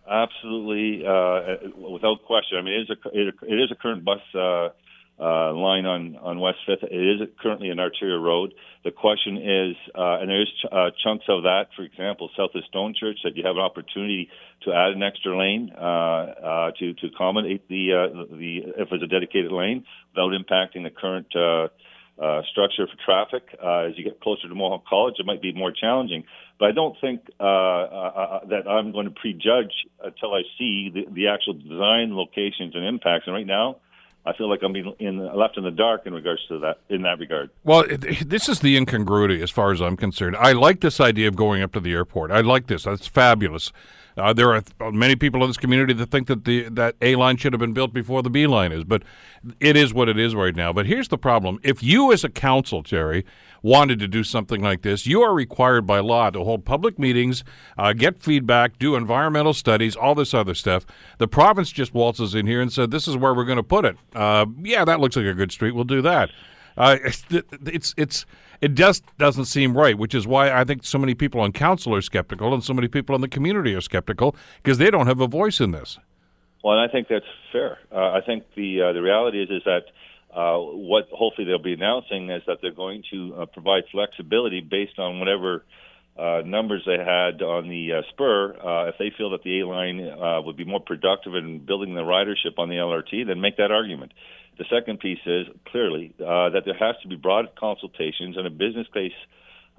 Absolutely, 0.09 1.05
uh, 1.05 1.57
without 1.77 2.23
question. 2.23 2.57
I 2.57 2.61
mean, 2.61 2.73
it 2.75 2.89
is 2.89 2.89
a 2.89 3.45
it 3.45 3.59
is 3.59 3.71
a 3.71 3.75
current 3.75 4.05
bus. 4.05 4.21
Uh, 4.33 4.69
uh, 5.19 5.51
line 5.53 5.85
on, 5.85 6.15
on 6.17 6.39
West 6.39 6.59
Fifth. 6.65 6.83
It 6.83 7.21
is 7.21 7.27
currently 7.41 7.69
an 7.69 7.79
arterial 7.79 8.21
road. 8.21 8.53
The 8.83 8.91
question 8.91 9.37
is, 9.37 9.75
uh, 9.95 10.19
and 10.21 10.29
there's 10.29 10.51
ch- 10.61 10.67
uh, 10.71 10.91
chunks 11.03 11.25
of 11.27 11.43
that, 11.43 11.69
for 11.75 11.81
example, 11.81 12.29
south 12.37 12.51
of 12.53 12.63
Stone 12.65 12.93
Church, 12.99 13.17
that 13.23 13.35
you 13.35 13.43
have 13.43 13.55
an 13.55 13.63
opportunity 13.63 14.29
to 14.63 14.73
add 14.73 14.91
an 14.91 15.01
extra 15.01 15.37
lane 15.37 15.71
uh, 15.75 15.81
uh, 15.81 16.71
to 16.79 16.93
to 16.93 17.07
accommodate 17.07 17.67
the 17.67 17.93
uh, 17.93 18.35
the 18.35 18.57
if 18.77 18.89
it's 18.91 19.03
a 19.03 19.07
dedicated 19.07 19.51
lane 19.51 19.85
without 20.13 20.31
impacting 20.31 20.83
the 20.83 20.91
current. 20.91 21.27
Uh, 21.35 21.69
structure 22.49 22.87
for 22.87 22.97
traffic. 23.05 23.43
As 23.61 23.95
you 23.95 24.03
get 24.03 24.19
closer 24.19 24.49
to 24.49 24.55
Mohawk 24.55 24.87
College, 24.87 25.17
it 25.19 25.25
might 25.27 25.39
be 25.39 25.53
more 25.53 25.71
challenging. 25.71 26.23
But 26.57 26.69
I 26.69 26.71
don't 26.71 26.97
think 26.99 27.21
that 27.37 28.63
I'm 28.67 28.91
going 28.91 29.05
to 29.05 29.11
prejudge 29.11 29.85
until 30.03 30.33
I 30.33 30.41
see 30.57 30.89
the, 30.91 31.05
the 31.13 31.27
actual 31.27 31.53
design, 31.53 32.15
locations, 32.15 32.73
and 32.73 32.83
impacts. 32.83 33.27
And 33.27 33.35
right 33.35 33.45
now, 33.45 33.77
I 34.27 34.33
feel 34.33 34.49
like 34.49 34.61
I'm 34.61 34.73
being 34.73 34.93
in, 34.99 35.25
left 35.33 35.57
in 35.57 35.63
the 35.63 35.71
dark 35.71 36.05
in 36.05 36.13
regards 36.13 36.41
to 36.49 36.59
that 36.59 36.79
in 36.89 37.03
that 37.03 37.17
regard. 37.17 37.49
Well, 37.63 37.85
this 37.87 38.49
is 38.49 38.59
the 38.59 38.75
incongruity 38.75 39.41
as 39.41 39.49
far 39.49 39.71
as 39.71 39.81
I'm 39.81 39.95
concerned. 39.95 40.35
I 40.35 40.51
like 40.51 40.81
this 40.81 40.99
idea 40.99 41.29
of 41.29 41.37
going 41.37 41.61
up 41.61 41.71
to 41.73 41.79
the 41.79 41.93
airport. 41.93 42.31
I 42.31 42.41
like 42.41 42.67
this. 42.67 42.83
That's 42.83 43.07
fabulous. 43.07 43.71
Uh, 44.17 44.33
there 44.33 44.51
are 44.53 44.91
many 44.91 45.15
people 45.15 45.43
in 45.43 45.49
this 45.49 45.57
community 45.57 45.93
that 45.93 46.09
think 46.09 46.27
that 46.27 46.43
the 46.45 46.67
that 46.69 46.95
A 47.01 47.15
line 47.15 47.37
should 47.37 47.53
have 47.53 47.59
been 47.59 47.73
built 47.73 47.93
before 47.93 48.23
the 48.23 48.29
B 48.29 48.47
line 48.47 48.71
is, 48.71 48.83
but 48.83 49.03
it 49.59 49.77
is 49.77 49.93
what 49.93 50.09
it 50.09 50.17
is 50.17 50.33
right 50.33 50.55
now. 50.55 50.73
But 50.73 50.87
here's 50.87 51.09
the 51.09 51.17
problem: 51.17 51.59
if 51.63 51.83
you, 51.83 52.11
as 52.11 52.23
a 52.23 52.29
council, 52.29 52.81
Terry, 52.81 53.25
wanted 53.61 53.99
to 53.99 54.07
do 54.07 54.23
something 54.23 54.61
like 54.61 54.81
this, 54.81 55.05
you 55.05 55.21
are 55.21 55.33
required 55.33 55.85
by 55.85 55.99
law 55.99 56.31
to 56.31 56.43
hold 56.43 56.65
public 56.65 56.97
meetings, 56.97 57.43
uh, 57.77 57.93
get 57.93 58.23
feedback, 58.23 58.79
do 58.79 58.95
environmental 58.95 59.53
studies, 59.53 59.95
all 59.95 60.15
this 60.15 60.33
other 60.33 60.55
stuff. 60.55 60.85
The 61.19 61.27
province 61.27 61.71
just 61.71 61.93
waltzes 61.93 62.33
in 62.33 62.47
here 62.47 62.61
and 62.61 62.73
said, 62.73 62.89
"This 62.89 63.07
is 63.07 63.15
where 63.15 63.35
we're 63.35 63.45
going 63.45 63.57
to 63.57 63.63
put 63.63 63.85
it." 63.85 63.97
Uh, 64.15 64.47
yeah, 64.63 64.83
that 64.83 64.99
looks 64.99 65.15
like 65.15 65.25
a 65.25 65.33
good 65.33 65.51
street. 65.51 65.71
We'll 65.71 65.83
do 65.83 66.01
that. 66.01 66.31
Uh, 66.75 66.97
it's, 67.05 67.23
it's 67.29 67.93
it's 67.97 68.25
it 68.61 68.73
just 68.73 69.03
doesn't 69.17 69.45
seem 69.45 69.77
right, 69.77 69.97
which 69.97 70.15
is 70.15 70.27
why 70.27 70.51
I 70.51 70.63
think 70.63 70.83
so 70.83 70.97
many 70.97 71.15
people 71.15 71.41
on 71.41 71.51
council 71.51 71.93
are 71.95 72.01
skeptical 72.01 72.53
and 72.53 72.63
so 72.63 72.73
many 72.73 72.87
people 72.87 73.15
in 73.15 73.21
the 73.21 73.27
community 73.27 73.73
are 73.75 73.81
skeptical 73.81 74.35
because 74.63 74.77
they 74.77 74.89
don't 74.89 75.07
have 75.07 75.21
a 75.21 75.27
voice 75.27 75.59
in 75.59 75.71
this. 75.71 75.99
Well, 76.63 76.79
and 76.79 76.89
I 76.89 76.91
think 76.91 77.07
that's 77.07 77.25
fair. 77.51 77.77
Uh, 77.91 78.11
I 78.11 78.21
think 78.25 78.43
the 78.55 78.81
uh, 78.81 78.93
the 78.93 79.01
reality 79.01 79.41
is 79.41 79.49
is 79.49 79.63
that 79.65 79.83
uh, 80.35 80.57
what 80.57 81.07
hopefully 81.11 81.47
they'll 81.47 81.61
be 81.61 81.73
announcing 81.73 82.29
is 82.29 82.41
that 82.47 82.57
they're 82.61 82.71
going 82.71 83.03
to 83.11 83.35
uh, 83.35 83.45
provide 83.45 83.83
flexibility 83.91 84.61
based 84.61 84.99
on 84.99 85.19
whatever 85.19 85.63
uh, 86.17 86.41
numbers 86.45 86.83
they 86.85 86.97
had 86.97 87.41
on 87.41 87.69
the 87.69 87.93
uh, 87.93 88.01
spur. 88.09 88.55
If 88.89 88.95
they 88.97 89.11
feel 89.15 89.29
that 89.31 89.43
the 89.43 89.61
A 89.61 89.67
line 89.67 89.97
would 90.45 90.57
be 90.57 90.65
more 90.65 90.79
productive 90.79 91.35
in 91.35 91.59
building 91.65 91.93
the 91.93 92.01
ridership 92.01 92.57
on 92.57 92.69
the 92.69 92.75
LRT, 92.75 93.27
then 93.27 93.39
make 93.39 93.57
that 93.57 93.71
argument. 93.71 94.11
The 94.57 94.65
second 94.69 94.99
piece 94.99 95.19
is 95.25 95.47
clearly 95.65 96.13
uh, 96.19 96.49
that 96.49 96.63
there 96.65 96.77
has 96.77 96.95
to 97.03 97.07
be 97.07 97.15
broad 97.15 97.55
consultations 97.55 98.37
and 98.37 98.47
a 98.47 98.49
business 98.49 98.87
case 98.93 99.13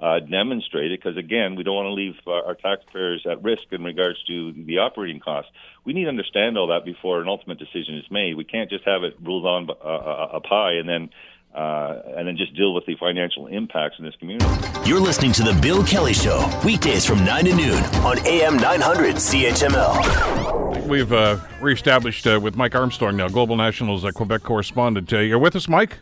uh, 0.00 0.20
demonstrated 0.20 0.98
because 0.98 1.16
again 1.16 1.56
we 1.56 1.64
don't 1.64 1.74
want 1.74 1.86
to 1.86 1.92
leave 1.92 2.14
our, 2.26 2.44
our 2.46 2.54
taxpayers 2.54 3.26
at 3.28 3.42
risk 3.42 3.64
in 3.72 3.82
regards 3.82 4.22
to 4.28 4.52
the 4.52 4.78
operating 4.78 5.18
costs. 5.18 5.50
We 5.84 5.92
need 5.92 6.04
to 6.04 6.08
understand 6.08 6.56
all 6.56 6.68
that 6.68 6.84
before 6.84 7.20
an 7.20 7.28
ultimate 7.28 7.58
decision 7.58 7.96
is 7.96 8.04
made. 8.10 8.36
We 8.36 8.44
can't 8.44 8.70
just 8.70 8.84
have 8.84 9.02
it 9.02 9.14
ruled 9.20 9.46
on 9.46 9.68
uh, 9.70 9.72
uh 9.84 10.36
up 10.36 10.46
high 10.46 10.74
and 10.74 10.88
then 10.88 11.10
uh, 11.54 12.02
and 12.16 12.28
then 12.28 12.36
just 12.36 12.54
deal 12.54 12.74
with 12.74 12.86
the 12.86 12.94
financial 12.96 13.46
impacts 13.46 13.96
in 13.98 14.04
this 14.04 14.14
community. 14.16 14.46
You're 14.84 15.00
listening 15.00 15.32
to 15.32 15.42
The 15.42 15.58
Bill 15.60 15.82
Kelly 15.84 16.12
Show, 16.14 16.48
weekdays 16.64 17.04
from 17.04 17.24
9 17.24 17.44
to 17.46 17.54
noon 17.54 17.82
on 18.04 18.18
AM 18.26 18.56
900 18.56 19.16
CHML. 19.16 20.86
We've 20.86 21.12
uh, 21.12 21.38
reestablished 21.60 22.26
uh, 22.26 22.40
with 22.42 22.56
Mike 22.56 22.74
Armstrong 22.74 23.16
now, 23.16 23.28
Global 23.28 23.56
National's 23.56 24.04
uh, 24.04 24.10
Quebec 24.12 24.42
correspondent. 24.42 25.12
Uh, 25.12 25.18
you're 25.18 25.38
with 25.38 25.56
us, 25.56 25.68
Mike? 25.68 25.98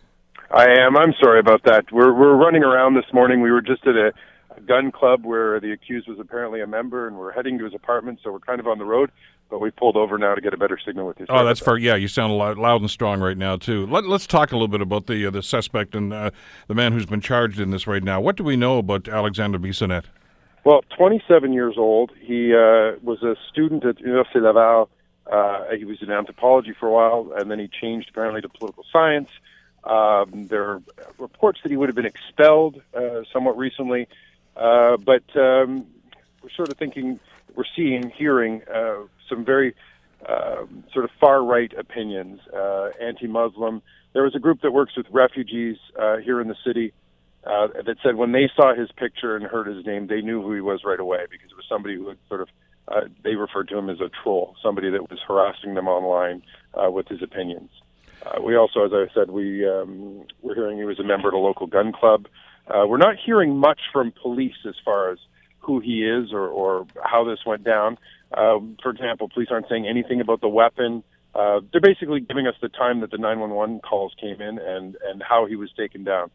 I 0.50 0.66
am. 0.68 0.96
I'm 0.96 1.12
sorry 1.20 1.40
about 1.40 1.64
that. 1.64 1.90
We're 1.90 2.12
we're 2.12 2.36
running 2.36 2.62
around 2.62 2.94
this 2.94 3.12
morning. 3.12 3.40
We 3.40 3.50
were 3.50 3.60
just 3.62 3.84
at 3.86 3.96
a, 3.96 4.12
a 4.56 4.60
gun 4.60 4.92
club 4.92 5.24
where 5.24 5.58
the 5.58 5.72
accused 5.72 6.06
was 6.08 6.20
apparently 6.20 6.60
a 6.60 6.66
member, 6.66 7.08
and 7.08 7.16
we're 7.18 7.32
heading 7.32 7.58
to 7.58 7.64
his 7.64 7.74
apartment. 7.74 8.20
So 8.22 8.30
we're 8.30 8.38
kind 8.38 8.60
of 8.60 8.68
on 8.68 8.78
the 8.78 8.84
road, 8.84 9.10
but 9.48 9.60
we 9.60 9.70
pulled 9.70 9.96
over 9.96 10.18
now 10.18 10.34
to 10.34 10.40
get 10.40 10.52
a 10.52 10.56
better 10.56 10.78
signal 10.84 11.06
with 11.06 11.20
you. 11.20 11.26
Oh, 11.28 11.44
that's 11.44 11.60
fair. 11.60 11.76
Yeah, 11.76 11.94
you 11.94 12.08
sound 12.08 12.36
loud, 12.36 12.58
loud 12.58 12.80
and 12.80 12.90
strong 12.90 13.20
right 13.20 13.36
now 13.36 13.56
too. 13.56 13.86
Let, 13.86 14.04
us 14.04 14.26
talk 14.26 14.52
a 14.52 14.54
little 14.54 14.68
bit 14.68 14.80
about 14.80 15.06
the 15.06 15.26
uh, 15.26 15.30
the 15.30 15.42
suspect 15.42 15.94
and 15.94 16.12
uh, 16.12 16.30
the 16.68 16.74
man 16.74 16.92
who's 16.92 17.06
been 17.06 17.20
charged 17.20 17.60
in 17.60 17.70
this 17.70 17.86
right 17.86 18.02
now. 18.02 18.20
What 18.20 18.36
do 18.36 18.44
we 18.44 18.56
know 18.56 18.78
about 18.78 19.08
Alexander 19.08 19.58
Bissonnette? 19.58 20.04
Well, 20.64 20.82
27 20.96 21.52
years 21.52 21.74
old. 21.78 22.10
He 22.20 22.52
uh, 22.52 22.98
was 23.00 23.22
a 23.22 23.36
student 23.48 23.84
at 23.84 23.98
Université 23.98 24.42
Laval. 24.42 24.88
Uh, 25.30 25.64
he 25.76 25.84
was 25.84 26.02
in 26.02 26.10
anthropology 26.10 26.72
for 26.72 26.88
a 26.88 26.92
while, 26.92 27.32
and 27.36 27.50
then 27.50 27.60
he 27.60 27.68
changed 27.68 28.10
apparently 28.10 28.40
to 28.40 28.48
political 28.48 28.84
science. 28.92 29.28
Um, 29.84 30.48
there 30.48 30.64
are 30.64 30.82
reports 31.18 31.60
that 31.62 31.70
he 31.70 31.76
would 31.76 31.88
have 31.88 31.94
been 31.94 32.06
expelled 32.06 32.82
uh, 32.94 33.22
somewhat 33.32 33.56
recently, 33.56 34.08
uh, 34.56 34.96
but 34.96 35.22
um, 35.36 35.86
we're 36.42 36.50
sort 36.50 36.70
of 36.70 36.76
thinking, 36.76 37.20
we're 37.54 37.64
seeing, 37.76 38.10
hearing 38.10 38.62
uh, 38.72 39.02
some 39.28 39.44
very 39.44 39.74
uh, 40.28 40.64
sort 40.92 41.04
of 41.04 41.10
far 41.20 41.44
right 41.44 41.72
opinions, 41.78 42.40
uh, 42.54 42.90
anti 43.00 43.26
Muslim. 43.26 43.82
There 44.12 44.22
was 44.22 44.34
a 44.34 44.38
group 44.38 44.62
that 44.62 44.72
works 44.72 44.96
with 44.96 45.06
refugees 45.10 45.76
uh, 46.00 46.16
here 46.18 46.40
in 46.40 46.48
the 46.48 46.56
city 46.64 46.92
uh, 47.44 47.68
that 47.84 47.96
said 48.02 48.16
when 48.16 48.32
they 48.32 48.50
saw 48.56 48.74
his 48.74 48.90
picture 48.96 49.36
and 49.36 49.44
heard 49.44 49.66
his 49.66 49.84
name, 49.86 50.06
they 50.08 50.20
knew 50.20 50.42
who 50.42 50.52
he 50.52 50.60
was 50.60 50.82
right 50.84 50.98
away 50.98 51.26
because 51.30 51.50
it 51.50 51.56
was 51.56 51.66
somebody 51.68 51.94
who 51.94 52.08
had 52.08 52.18
sort 52.28 52.40
of 52.40 52.48
uh, 52.88 53.02
they 53.24 53.34
referred 53.34 53.68
to 53.68 53.76
him 53.76 53.90
as 53.90 54.00
a 54.00 54.10
troll, 54.22 54.54
somebody 54.62 54.90
that 54.90 55.10
was 55.10 55.18
harassing 55.26 55.74
them 55.74 55.88
online 55.88 56.42
uh, 56.74 56.90
with 56.90 57.08
his 57.08 57.22
opinions. 57.22 57.70
Uh, 58.24 58.40
we 58.40 58.56
also, 58.56 58.84
as 58.84 58.92
I 58.92 59.06
said, 59.14 59.30
we 59.30 59.68
um, 59.68 60.24
we're 60.42 60.54
hearing 60.54 60.78
he 60.78 60.84
was 60.84 60.98
a 60.98 61.04
member 61.04 61.28
at 61.28 61.34
a 61.34 61.38
local 61.38 61.66
gun 61.66 61.92
club. 61.92 62.26
Uh, 62.66 62.84
we're 62.86 62.96
not 62.96 63.16
hearing 63.24 63.56
much 63.56 63.80
from 63.92 64.12
police 64.22 64.56
as 64.66 64.74
far 64.84 65.10
as 65.10 65.18
who 65.60 65.80
he 65.80 66.04
is 66.04 66.32
or, 66.32 66.46
or 66.48 66.86
how 67.04 67.24
this 67.24 67.40
went 67.44 67.64
down. 67.64 67.98
Um, 68.34 68.76
for 68.82 68.90
example, 68.90 69.28
police 69.32 69.48
aren't 69.50 69.68
saying 69.68 69.86
anything 69.86 70.20
about 70.20 70.40
the 70.40 70.48
weapon. 70.48 71.02
Uh, 71.34 71.60
they're 71.70 71.80
basically 71.80 72.20
giving 72.20 72.46
us 72.46 72.54
the 72.62 72.68
time 72.68 73.00
that 73.00 73.10
the 73.10 73.18
911 73.18 73.80
calls 73.80 74.14
came 74.20 74.40
in 74.40 74.58
and 74.58 74.96
and 75.04 75.22
how 75.22 75.46
he 75.46 75.56
was 75.56 75.70
taken 75.76 76.02
down, 76.02 76.30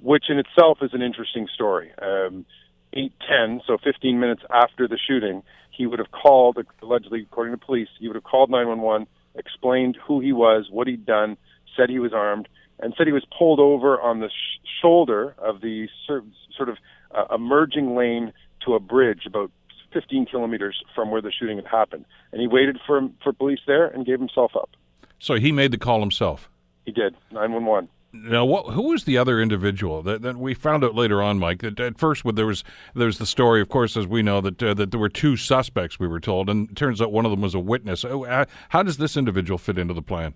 which 0.00 0.24
in 0.28 0.38
itself 0.38 0.78
is 0.80 0.90
an 0.94 1.02
interesting 1.02 1.48
story. 1.52 1.90
Um, 2.00 2.46
8:10, 2.94 3.60
so 3.66 3.76
15 3.82 4.20
minutes 4.20 4.42
after 4.50 4.86
the 4.86 4.98
shooting, 4.98 5.42
he 5.70 5.86
would 5.86 5.98
have 5.98 6.12
called, 6.12 6.58
allegedly 6.80 7.22
according 7.22 7.52
to 7.52 7.64
police, 7.64 7.88
he 7.98 8.06
would 8.06 8.14
have 8.14 8.24
called 8.24 8.50
911 8.50 9.08
explained 9.36 9.98
who 10.06 10.20
he 10.20 10.32
was, 10.32 10.68
what 10.70 10.86
he'd 10.86 11.04
done, 11.04 11.36
said 11.76 11.90
he 11.90 11.98
was 11.98 12.12
armed, 12.12 12.48
and 12.78 12.94
said 12.96 13.06
he 13.06 13.12
was 13.12 13.24
pulled 13.36 13.60
over 13.60 14.00
on 14.00 14.20
the 14.20 14.28
sh- 14.28 14.60
shoulder 14.80 15.34
of 15.38 15.60
the 15.60 15.88
sort 16.06 16.68
of 16.68 16.76
uh, 17.12 17.34
emerging 17.34 17.96
lane 17.96 18.32
to 18.64 18.74
a 18.74 18.80
bridge 18.80 19.26
about 19.26 19.50
15 19.94 20.26
kilometers 20.26 20.76
from 20.94 21.10
where 21.10 21.22
the 21.22 21.32
shooting 21.32 21.56
had 21.56 21.66
happened. 21.66 22.04
And 22.32 22.40
he 22.42 22.46
waited 22.46 22.78
for 22.86 23.08
for 23.22 23.32
police 23.32 23.60
there 23.66 23.86
and 23.86 24.04
gave 24.04 24.18
himself 24.18 24.52
up. 24.54 24.70
So 25.18 25.34
he 25.36 25.52
made 25.52 25.70
the 25.70 25.78
call 25.78 26.00
himself. 26.00 26.50
He 26.84 26.92
did. 26.92 27.14
911. 27.30 27.88
Now, 28.16 28.44
what, 28.44 28.74
who 28.74 28.90
was 28.90 29.04
the 29.04 29.18
other 29.18 29.40
individual 29.40 30.00
that, 30.02 30.22
that 30.22 30.36
we 30.36 30.54
found 30.54 30.84
out 30.84 30.94
later 30.94 31.20
on, 31.20 31.40
Mike? 31.40 31.62
That 31.62 31.80
at 31.80 31.98
first, 31.98 32.22
there 32.34 32.46
was 32.46 32.62
there 32.94 33.06
was 33.06 33.18
the 33.18 33.26
story, 33.26 33.60
of 33.60 33.68
course, 33.68 33.96
as 33.96 34.06
we 34.06 34.22
know 34.22 34.40
that 34.40 34.62
uh, 34.62 34.72
that 34.74 34.92
there 34.92 35.00
were 35.00 35.08
two 35.08 35.36
suspects. 35.36 35.98
We 35.98 36.06
were 36.06 36.20
told, 36.20 36.48
and 36.48 36.70
it 36.70 36.76
turns 36.76 37.02
out 37.02 37.10
one 37.10 37.24
of 37.24 37.32
them 37.32 37.40
was 37.40 37.54
a 37.54 37.60
witness. 37.60 38.04
Uh, 38.04 38.44
how 38.68 38.82
does 38.84 38.98
this 38.98 39.16
individual 39.16 39.58
fit 39.58 39.78
into 39.78 39.94
the 39.94 40.02
plan? 40.02 40.34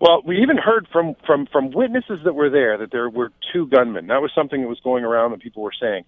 Well, 0.00 0.22
we 0.24 0.40
even 0.40 0.58
heard 0.58 0.86
from 0.92 1.16
from 1.26 1.46
from 1.50 1.72
witnesses 1.72 2.20
that 2.24 2.34
were 2.34 2.50
there 2.50 2.78
that 2.78 2.92
there 2.92 3.10
were 3.10 3.32
two 3.52 3.66
gunmen. 3.66 4.06
That 4.06 4.22
was 4.22 4.30
something 4.32 4.62
that 4.62 4.68
was 4.68 4.80
going 4.84 5.02
around 5.02 5.32
that 5.32 5.40
people 5.40 5.64
were 5.64 5.72
saying. 5.80 6.04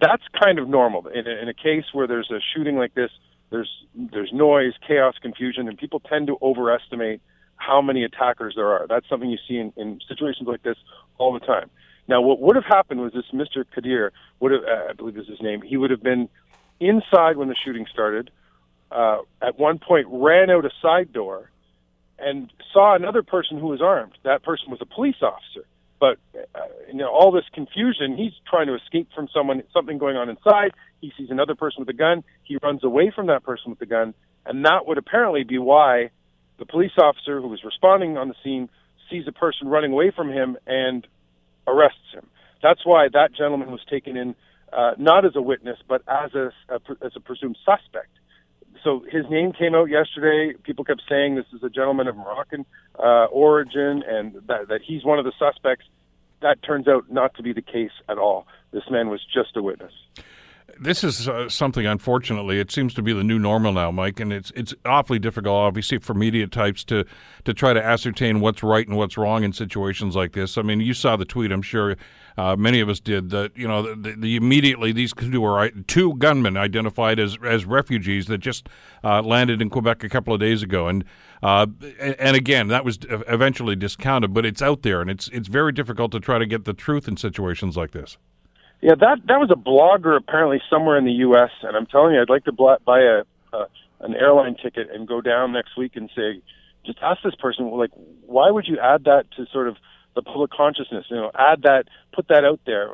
That's 0.00 0.22
kind 0.42 0.58
of 0.58 0.68
normal 0.68 1.06
in 1.08 1.26
a, 1.26 1.42
in 1.42 1.48
a 1.48 1.54
case 1.54 1.84
where 1.92 2.06
there's 2.06 2.30
a 2.30 2.40
shooting 2.54 2.76
like 2.76 2.94
this. 2.94 3.10
There's 3.50 3.70
there's 3.94 4.32
noise, 4.32 4.72
chaos, 4.86 5.14
confusion, 5.22 5.68
and 5.68 5.78
people 5.78 6.00
tend 6.00 6.26
to 6.26 6.36
overestimate 6.42 7.20
how 7.56 7.80
many 7.80 8.04
attackers 8.04 8.54
there 8.56 8.68
are. 8.68 8.86
That's 8.88 9.08
something 9.08 9.30
you 9.30 9.38
see 9.48 9.56
in, 9.56 9.72
in 9.76 10.00
situations 10.08 10.48
like 10.48 10.62
this 10.62 10.76
all 11.18 11.32
the 11.32 11.40
time. 11.40 11.70
Now, 12.08 12.20
what 12.20 12.40
would 12.40 12.56
have 12.56 12.64
happened 12.64 13.00
was 13.00 13.12
this 13.12 13.24
Mr. 13.32 13.64
Kadir 13.74 14.12
would 14.40 14.52
have, 14.52 14.62
uh, 14.62 14.90
I 14.90 14.92
believe 14.92 15.16
is 15.16 15.26
his 15.26 15.40
name, 15.40 15.62
he 15.62 15.76
would 15.76 15.90
have 15.90 16.02
been 16.02 16.28
inside 16.78 17.36
when 17.36 17.48
the 17.48 17.56
shooting 17.64 17.86
started. 17.90 18.30
Uh, 18.90 19.18
at 19.42 19.58
one 19.58 19.78
point, 19.78 20.06
ran 20.10 20.50
out 20.50 20.64
a 20.64 20.70
side 20.80 21.12
door 21.12 21.50
and 22.18 22.52
saw 22.72 22.94
another 22.94 23.22
person 23.22 23.58
who 23.58 23.66
was 23.66 23.82
armed. 23.82 24.12
That 24.22 24.42
person 24.42 24.70
was 24.70 24.80
a 24.80 24.86
police 24.86 25.16
officer. 25.22 25.66
But 25.98 26.18
uh, 26.54 26.60
you 26.88 26.98
know, 26.98 27.08
all 27.08 27.32
this 27.32 27.44
confusion, 27.52 28.16
he's 28.16 28.32
trying 28.48 28.66
to 28.66 28.74
escape 28.74 29.08
from 29.14 29.28
someone, 29.32 29.62
something 29.72 29.98
going 29.98 30.16
on 30.16 30.28
inside. 30.28 30.72
He 31.00 31.12
sees 31.16 31.30
another 31.30 31.54
person 31.54 31.80
with 31.80 31.88
a 31.88 31.98
gun. 31.98 32.24
He 32.44 32.58
runs 32.62 32.84
away 32.84 33.12
from 33.14 33.28
that 33.28 33.44
person 33.44 33.70
with 33.70 33.78
the 33.78 33.86
gun, 33.86 34.14
and 34.44 34.64
that 34.64 34.86
would 34.86 34.98
apparently 34.98 35.44
be 35.44 35.58
why 35.58 36.10
the 36.58 36.66
police 36.66 36.92
officer 36.98 37.40
who 37.40 37.48
was 37.48 37.64
responding 37.64 38.16
on 38.16 38.28
the 38.28 38.34
scene 38.42 38.68
sees 39.10 39.24
a 39.26 39.32
person 39.32 39.68
running 39.68 39.92
away 39.92 40.10
from 40.14 40.30
him 40.30 40.56
and 40.66 41.06
arrests 41.66 42.12
him. 42.12 42.26
That's 42.62 42.84
why 42.84 43.08
that 43.12 43.34
gentleman 43.36 43.70
was 43.70 43.80
taken 43.88 44.16
in 44.16 44.34
uh, 44.72 44.92
not 44.98 45.24
as 45.24 45.36
a 45.36 45.42
witness, 45.42 45.78
but 45.88 46.02
as 46.08 46.34
a, 46.34 46.50
a, 46.68 46.80
as 47.04 47.12
a 47.14 47.20
presumed 47.20 47.56
suspect. 47.64 48.10
So 48.86 49.04
his 49.10 49.24
name 49.28 49.52
came 49.52 49.74
out 49.74 49.90
yesterday. 49.90 50.56
People 50.62 50.84
kept 50.84 51.02
saying 51.08 51.34
this 51.34 51.46
is 51.52 51.60
a 51.64 51.68
gentleman 51.68 52.06
of 52.06 52.16
Moroccan 52.16 52.64
uh, 52.96 53.24
origin 53.32 54.04
and 54.06 54.34
that, 54.46 54.68
that 54.68 54.80
he's 54.86 55.04
one 55.04 55.18
of 55.18 55.24
the 55.24 55.32
suspects. 55.40 55.86
That 56.40 56.62
turns 56.62 56.86
out 56.86 57.10
not 57.10 57.34
to 57.34 57.42
be 57.42 57.52
the 57.52 57.62
case 57.62 57.90
at 58.08 58.16
all. 58.16 58.46
This 58.70 58.84
man 58.88 59.08
was 59.08 59.20
just 59.34 59.56
a 59.56 59.62
witness 59.62 59.90
this 60.80 61.04
is 61.04 61.28
uh, 61.28 61.48
something. 61.48 61.86
Unfortunately, 61.86 62.58
it 62.58 62.70
seems 62.70 62.92
to 62.94 63.02
be 63.02 63.12
the 63.12 63.24
new 63.24 63.38
normal 63.38 63.72
now, 63.72 63.90
Mike, 63.90 64.20
and 64.20 64.32
it's 64.32 64.52
it's 64.54 64.74
awfully 64.84 65.18
difficult, 65.18 65.54
obviously, 65.54 65.98
for 65.98 66.14
media 66.14 66.46
types 66.46 66.84
to 66.84 67.04
to 67.44 67.54
try 67.54 67.72
to 67.72 67.82
ascertain 67.82 68.40
what's 68.40 68.62
right 68.62 68.86
and 68.86 68.96
what's 68.96 69.16
wrong 69.16 69.44
in 69.44 69.52
situations 69.52 70.16
like 70.16 70.32
this. 70.32 70.58
I 70.58 70.62
mean, 70.62 70.80
you 70.80 70.94
saw 70.94 71.16
the 71.16 71.24
tweet. 71.24 71.52
I'm 71.52 71.62
sure 71.62 71.96
uh, 72.36 72.56
many 72.56 72.80
of 72.80 72.88
us 72.88 73.00
did. 73.00 73.30
That 73.30 73.56
you 73.56 73.66
know, 73.66 73.94
the, 73.94 74.12
the 74.12 74.36
immediately 74.36 74.92
these 74.92 75.12
two 75.12 75.40
were 75.40 75.70
two 75.86 76.14
gunmen 76.14 76.56
identified 76.56 77.18
as 77.18 77.36
as 77.44 77.64
refugees 77.64 78.26
that 78.26 78.38
just 78.38 78.68
uh, 79.02 79.22
landed 79.22 79.62
in 79.62 79.70
Quebec 79.70 80.04
a 80.04 80.08
couple 80.08 80.34
of 80.34 80.40
days 80.40 80.62
ago, 80.62 80.88
and 80.88 81.04
uh, 81.42 81.66
and 82.18 82.36
again, 82.36 82.68
that 82.68 82.84
was 82.84 82.98
eventually 83.08 83.76
discounted, 83.76 84.34
but 84.34 84.44
it's 84.44 84.62
out 84.62 84.82
there, 84.82 85.00
and 85.00 85.10
it's 85.10 85.28
it's 85.28 85.48
very 85.48 85.72
difficult 85.72 86.12
to 86.12 86.20
try 86.20 86.38
to 86.38 86.46
get 86.46 86.64
the 86.64 86.74
truth 86.74 87.08
in 87.08 87.16
situations 87.16 87.76
like 87.76 87.92
this. 87.92 88.18
Yeah, 88.80 88.94
that 89.00 89.20
that 89.26 89.40
was 89.40 89.50
a 89.50 89.56
blogger 89.56 90.16
apparently 90.16 90.60
somewhere 90.68 90.98
in 90.98 91.04
the 91.04 91.12
U.S. 91.12 91.50
And 91.62 91.76
I'm 91.76 91.86
telling 91.86 92.14
you, 92.14 92.20
I'd 92.20 92.28
like 92.28 92.44
to 92.44 92.52
buy 92.52 93.00
a, 93.00 93.22
an 94.00 94.14
airline 94.14 94.56
ticket 94.62 94.88
and 94.92 95.08
go 95.08 95.20
down 95.20 95.52
next 95.52 95.76
week 95.76 95.96
and 95.96 96.10
say, 96.14 96.42
just 96.84 96.98
ask 97.02 97.22
this 97.22 97.34
person, 97.34 97.70
like, 97.70 97.90
why 98.26 98.50
would 98.50 98.66
you 98.68 98.78
add 98.78 99.04
that 99.04 99.24
to 99.36 99.46
sort 99.52 99.68
of 99.68 99.76
the 100.16 100.22
public 100.22 100.50
consciousness? 100.50 101.06
You 101.08 101.16
know, 101.16 101.30
add 101.38 101.62
that, 101.62 101.84
put 102.12 102.26
that 102.28 102.44
out 102.44 102.60
there. 102.66 102.90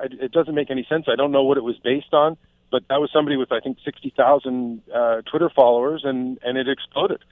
I, 0.00 0.06
it 0.10 0.32
doesn't 0.32 0.54
make 0.54 0.70
any 0.70 0.86
sense. 0.88 1.04
I 1.08 1.16
don't 1.16 1.32
know 1.32 1.42
what 1.42 1.58
it 1.58 1.64
was 1.64 1.76
based 1.84 2.14
on, 2.14 2.38
but 2.70 2.84
that 2.88 3.00
was 3.00 3.10
somebody 3.12 3.36
with 3.36 3.52
I 3.52 3.60
think 3.60 3.76
sixty 3.84 4.14
thousand 4.16 4.80
uh, 4.94 5.20
Twitter 5.30 5.50
followers, 5.54 6.02
and 6.04 6.38
and 6.42 6.56
it 6.56 6.68
exploded. 6.68 7.22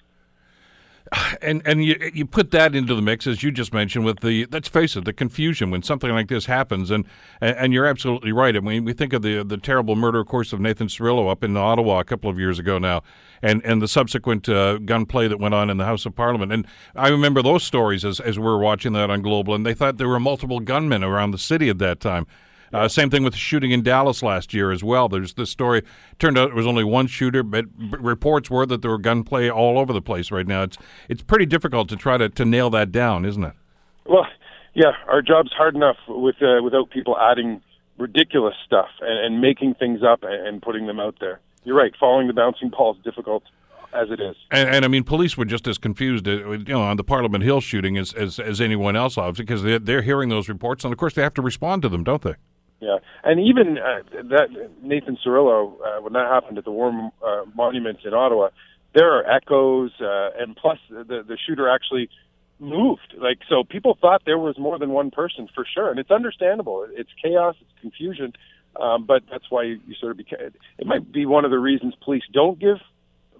And 1.41 1.63
and 1.65 1.85
you 1.85 1.97
you 2.13 2.27
put 2.27 2.51
that 2.51 2.75
into 2.75 2.95
the 2.95 3.03
mix 3.03 3.27
as 3.27 3.43
you 3.43 3.51
just 3.51 3.73
mentioned 3.73 4.05
with 4.05 4.21
the 4.21 4.47
let's 4.51 4.69
face 4.69 4.97
it 4.97 5.05
the 5.05 5.13
confusion 5.13 5.71
when 5.71 5.83
something 5.83 6.11
like 6.11 6.29
this 6.29 6.47
happens 6.47 6.91
and 6.91 7.05
and 7.41 7.73
you're 7.73 7.87
absolutely 7.87 8.33
right. 8.33 8.57
I 8.57 8.61
mean 8.61 8.85
we 8.85 8.93
think 8.93 9.13
of 9.13 9.23
the 9.23 9.43
the 9.43 9.57
terrible 9.57 9.97
murder 9.97 10.21
of 10.21 10.27
course 10.27 10.53
of 10.53 10.61
Nathan 10.61 10.89
Cirillo 10.89 11.31
up 11.31 11.43
in 11.45 11.57
Ottawa 11.57 12.01
a 12.01 12.05
couple 12.05 12.29
of 12.29 12.39
years 12.39 12.59
ago 12.59 12.79
now, 12.79 13.03
and 13.43 13.65
and 13.65 13.81
the 13.81 13.89
subsequent 13.89 14.49
uh, 14.49 14.79
gunplay 14.79 15.29
that 15.29 15.39
went 15.39 15.55
on 15.55 15.71
in 15.71 15.77
the 15.77 15.85
House 15.85 16.05
of 16.05 16.15
Parliament. 16.15 16.53
And 16.53 16.67
I 16.95 17.09
remember 17.09 17.43
those 17.43 17.63
stories 17.63 18.05
as 18.05 18.21
as 18.21 18.39
we 18.39 18.45
were 18.45 18.59
watching 18.59 18.93
that 18.95 19.11
on 19.11 19.23
Global, 19.23 19.55
and 19.55 19.65
they 19.65 19.75
thought 19.75 19.97
there 19.97 20.09
were 20.09 20.21
multiple 20.21 20.61
gunmen 20.61 21.03
around 21.03 21.31
the 21.31 21.39
city 21.39 21.69
at 21.69 21.79
that 21.79 22.01
time. 22.01 22.27
Uh, 22.73 22.89
same 22.89 23.11
thing 23.11 23.25
with 23.25 23.33
the 23.33 23.39
shooting 23.39 23.71
in 23.71 23.83
Dallas 23.83 24.23
last 24.23 24.53
year 24.53 24.71
as 24.71 24.85
well. 24.85 25.09
There's 25.09 25.35
this 25.35 25.51
story. 25.51 25.83
Turned 26.19 26.39
out 26.39 26.51
it 26.51 26.55
was 26.55 26.67
only 26.67 26.85
one 26.85 27.07
shooter, 27.07 27.43
but 27.43 27.67
reports 27.79 28.51
were 28.51 28.67
that 28.67 28.83
there 28.83 28.91
were 28.91 28.99
gunplay 28.99 29.49
all 29.49 29.79
over 29.79 29.93
the 29.93 30.03
place 30.03 30.31
right 30.31 30.47
now. 30.47 30.63
It's 30.63 30.79
it's 31.09 31.23
pretty 31.23 31.47
difficult 31.47 31.89
to 31.89 31.97
try 31.97 32.17
to, 32.19 32.29
to 32.29 32.45
nail 32.45 32.71
that 32.71 32.93
down, 32.93 33.25
isn't 33.25 33.45
it? 33.45 33.55
Well, 34.07 34.27
yeah, 34.75 34.93
our 35.09 35.23
job's 35.23 35.53
hard 35.53 35.75
enough 35.75 35.97
with 36.09 36.37
uh, 36.43 36.63
without 36.63 36.91
people 36.91 37.17
adding 37.19 37.61
ridiculous 37.99 38.55
stuff 38.65 38.89
and, 39.01 39.27
and 39.27 39.41
making 39.41 39.75
things 39.75 40.01
up 40.03 40.23
and, 40.23 40.47
and 40.47 40.63
putting 40.63 40.87
them 40.87 41.01
out 41.01 41.17
there. 41.21 41.41
You're 41.65 41.77
right. 41.77 41.93
Following 41.99 42.29
the 42.29 42.33
bouncing 42.33 42.71
ball 42.71 42.95
is 42.95 43.03
difficult 43.03 43.43
as 43.93 44.11
it 44.11 44.21
is. 44.21 44.37
And, 44.51 44.69
and, 44.69 44.85
I 44.85 44.89
mean, 44.89 45.05
police 45.05 45.37
were 45.37 45.45
just 45.45 45.67
as 45.67 45.79
confused, 45.79 46.29
uh, 46.29 46.51
you 46.51 46.65
know, 46.65 46.83
on 46.83 46.97
the 46.97 47.05
Parliament 47.05 47.43
Hill 47.43 47.61
shooting 47.61 47.97
as 47.97 48.13
as, 48.13 48.39
as 48.39 48.61
anyone 48.61 48.97
else, 48.97 49.17
obviously, 49.19 49.45
because 49.45 49.63
they're, 49.63 49.79
they're 49.79 50.03
hearing 50.03 50.29
those 50.29 50.49
reports, 50.49 50.85
and 50.85 50.93
of 50.93 50.99
course 50.99 51.15
they 51.15 51.23
have 51.23 51.35
to 51.35 51.43
respond 51.43 51.83
to 51.83 51.89
them, 51.89 52.05
don't 52.05 52.23
they? 52.23 52.35
Yeah, 52.81 52.99
and 53.25 53.41
even 53.41 53.77
uh, 53.79 54.03
that 54.31 54.49
Nathan 54.83 55.19
Cirillo, 55.25 55.75
uh, 55.75 56.01
when 56.01 56.13
that 56.13 56.29
happened 56.31 56.59
at 56.59 56.65
the 56.65 56.71
War 56.71 57.11
uh, 57.27 57.45
Monument 57.55 57.99
in 58.05 58.15
Ottawa, 58.15 58.51
there 58.95 59.13
are 59.19 59.29
echoes, 59.29 59.91
uh, 60.01 60.31
and 60.39 60.55
plus 60.55 60.79
the 60.89 61.25
the 61.27 61.37
shooter 61.45 61.69
actually 61.69 62.09
moved. 62.61 63.15
Like 63.19 63.39
so, 63.49 63.65
people 63.65 63.99
thought 64.01 64.23
there 64.25 64.39
was 64.39 64.57
more 64.59 64.79
than 64.79 64.91
one 64.91 65.11
person 65.11 65.49
for 65.55 65.67
sure, 65.75 65.91
and 65.91 65.99
it's 65.99 66.11
understandable. 66.13 66.87
It's 66.91 67.11
chaos, 67.21 67.57
it's 67.61 67.81
confusion, 67.81 68.33
um, 68.81 69.07
but 69.07 69.23
that's 69.31 69.51
why 69.51 69.65
you, 69.65 69.81
you 69.87 69.95
sort 70.01 70.13
of 70.13 70.19
beca- 70.19 70.53
it 70.79 70.87
might 70.87 71.11
be 71.11 71.27
one 71.27 71.45
of 71.45 71.51
the 71.51 71.59
reasons 71.59 71.95
police 72.05 72.23
don't 72.33 72.61
give 72.61 72.79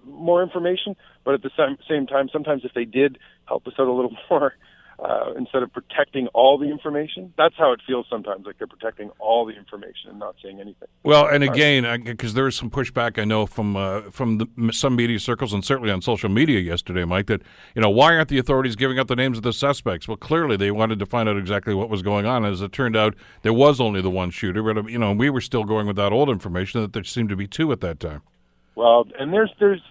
more 0.05 0.43
information. 0.43 0.95
But 1.23 1.35
at 1.35 1.43
the 1.43 1.51
same 1.57 1.77
same 1.87 2.07
time, 2.07 2.29
sometimes 2.31 2.65
if 2.65 2.73
they 2.73 2.85
did 2.85 3.17
help 3.45 3.67
us 3.67 3.73
out 3.79 3.87
a 3.87 3.93
little 3.93 4.15
more, 4.29 4.53
uh, 5.03 5.33
instead 5.37 5.63
of 5.63 5.71
protecting 5.71 6.27
all 6.33 6.57
the 6.57 6.69
information. 6.69 7.33
That's 7.37 7.55
how 7.57 7.71
it 7.71 7.79
feels 7.87 8.05
sometimes, 8.09 8.45
like 8.45 8.57
they're 8.57 8.67
protecting 8.67 9.11
all 9.19 9.45
the 9.45 9.53
information 9.53 10.09
and 10.09 10.19
not 10.19 10.35
saying 10.43 10.59
anything. 10.59 10.87
Well, 11.03 11.27
and 11.27 11.43
again, 11.43 12.03
because 12.03 12.33
there 12.33 12.47
is 12.47 12.55
some 12.55 12.69
pushback 12.69 13.19
I 13.19 13.25
know 13.25 13.45
from 13.45 13.77
uh, 13.77 14.01
from 14.11 14.39
the, 14.39 14.73
some 14.73 14.95
media 14.95 15.19
circles 15.19 15.53
and 15.53 15.63
certainly 15.63 15.91
on 15.91 16.01
social 16.01 16.29
media 16.29 16.59
yesterday, 16.59 17.05
Mike. 17.05 17.27
That 17.27 17.41
you 17.75 17.81
know 17.81 17.89
why 17.89 18.15
aren't 18.15 18.29
the 18.29 18.39
authorities 18.39 18.75
giving 18.75 18.99
out 18.99 19.07
the 19.07 19.15
names 19.15 19.37
of 19.37 19.43
the 19.43 19.53
suspects? 19.53 20.07
Well, 20.07 20.17
clearly 20.17 20.57
they 20.57 20.71
wanted 20.71 20.99
to 20.99 21.05
find 21.05 21.29
out 21.29 21.37
exactly 21.37 21.73
what 21.73 21.89
was 21.89 22.01
going 22.01 22.25
on. 22.25 22.43
As 22.43 22.61
it 22.61 22.71
turned 22.71 22.97
out, 22.97 23.15
there 23.41 23.53
was 23.53 23.79
only 23.79 24.01
the 24.01 24.09
one 24.09 24.31
shooter, 24.31 24.61
but 24.61 24.89
you 24.89 24.99
know 24.99 25.13
we 25.13 25.29
were 25.29 25.41
still 25.41 25.63
going 25.63 25.87
with 25.87 25.95
that 25.95 26.11
old 26.11 26.29
information 26.29 26.81
that 26.81 26.93
there 26.93 27.03
seemed 27.03 27.29
to 27.29 27.35
be 27.35 27.47
two 27.47 27.71
at 27.71 27.81
that 27.81 27.99
time. 27.99 28.21
Well, 28.75 29.07
and 29.17 29.33
there's 29.33 29.51
there's 29.59 29.81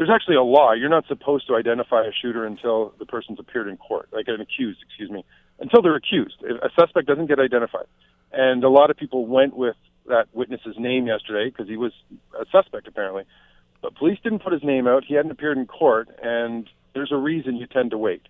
there's 0.00 0.08
actually 0.08 0.36
a 0.36 0.42
law. 0.42 0.72
You're 0.72 0.88
not 0.88 1.06
supposed 1.08 1.46
to 1.48 1.56
identify 1.56 2.06
a 2.06 2.10
shooter 2.10 2.46
until 2.46 2.94
the 2.98 3.04
person's 3.04 3.38
appeared 3.38 3.68
in 3.68 3.76
court, 3.76 4.08
like 4.12 4.28
an 4.28 4.40
accused, 4.40 4.78
excuse 4.82 5.10
me, 5.10 5.26
until 5.58 5.82
they're 5.82 5.94
accused. 5.94 6.42
A 6.42 6.70
suspect 6.74 7.06
doesn't 7.06 7.26
get 7.26 7.38
identified. 7.38 7.84
And 8.32 8.64
a 8.64 8.70
lot 8.70 8.88
of 8.88 8.96
people 8.96 9.26
went 9.26 9.54
with 9.54 9.76
that 10.06 10.28
witness's 10.32 10.76
name 10.78 11.06
yesterday 11.06 11.50
because 11.50 11.68
he 11.68 11.76
was 11.76 11.92
a 12.32 12.46
suspect 12.50 12.88
apparently. 12.88 13.24
But 13.82 13.94
police 13.94 14.18
didn't 14.22 14.38
put 14.38 14.54
his 14.54 14.62
name 14.64 14.86
out. 14.86 15.04
He 15.04 15.12
hadn't 15.12 15.32
appeared 15.32 15.58
in 15.58 15.66
court, 15.66 16.08
and 16.22 16.66
there's 16.94 17.12
a 17.12 17.18
reason 17.18 17.56
you 17.56 17.66
tend 17.66 17.90
to 17.90 17.98
wait. 17.98 18.22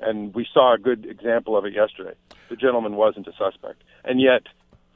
And 0.00 0.34
we 0.34 0.44
saw 0.52 0.74
a 0.74 0.78
good 0.78 1.06
example 1.06 1.56
of 1.56 1.64
it 1.64 1.72
yesterday. 1.72 2.16
The 2.50 2.56
gentleman 2.56 2.96
wasn't 2.96 3.28
a 3.28 3.32
suspect. 3.38 3.84
And 4.04 4.20
yet, 4.20 4.42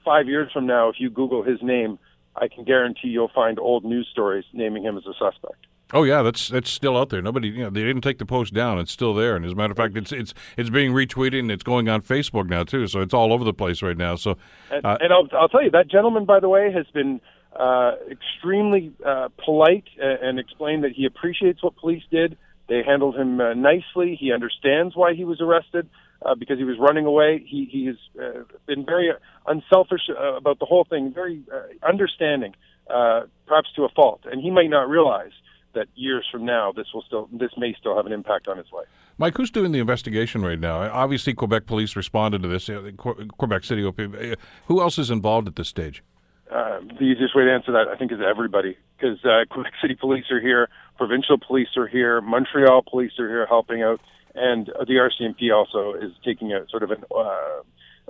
five 0.05 0.27
years 0.27 0.51
from 0.51 0.67
now, 0.67 0.89
if 0.89 0.97
you 0.99 1.09
Google 1.09 1.45
his 1.45 1.63
name, 1.63 2.01
I 2.35 2.49
can 2.49 2.65
guarantee 2.65 3.11
you'll 3.11 3.31
find 3.33 3.61
old 3.61 3.85
news 3.85 4.09
stories 4.11 4.45
naming 4.53 4.83
him 4.83 4.99
as 4.99 5.07
a 5.07 5.15
suspect. 5.15 5.66
Oh 5.93 6.03
yeah, 6.03 6.23
that's 6.23 6.49
that's 6.49 6.71
still 6.71 6.97
out 6.97 7.11
there. 7.11 7.23
Nobody, 7.23 7.49
you 7.49 7.63
know, 7.63 7.71
they 7.71 7.83
didn't 7.83 8.03
take 8.03 8.19
the 8.19 8.27
post 8.27 8.53
down. 8.53 8.81
It's 8.81 8.91
still 8.91 9.15
there, 9.15 9.37
and 9.37 9.45
as 9.45 9.53
a 9.53 9.55
matter 9.55 9.71
of 9.71 9.77
fact, 9.77 9.97
it's 9.97 10.11
it's 10.11 10.35
it's 10.57 10.69
being 10.69 10.93
retweeted 10.93 11.39
and 11.39 11.51
it's 11.51 11.63
going 11.63 11.89
on 11.89 12.03
Facebook 12.03 12.49
now 12.49 12.65
too. 12.65 12.89
So 12.89 13.01
it's 13.01 13.15
all 13.15 13.33
over 13.33 13.45
the 13.45 13.55
place 13.55 13.83
right 13.83 13.97
now. 13.97 14.17
So, 14.17 14.37
and, 14.71 14.85
uh, 14.85 14.99
and 15.01 15.13
I'll 15.13 15.29
I'll 15.39 15.49
tell 15.49 15.63
you 15.63 15.71
that 15.71 15.89
gentleman, 15.89 16.25
by 16.25 16.41
the 16.41 16.49
way, 16.49 16.73
has 16.73 16.87
been 16.93 17.21
uh, 17.55 17.93
extremely 18.11 18.93
uh, 19.05 19.29
polite 19.45 19.85
and, 20.01 20.19
and 20.23 20.39
explained 20.41 20.83
that 20.83 20.93
he 20.93 21.07
appreciates 21.07 21.63
what 21.63 21.77
police 21.77 22.03
did. 22.11 22.37
They 22.69 22.83
handled 22.85 23.15
him 23.15 23.41
uh, 23.41 23.55
nicely. 23.55 24.17
He 24.19 24.33
understands 24.33 24.97
why 24.97 25.15
he 25.15 25.25
was 25.25 25.41
arrested 25.41 25.89
uh, 26.25 26.35
because 26.35 26.59
he 26.59 26.65
was 26.65 26.79
running 26.81 27.07
away. 27.07 27.45
He 27.47 27.69
he 27.71 27.87
has 27.87 27.97
uh, 28.21 28.43
been 28.67 28.85
very 28.85 29.13
unselfish 29.47 30.03
uh, 30.11 30.35
about 30.35 30.59
the 30.59 30.67
whole 30.67 30.85
thing, 30.85 31.13
very 31.15 31.43
uh, 31.55 31.87
understanding, 31.89 32.55
uh, 32.91 33.23
perhaps 33.47 33.69
to 33.77 33.85
a 33.85 33.89
fault, 33.91 34.23
and 34.25 34.43
he 34.43 34.51
might 34.51 34.71
not 34.71 34.89
realize 34.89 35.31
that 35.77 35.87
years 35.95 36.27
from 36.33 36.45
now 36.45 36.73
this 36.73 36.87
will 36.93 37.03
still 37.03 37.29
this 37.33 37.53
may 37.57 37.73
still 37.79 37.97
have 37.97 38.07
an 38.07 38.13
impact 38.13 38.49
on 38.49 38.57
his 38.57 38.67
life. 38.73 38.87
Mike, 39.19 39.37
who's 39.37 39.51
doing 39.51 39.73
the 39.73 39.79
investigation 39.79 40.43
right 40.43 40.59
now? 40.59 40.81
Obviously, 40.91 41.33
Quebec 41.33 41.67
police 41.67 41.95
responded 41.95 42.43
to 42.43 42.49
this. 42.49 42.69
Uh, 42.69 42.91
Quebec 42.97 43.65
City 43.65 43.87
Uh, 43.87 44.35
who 44.67 44.81
else 44.81 44.99
is 44.99 45.11
involved 45.11 45.47
at 45.49 45.57
this 45.57 45.69
stage? 45.69 46.03
Uh, 46.51 46.81
the 46.99 47.05
easiest 47.05 47.35
way 47.35 47.45
to 47.45 47.53
answer 47.53 47.73
that, 47.73 47.89
I 47.89 47.97
think, 47.97 48.13
is 48.13 48.19
everybody, 48.21 48.77
because 48.97 49.19
uh, 49.25 49.45
Quebec 49.51 49.73
City 49.81 49.95
police 49.95 50.31
are 50.31 50.41
here, 50.41 50.69
provincial 50.97 51.39
police 51.39 51.69
are 51.77 51.89
here, 51.89 52.21
Montreal 52.21 52.83
police 52.83 53.13
are 53.19 53.29
here 53.29 53.47
helping 53.47 53.83
out, 53.83 54.01
and 54.35 54.67
the 54.67 54.95
RCMP 54.95 55.55
also 55.55 55.95
is 55.95 56.13
taking 56.25 56.53
a 56.53 56.69
sort 56.69 56.83
of 56.83 56.91
an. 56.91 57.05
Uh, 57.11 57.63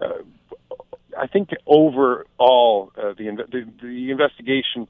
uh, 0.02 0.22
I 1.18 1.26
think 1.26 1.50
overall, 1.66 2.92
uh, 2.98 3.14
the, 3.16 3.30
the 3.50 3.66
the 3.80 4.10
investigation 4.10 4.86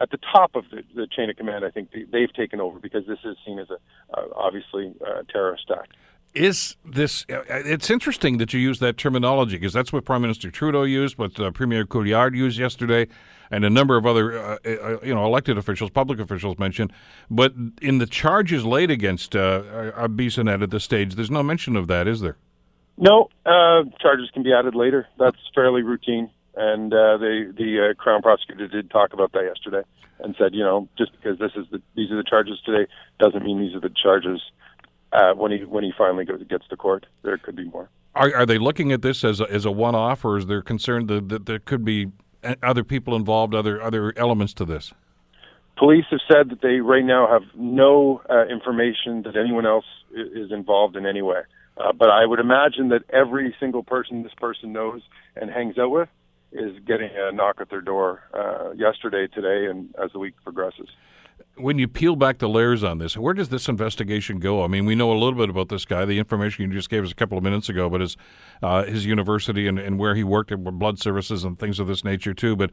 at 0.00 0.10
the 0.10 0.18
top 0.32 0.54
of 0.54 0.64
the, 0.70 0.82
the 0.94 1.06
chain 1.06 1.30
of 1.30 1.36
command, 1.36 1.64
I 1.64 1.70
think 1.70 1.90
they've 2.10 2.32
taken 2.32 2.60
over 2.60 2.78
because 2.78 3.06
this 3.06 3.18
is 3.24 3.36
seen 3.44 3.58
as 3.58 3.68
a 3.70 3.78
uh, 4.16 4.26
obviously 4.34 4.94
uh, 5.06 5.22
terrorist 5.30 5.70
act. 5.70 5.94
Is 6.34 6.76
this? 6.84 7.24
Uh, 7.30 7.42
it's 7.48 7.90
interesting 7.90 8.38
that 8.38 8.52
you 8.52 8.60
use 8.60 8.80
that 8.80 8.96
terminology 8.98 9.56
because 9.56 9.72
that's 9.72 9.92
what 9.92 10.04
Prime 10.04 10.22
Minister 10.22 10.50
Trudeau 10.50 10.82
used, 10.82 11.16
what 11.16 11.38
uh, 11.40 11.50
Premier 11.50 11.86
Couillard 11.86 12.36
used 12.36 12.58
yesterday, 12.58 13.08
and 13.50 13.64
a 13.64 13.70
number 13.70 13.96
of 13.96 14.04
other, 14.04 14.38
uh, 14.38 14.58
uh, 14.64 14.98
you 15.02 15.14
know, 15.14 15.24
elected 15.24 15.56
officials, 15.56 15.90
public 15.90 16.20
officials 16.20 16.58
mentioned. 16.58 16.92
But 17.30 17.54
in 17.80 17.98
the 17.98 18.06
charges 18.06 18.64
laid 18.66 18.90
against 18.90 19.34
uh, 19.34 19.62
Bissonnette 20.08 20.62
at 20.62 20.70
this 20.70 20.84
stage, 20.84 21.14
there's 21.14 21.30
no 21.30 21.42
mention 21.42 21.76
of 21.76 21.86
that, 21.88 22.06
is 22.06 22.20
there? 22.20 22.36
No, 22.98 23.30
charges 23.46 24.28
can 24.34 24.42
be 24.42 24.52
added 24.52 24.74
later. 24.74 25.08
That's 25.18 25.38
fairly 25.54 25.82
routine 25.82 26.30
and 26.58 26.92
uh, 26.92 27.16
the 27.18 27.54
the 27.56 27.90
uh, 27.90 27.94
crown 27.94 28.20
prosecutor 28.20 28.66
did 28.66 28.90
talk 28.90 29.12
about 29.12 29.32
that 29.32 29.44
yesterday 29.44 29.82
and 30.18 30.34
said, 30.36 30.54
you 30.54 30.64
know, 30.64 30.88
just 30.98 31.12
because 31.12 31.38
this 31.38 31.52
is 31.54 31.66
the 31.70 31.80
these 31.94 32.10
are 32.10 32.16
the 32.16 32.28
charges 32.28 32.58
today 32.66 32.90
doesn't 33.20 33.44
mean 33.44 33.60
these 33.60 33.74
are 33.74 33.80
the 33.80 33.94
charges 34.02 34.42
uh, 35.12 35.32
when 35.34 35.52
he 35.52 35.64
when 35.64 35.84
he 35.84 35.92
finally 35.96 36.24
goes, 36.24 36.42
gets 36.48 36.66
to 36.68 36.76
court. 36.76 37.06
There 37.22 37.38
could 37.38 37.54
be 37.54 37.64
more. 37.64 37.88
Are, 38.14 38.34
are 38.34 38.46
they 38.46 38.58
looking 38.58 38.90
at 38.90 39.02
this 39.02 39.22
as 39.22 39.40
a, 39.40 39.44
as 39.44 39.64
a 39.64 39.70
one 39.70 39.94
off, 39.94 40.24
or 40.24 40.36
is 40.36 40.46
there 40.46 40.60
concern 40.60 41.06
that, 41.06 41.28
that 41.28 41.46
there 41.46 41.60
could 41.60 41.84
be 41.84 42.10
other 42.62 42.82
people 42.82 43.14
involved, 43.14 43.54
other 43.54 43.80
other 43.80 44.12
elements 44.16 44.52
to 44.54 44.64
this? 44.64 44.92
Police 45.76 46.06
have 46.10 46.20
said 46.28 46.50
that 46.50 46.60
they 46.60 46.80
right 46.80 47.04
now 47.04 47.28
have 47.28 47.42
no 47.54 48.20
uh, 48.28 48.46
information 48.46 49.22
that 49.22 49.36
anyone 49.36 49.64
else 49.64 49.84
is 50.12 50.50
involved 50.50 50.96
in 50.96 51.06
any 51.06 51.22
way. 51.22 51.42
Uh, 51.76 51.92
but 51.92 52.10
I 52.10 52.26
would 52.26 52.40
imagine 52.40 52.88
that 52.88 53.02
every 53.10 53.54
single 53.60 53.84
person 53.84 54.24
this 54.24 54.34
person 54.34 54.72
knows 54.72 55.02
and 55.36 55.48
hangs 55.48 55.78
out 55.78 55.92
with 55.92 56.08
is 56.52 56.78
getting 56.86 57.10
a 57.16 57.32
knock 57.32 57.56
at 57.60 57.70
their 57.70 57.80
door 57.80 58.22
uh, 58.34 58.72
yesterday, 58.72 59.26
today, 59.26 59.66
and 59.70 59.94
as 60.02 60.12
the 60.12 60.18
week 60.18 60.34
progresses. 60.42 60.88
When 61.56 61.78
you 61.78 61.88
peel 61.88 62.14
back 62.14 62.38
the 62.38 62.48
layers 62.48 62.84
on 62.84 62.98
this, 62.98 63.16
where 63.16 63.34
does 63.34 63.48
this 63.48 63.68
investigation 63.68 64.38
go? 64.38 64.62
I 64.62 64.68
mean, 64.68 64.86
we 64.86 64.94
know 64.94 65.10
a 65.10 65.18
little 65.18 65.38
bit 65.38 65.50
about 65.50 65.68
this 65.68 65.84
guy. 65.84 66.04
The 66.04 66.18
information 66.18 66.64
you 66.64 66.72
just 66.76 66.88
gave 66.88 67.04
us 67.04 67.10
a 67.10 67.16
couple 67.16 67.36
of 67.36 67.42
minutes 67.42 67.68
ago, 67.68 67.90
but 67.90 68.00
his 68.00 68.16
uh, 68.62 68.84
his 68.84 69.04
university 69.04 69.66
and, 69.66 69.78
and 69.78 69.98
where 69.98 70.14
he 70.14 70.22
worked 70.22 70.52
at 70.52 70.62
blood 70.62 71.00
services 71.00 71.42
and 71.42 71.58
things 71.58 71.80
of 71.80 71.88
this 71.88 72.04
nature 72.04 72.32
too. 72.32 72.54
But 72.54 72.70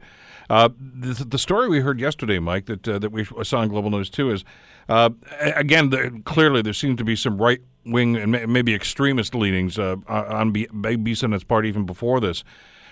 uh, 0.48 0.68
the, 0.78 1.24
the, 1.24 1.38
story 1.38 1.68
we 1.68 1.80
heard 1.80 1.98
yesterday, 1.98 2.38
Mike, 2.38 2.66
that 2.66 2.86
uh, 2.86 2.98
that 3.00 3.10
we 3.10 3.24
saw 3.42 3.62
in 3.62 3.68
Global 3.68 3.90
News 3.90 4.08
too, 4.08 4.30
is 4.30 4.44
uh, 4.88 5.10
again 5.40 5.90
the, 5.90 6.22
clearly 6.24 6.62
there 6.62 6.72
seems 6.72 6.96
to 6.98 7.04
be 7.04 7.16
some 7.16 7.38
right 7.38 7.60
wing 7.84 8.16
and 8.16 8.30
maybe 8.52 8.74
extremist 8.74 9.34
leanings 9.34 9.78
uh, 9.78 9.96
on 10.08 10.52
B- 10.52 10.68
part 11.48 11.66
even 11.66 11.86
before 11.86 12.20
this. 12.20 12.44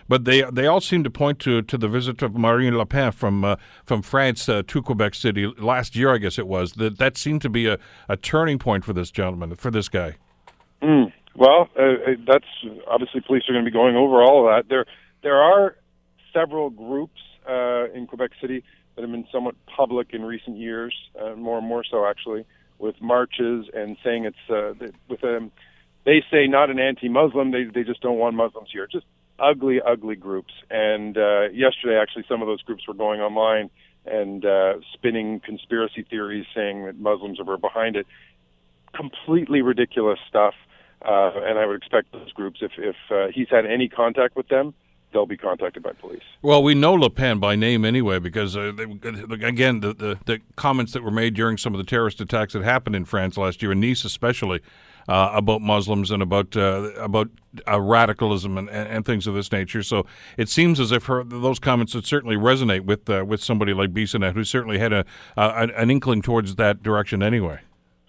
But 0.08 0.24
they 0.24 0.42
they 0.50 0.66
all 0.66 0.80
seem 0.80 1.04
to 1.04 1.10
point 1.10 1.38
to 1.40 1.62
to 1.62 1.78
the 1.78 1.88
visit 1.88 2.22
of 2.22 2.34
Marine 2.34 2.76
Le 2.76 2.86
Pen 2.86 3.12
from 3.12 3.44
uh, 3.44 3.56
from 3.84 4.02
France 4.02 4.48
uh, 4.48 4.62
to 4.66 4.82
Quebec 4.82 5.14
City 5.14 5.46
last 5.58 5.96
year, 5.96 6.14
I 6.14 6.18
guess 6.18 6.38
it 6.38 6.46
was. 6.46 6.72
That 6.74 6.98
that 6.98 7.16
seemed 7.16 7.42
to 7.42 7.48
be 7.48 7.66
a, 7.66 7.78
a 8.08 8.16
turning 8.16 8.58
point 8.58 8.84
for 8.84 8.92
this 8.92 9.10
gentleman, 9.10 9.54
for 9.54 9.70
this 9.70 9.88
guy. 9.88 10.16
Mm. 10.82 11.12
Well, 11.36 11.68
uh, 11.78 11.82
uh 11.82 11.96
that's 12.26 12.44
obviously 12.86 13.20
police 13.22 13.44
are 13.48 13.52
going 13.52 13.64
to 13.64 13.70
be 13.70 13.74
going 13.74 13.96
over 13.96 14.22
all 14.22 14.46
of 14.46 14.54
that. 14.54 14.68
There 14.68 14.84
there 15.22 15.40
are 15.40 15.76
several 16.32 16.70
groups 16.70 17.20
uh, 17.48 17.90
in 17.92 18.06
Quebec 18.06 18.32
City 18.40 18.62
that 18.94 19.02
have 19.02 19.10
been 19.10 19.26
somewhat 19.32 19.54
public 19.74 20.08
in 20.12 20.22
recent 20.22 20.56
years, 20.58 20.94
uh, 21.20 21.34
more 21.34 21.58
and 21.58 21.66
more 21.66 21.82
so 21.90 22.06
actually, 22.06 22.44
with 22.78 22.94
marches 23.00 23.66
and 23.72 23.96
saying 24.04 24.26
it's 24.26 24.90
with 25.08 25.22
a 25.22 25.50
they 26.04 26.22
say 26.30 26.46
not 26.46 26.70
an 26.70 26.78
anti-Muslim. 26.78 27.50
They 27.50 27.64
they 27.64 27.82
just 27.82 28.00
don't 28.02 28.18
want 28.18 28.36
Muslims 28.36 28.68
here. 28.72 28.86
Just 28.86 29.06
ugly, 29.38 29.80
ugly 29.80 30.16
groups. 30.16 30.52
And 30.70 31.16
uh, 31.16 31.48
yesterday, 31.52 31.98
actually, 32.00 32.24
some 32.28 32.42
of 32.42 32.48
those 32.48 32.62
groups 32.62 32.86
were 32.86 32.94
going 32.94 33.20
online 33.20 33.70
and 34.06 34.44
uh, 34.44 34.74
spinning 34.92 35.40
conspiracy 35.40 36.04
theories, 36.08 36.46
saying 36.54 36.84
that 36.84 36.98
Muslims 36.98 37.38
were 37.44 37.56
behind 37.56 37.96
it. 37.96 38.06
Completely 38.94 39.62
ridiculous 39.62 40.18
stuff. 40.28 40.54
Uh, 41.02 41.32
and 41.36 41.58
I 41.58 41.66
would 41.66 41.76
expect 41.76 42.12
those 42.12 42.32
groups, 42.32 42.60
if 42.62 42.72
if 42.78 42.96
uh, 43.10 43.26
he's 43.34 43.48
had 43.50 43.66
any 43.66 43.88
contact 43.88 44.36
with 44.36 44.48
them, 44.48 44.72
they'll 45.12 45.26
be 45.26 45.36
contacted 45.36 45.82
by 45.82 45.92
police. 45.92 46.22
Well, 46.40 46.62
we 46.62 46.74
know 46.74 46.94
Le 46.94 47.10
Pen 47.10 47.38
by 47.38 47.56
name 47.56 47.84
anyway, 47.84 48.18
because 48.18 48.56
uh, 48.56 48.72
they, 48.74 48.84
again, 49.46 49.80
the, 49.80 49.92
the, 49.92 50.18
the 50.24 50.40
comments 50.56 50.92
that 50.92 51.02
were 51.02 51.10
made 51.10 51.34
during 51.34 51.58
some 51.58 51.74
of 51.74 51.78
the 51.78 51.84
terrorist 51.84 52.20
attacks 52.20 52.54
that 52.54 52.62
happened 52.62 52.96
in 52.96 53.04
France 53.04 53.36
last 53.36 53.62
year, 53.62 53.72
in 53.72 53.80
Nice 53.80 54.04
especially, 54.04 54.60
uh, 55.08 55.30
about 55.34 55.60
Muslims 55.60 56.10
and 56.10 56.22
about 56.22 56.56
uh, 56.56 56.90
about 56.96 57.28
uh, 57.68 57.80
radicalism 57.80 58.58
and, 58.58 58.68
and, 58.68 59.04
things 59.04 59.26
of 59.26 59.34
this 59.34 59.52
nature. 59.52 59.82
So 59.82 60.06
it 60.36 60.48
seems 60.48 60.80
as 60.80 60.92
if 60.92 61.04
her, 61.06 61.22
those 61.22 61.58
comments 61.58 61.94
would 61.94 62.06
certainly 62.06 62.36
resonate 62.36 62.84
with 62.84 63.08
uh, 63.08 63.24
with 63.26 63.42
somebody 63.42 63.74
like 63.74 63.92
Bissonnette, 63.92 64.34
who 64.34 64.44
certainly 64.44 64.78
had 64.78 64.92
a 64.92 65.04
an 65.36 65.90
inkling 65.90 66.22
towards 66.22 66.56
that 66.56 66.82
direction 66.82 67.22
anyway. 67.22 67.60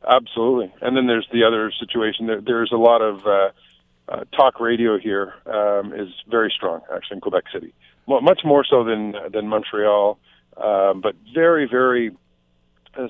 Absolutely, 0.07 0.73
and 0.81 0.95
then 0.95 1.07
there's 1.07 1.27
the 1.31 1.43
other 1.43 1.71
situation. 1.79 2.27
There, 2.27 2.41
there's 2.41 2.71
a 2.71 2.77
lot 2.77 3.01
of 3.01 3.25
uh, 3.25 3.49
uh, 4.07 4.23
talk 4.35 4.59
radio 4.59 4.97
here 4.97 5.33
um, 5.47 5.93
is 5.93 6.09
very 6.29 6.53
strong, 6.55 6.81
actually, 6.93 7.15
in 7.15 7.21
Quebec 7.21 7.45
City, 7.51 7.73
much 8.07 8.41
more 8.45 8.63
so 8.63 8.83
than 8.83 9.15
than 9.33 9.47
Montreal, 9.47 10.19
um, 10.57 11.01
but 11.01 11.15
very, 11.33 11.67
very 11.67 12.15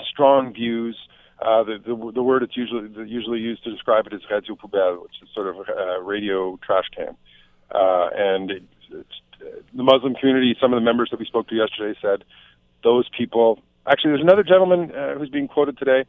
strong 0.09 0.53
views. 0.53 0.97
Uh, 1.41 1.63
the, 1.63 2.11
the 2.15 2.23
word 2.23 2.43
it's 2.43 2.55
usually 2.55 2.89
usually 3.09 3.39
used 3.39 3.63
to 3.63 3.71
describe 3.71 4.07
it 4.07 4.13
is 4.13 4.21
radio 4.29 4.55
poubelle, 4.55 5.01
which 5.01 5.11
is 5.21 5.29
sort 5.33 5.47
of 5.47 5.57
a 5.67 6.01
radio 6.01 6.57
trash 6.65 6.85
can. 6.95 7.15
Uh, 7.71 8.09
and 8.15 8.51
it, 8.51 8.63
the 8.89 9.83
Muslim 9.83 10.15
community, 10.15 10.55
some 10.61 10.73
of 10.73 10.77
the 10.77 10.85
members 10.85 11.09
that 11.11 11.19
we 11.19 11.25
spoke 11.25 11.47
to 11.49 11.55
yesterday 11.55 11.97
said 12.01 12.23
those 12.83 13.09
people. 13.17 13.59
Actually, 13.87 14.11
there's 14.11 14.21
another 14.21 14.43
gentleman 14.43 14.91
uh, 14.95 15.15
who's 15.15 15.29
being 15.29 15.47
quoted 15.47 15.77
today, 15.77 16.05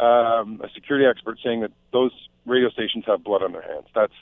um, 0.00 0.60
a 0.62 0.68
security 0.74 1.06
expert, 1.06 1.38
saying 1.42 1.60
that 1.60 1.72
those 1.92 2.12
radio 2.46 2.70
stations 2.70 3.04
have 3.06 3.24
blood 3.24 3.42
on 3.42 3.52
their 3.52 3.62
hands. 3.62 3.86
That's 3.94 4.12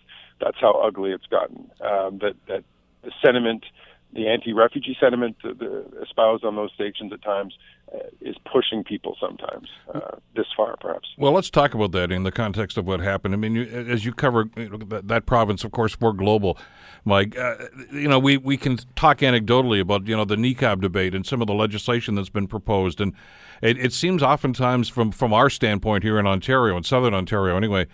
that's 0.41 0.57
how 0.61 0.73
ugly 0.73 1.13
it's 1.13 1.27
gotten. 1.27 1.71
Um, 1.81 2.19
that 2.19 2.35
that 2.49 2.65
the 3.03 3.13
sentiment, 3.25 3.65
the 4.17 4.29
anti-refugee 4.29 4.97
sentiment 4.99 5.37
espoused 6.03 6.45
on 6.45 6.57
those 6.57 6.71
stations 6.75 7.13
at 7.13 7.23
times, 7.23 7.55
uh, 7.95 7.99
is 8.21 8.35
pushing 8.51 8.83
people 8.83 9.17
sometimes 9.21 9.69
uh, 9.95 10.17
this 10.35 10.47
far, 10.57 10.77
perhaps. 10.81 11.09
Well, 11.19 11.33
let's 11.33 11.51
talk 11.51 11.75
about 11.75 11.93
that 11.93 12.11
in 12.11 12.25
the 12.25 12.33
context 12.33 12.77
of 12.77 12.87
what 12.87 13.01
happened. 13.01 13.35
I 13.35 13.37
mean, 13.37 13.55
you, 13.55 13.63
as 13.63 14.05
you 14.05 14.13
cover 14.13 14.49
you 14.57 14.71
know, 14.71 14.79
that, 14.79 15.07
that, 15.07 15.27
province, 15.27 15.63
of 15.63 15.71
course, 15.71 16.01
we're 16.01 16.13
global, 16.13 16.59
Mike. 17.05 17.39
Uh, 17.39 17.55
you 17.93 18.09
know, 18.09 18.19
we 18.19 18.39
we 18.39 18.57
can 18.57 18.79
talk 18.97 19.19
anecdotally 19.19 19.81
about 19.81 20.07
you 20.09 20.17
know 20.17 20.25
the 20.25 20.37
niqab 20.37 20.81
debate 20.81 21.15
and 21.15 21.25
some 21.25 21.41
of 21.41 21.47
the 21.47 21.55
legislation 21.55 22.17
that's 22.17 22.31
been 22.31 22.49
proposed, 22.49 23.01
and 23.01 23.13
it, 23.63 23.79
it 23.79 23.93
seems 23.93 24.23
oftentimes 24.23 24.89
from 24.89 25.13
from 25.13 25.33
our 25.33 25.49
standpoint 25.49 26.03
here 26.03 26.19
in 26.19 26.27
Ontario, 26.27 26.77
in 26.77 26.83
Southern 26.83 27.15
Ontario, 27.15 27.57
anyway 27.57 27.87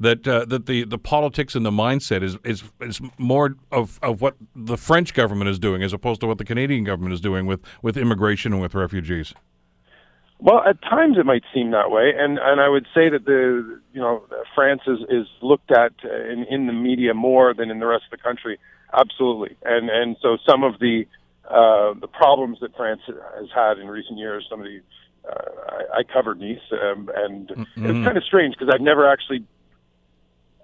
that 0.00 0.26
uh, 0.26 0.44
that 0.46 0.66
the, 0.66 0.84
the 0.84 0.98
politics 0.98 1.54
and 1.54 1.64
the 1.64 1.70
mindset 1.70 2.22
is, 2.22 2.36
is 2.44 2.64
is 2.80 3.00
more 3.18 3.56
of, 3.72 3.98
of 4.02 4.20
what 4.20 4.36
the 4.54 4.76
French 4.76 5.14
government 5.14 5.48
is 5.48 5.58
doing 5.58 5.82
as 5.82 5.92
opposed 5.92 6.20
to 6.20 6.26
what 6.26 6.38
the 6.38 6.44
Canadian 6.44 6.84
government 6.84 7.14
is 7.14 7.20
doing 7.20 7.46
with, 7.46 7.60
with 7.82 7.96
immigration 7.96 8.52
and 8.52 8.60
with 8.60 8.74
refugees. 8.74 9.34
Well, 10.38 10.62
at 10.68 10.82
times 10.82 11.16
it 11.18 11.24
might 11.24 11.44
seem 11.54 11.70
that 11.70 11.90
way, 11.90 12.12
and 12.16 12.38
and 12.38 12.60
I 12.60 12.68
would 12.68 12.86
say 12.94 13.08
that 13.08 13.24
the 13.24 13.80
you 13.92 14.00
know 14.00 14.24
France 14.54 14.82
is 14.86 14.98
is 15.08 15.26
looked 15.40 15.70
at 15.70 15.92
in 16.04 16.44
in 16.50 16.66
the 16.66 16.74
media 16.74 17.14
more 17.14 17.54
than 17.54 17.70
in 17.70 17.78
the 17.78 17.86
rest 17.86 18.04
of 18.12 18.18
the 18.18 18.22
country. 18.22 18.58
Absolutely, 18.92 19.56
and 19.64 19.88
and 19.88 20.16
so 20.20 20.36
some 20.46 20.62
of 20.62 20.78
the 20.78 21.06
uh, 21.48 21.94
the 22.00 22.08
problems 22.08 22.58
that 22.60 22.76
France 22.76 23.00
has 23.06 23.48
had 23.54 23.78
in 23.78 23.88
recent 23.88 24.18
years, 24.18 24.46
some 24.50 24.60
of 24.60 24.66
the 24.66 24.80
uh, 25.26 25.74
I, 25.94 25.98
I 25.98 26.02
covered 26.02 26.38
Nice, 26.38 26.58
um, 26.72 27.10
and 27.14 27.48
mm-hmm. 27.48 27.86
it's 27.86 28.04
kind 28.04 28.18
of 28.18 28.24
strange 28.24 28.56
because 28.58 28.72
I've 28.72 28.82
never 28.82 29.08
actually 29.08 29.42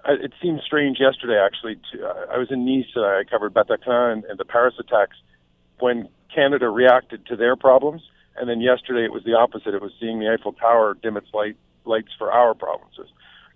it 0.07 0.33
seemed 0.43 0.61
strange 0.65 0.99
yesterday, 1.01 1.39
actually. 1.39 1.77
To, 1.93 2.07
I 2.33 2.39
was 2.39 2.49
in 2.51 2.65
Nice. 2.65 2.87
Uh, 2.97 3.03
I 3.03 3.23
covered 3.29 3.55
Bataclan 3.55 4.29
and, 4.29 4.39
the 4.39 4.45
Paris 4.45 4.75
attacks 4.79 5.17
when 5.79 6.09
Canada 6.35 6.69
reacted 6.69 7.27
to 7.27 7.37
their 7.37 7.57
problems, 7.57 8.03
and 8.37 8.49
then 8.49 8.61
yesterday 8.61 9.05
it 9.05 9.13
was 9.13 9.25
the 9.25 9.35
opposite. 9.35 9.75
It 9.75 9.83
was 9.83 9.93
seeing 10.01 10.19
the 10.19 10.29
Eiffel 10.33 10.53
Tower 10.53 10.97
dim 11.01 11.17
its 11.17 11.29
light, 11.33 11.57
lights 11.85 12.11
for 12.19 12.33
our 12.33 12.55
provinces. 12.55 13.09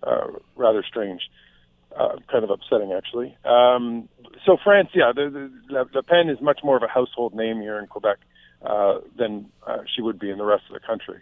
Uh, 0.02 0.26
rather 0.56 0.84
strange, 0.86 1.22
uh, 1.98 2.16
kind 2.30 2.44
of 2.44 2.50
upsetting, 2.50 2.92
actually. 2.92 3.36
Um, 3.44 4.08
so 4.44 4.56
France, 4.62 4.90
yeah, 4.94 5.12
the, 5.14 5.50
the, 5.68 5.90
Le 5.94 6.02
Pen 6.02 6.28
is 6.28 6.40
much 6.40 6.60
more 6.62 6.76
of 6.76 6.82
a 6.82 6.88
household 6.88 7.34
name 7.34 7.60
here 7.60 7.78
in 7.78 7.86
Quebec 7.86 8.18
uh, 8.62 8.98
than 9.18 9.46
uh, 9.66 9.78
she 9.94 10.02
would 10.02 10.18
be 10.18 10.30
in 10.30 10.38
the 10.38 10.44
rest 10.44 10.64
of 10.68 10.74
the 10.74 10.86
country. 10.86 11.18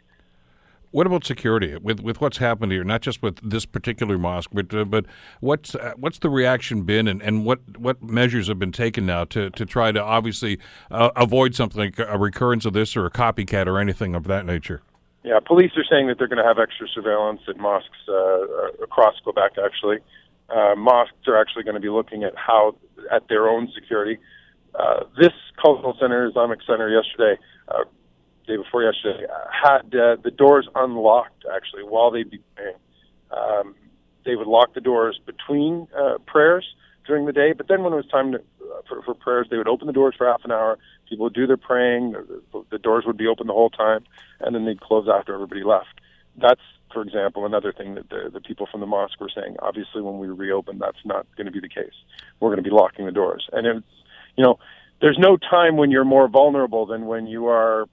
What 0.95 1.09
about 1.09 1.25
security 1.25 1.77
with 1.77 1.99
with 1.99 2.21
what's 2.21 2.39
happened 2.39 2.71
here? 2.71 2.85
Not 2.85 3.01
just 3.01 3.21
with 3.21 3.41
this 3.43 3.67
particular 3.67 4.17
mosque, 4.17 4.51
but 4.53 4.73
uh, 4.73 4.85
but 4.85 5.07
what's 5.41 5.75
uh, 5.75 5.95
what's 5.97 6.21
the 6.21 6.31
reaction 6.31 6.83
been, 6.83 7.09
and, 7.09 7.21
and 7.21 7.45
what 7.45 7.59
what 7.77 8.01
measures 8.01 8.47
have 8.47 8.61
been 8.61 8.71
taken 8.71 9.05
now 9.05 9.25
to, 9.25 9.51
to 9.51 9.67
try 9.67 9.91
to 9.91 10.01
obviously 10.01 10.61
uh, 10.93 11.11
avoid 11.17 11.57
something 11.57 11.81
like 11.81 11.99
a 11.99 12.17
recurrence 12.17 12.65
of 12.65 12.75
this 12.75 12.97
or 12.97 13.07
a 13.07 13.11
copycat 13.11 13.67
or 13.67 13.81
anything 13.81 14.15
of 14.15 14.29
that 14.29 14.47
nature? 14.47 14.83
Yeah, 15.25 15.41
police 15.45 15.73
are 15.77 15.83
saying 15.91 16.07
that 16.07 16.19
they're 16.19 16.29
going 16.29 16.41
to 16.41 16.47
have 16.47 16.61
extra 16.61 16.87
surveillance 16.87 17.41
at 17.49 17.57
mosques 17.57 17.89
uh, 18.09 18.71
across 18.81 19.15
Quebec. 19.25 19.55
Actually, 19.65 19.99
uh, 20.49 20.77
mosques 20.77 21.27
are 21.27 21.37
actually 21.37 21.65
going 21.65 21.75
to 21.75 21.81
be 21.81 21.91
looking 21.91 22.23
at 22.23 22.37
how 22.37 22.77
at 23.11 23.27
their 23.29 23.49
own 23.49 23.69
security. 23.75 24.21
Uh, 24.79 25.01
this 25.19 25.33
cultural 25.61 25.97
center, 26.01 26.25
Islamic 26.25 26.61
center, 26.65 26.89
yesterday 26.89 27.35
day 28.47 28.57
before 28.57 28.83
yesterday, 28.83 29.27
had 29.51 29.95
uh, 29.95 30.17
the 30.23 30.31
doors 30.31 30.69
unlocked 30.75 31.45
actually 31.55 31.83
while 31.83 32.11
they'd 32.11 32.31
be 32.31 32.41
praying. 32.55 32.77
Um, 33.31 33.75
they 34.25 34.37
would 34.37 34.47
lock 34.47 34.75
the 34.75 34.81
doors 34.81 35.21
between 35.27 35.89
uh, 35.97 36.19
prayers 36.27 36.67
during 37.07 37.27
the 37.27 37.33
day, 37.33 37.53
but 37.53 37.69
then 37.69 37.83
when 37.83 37.93
it 37.93 37.97
was 37.97 38.07
time 38.07 38.33
to, 38.33 38.39
uh, 38.39 38.81
for, 38.89 39.03
for 39.03 39.15
prayers, 39.15 39.47
they 39.51 39.59
would 39.59 39.69
open 39.69 39.87
the 39.87 39.93
doors 39.93 40.15
for 40.17 40.27
half 40.27 40.41
an 40.45 40.51
hour. 40.53 40.79
People 41.09 41.25
would 41.25 41.35
do 41.35 41.47
their 41.47 41.59
praying. 41.59 42.13
The, 42.13 42.65
the 42.71 42.79
doors 42.79 43.05
would 43.07 43.19
be 43.19 43.27
open 43.27 43.47
the 43.47 43.53
whole 43.53 43.71
time, 43.71 44.05
and 44.41 44.55
then 44.55 44.65
they'd 44.65 44.81
close 44.81 45.07
after 45.13 45.35
everybody 45.35 45.63
left. 45.63 46.01
That's, 46.41 46.63
for 46.93 47.03
example, 47.03 47.45
another 47.45 47.73
thing 47.73 47.95
that 47.95 48.09
the, 48.09 48.31
the 48.33 48.41
people 48.41 48.67
from 48.71 48.81
the 48.81 48.87
mosque 48.87 49.21
were 49.21 49.31
saying. 49.35 49.57
Obviously, 49.61 50.01
when 50.01 50.19
we 50.19 50.29
reopen, 50.29 50.79
that's 50.79 51.05
not 51.05 51.27
going 51.37 51.47
to 51.47 51.53
be 51.53 51.61
the 51.61 51.69
case. 51.69 51.95
We're 52.41 52.49
going 52.49 52.65
to 52.65 52.69
be 52.69 52.75
locking 52.75 53.05
the 53.05 53.13
doors, 53.13 53.47
and 53.53 53.67
it's, 53.67 53.87
you 54.37 54.45
know, 54.45 54.59
there's 55.01 55.19
no 55.19 55.37
time 55.37 55.77
when 55.77 55.91
you're 55.91 56.05
more 56.05 56.29
vulnerable 56.29 56.87
than 56.87 57.07
when 57.07 57.27
you 57.27 57.47
are 57.49 57.87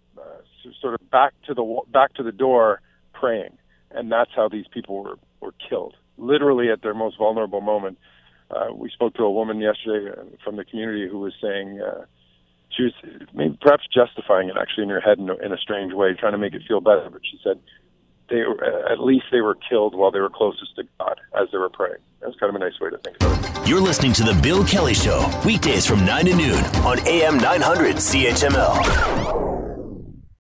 sort 0.82 0.93
of 0.93 1.09
back 1.09 1.34
to 1.47 1.53
the 1.53 1.82
back 1.91 2.13
to 2.15 2.24
the 2.24 2.32
door 2.32 2.82
praying, 3.13 3.57
and 3.91 4.11
that's 4.11 4.32
how 4.36 4.49
these 4.49 4.65
people 4.74 5.03
were 5.03 5.17
were 5.41 5.53
killed, 5.69 5.95
literally 6.17 6.69
at 6.69 6.82
their 6.82 6.93
most 6.93 7.17
vulnerable 7.17 7.61
moment. 7.61 7.97
Uh, 8.49 8.74
we 8.74 8.89
spoke 8.89 9.13
to 9.15 9.24
a 9.24 9.32
woman 9.32 9.59
yesterday 9.59 10.11
uh, 10.11 10.24
from 10.43 10.57
the 10.57 10.65
community 10.65 11.07
who 11.09 11.19
was 11.19 11.34
saying 11.41 11.82
uh, 11.82 12.05
she 12.76 12.84
was 12.84 12.93
maybe 13.34 13.57
perhaps 13.61 13.84
justifying 13.93 14.49
it 14.49 14.55
actually 14.59 14.84
in 14.84 14.89
her 14.89 14.99
head 14.99 15.17
in 15.19 15.30
a, 15.30 15.36
in 15.36 15.53
a 15.53 15.57
strange 15.57 15.93
way, 15.93 16.13
trying 16.13 16.34
to 16.34 16.38
make 16.38 16.53
it 16.53 16.61
feel 16.67 16.82
better. 16.82 17.09
But 17.09 17.22
she 17.24 17.39
said 17.43 17.59
they 18.30 18.43
were, 18.43 18.63
at 18.91 18.99
least 18.99 19.26
they 19.32 19.41
were 19.41 19.55
killed 19.55 19.95
while 19.95 20.11
they 20.11 20.19
were 20.19 20.30
closest 20.30 20.76
to 20.76 20.84
God 20.99 21.19
as 21.39 21.47
they 21.51 21.57
were 21.57 21.69
praying. 21.69 21.99
That's 22.22 22.36
kind 22.39 22.49
of 22.49 22.61
a 22.61 22.63
nice 22.63 22.80
way 22.80 22.89
to 22.89 22.97
think 22.97 23.17
about 23.17 23.43
it. 23.43 23.67
You're 23.67 23.82
listening 23.82 24.13
to 24.13 24.24
the 24.24 24.34
Bill 24.41 24.65
Kelly 24.65 24.93
Show 24.93 25.30
weekdays 25.45 25.86
from 25.86 26.05
nine 26.05 26.26
to 26.26 26.36
noon 26.36 26.63
on 26.84 26.99
AM 27.07 27.38
900 27.38 27.95
CHML. 27.97 29.70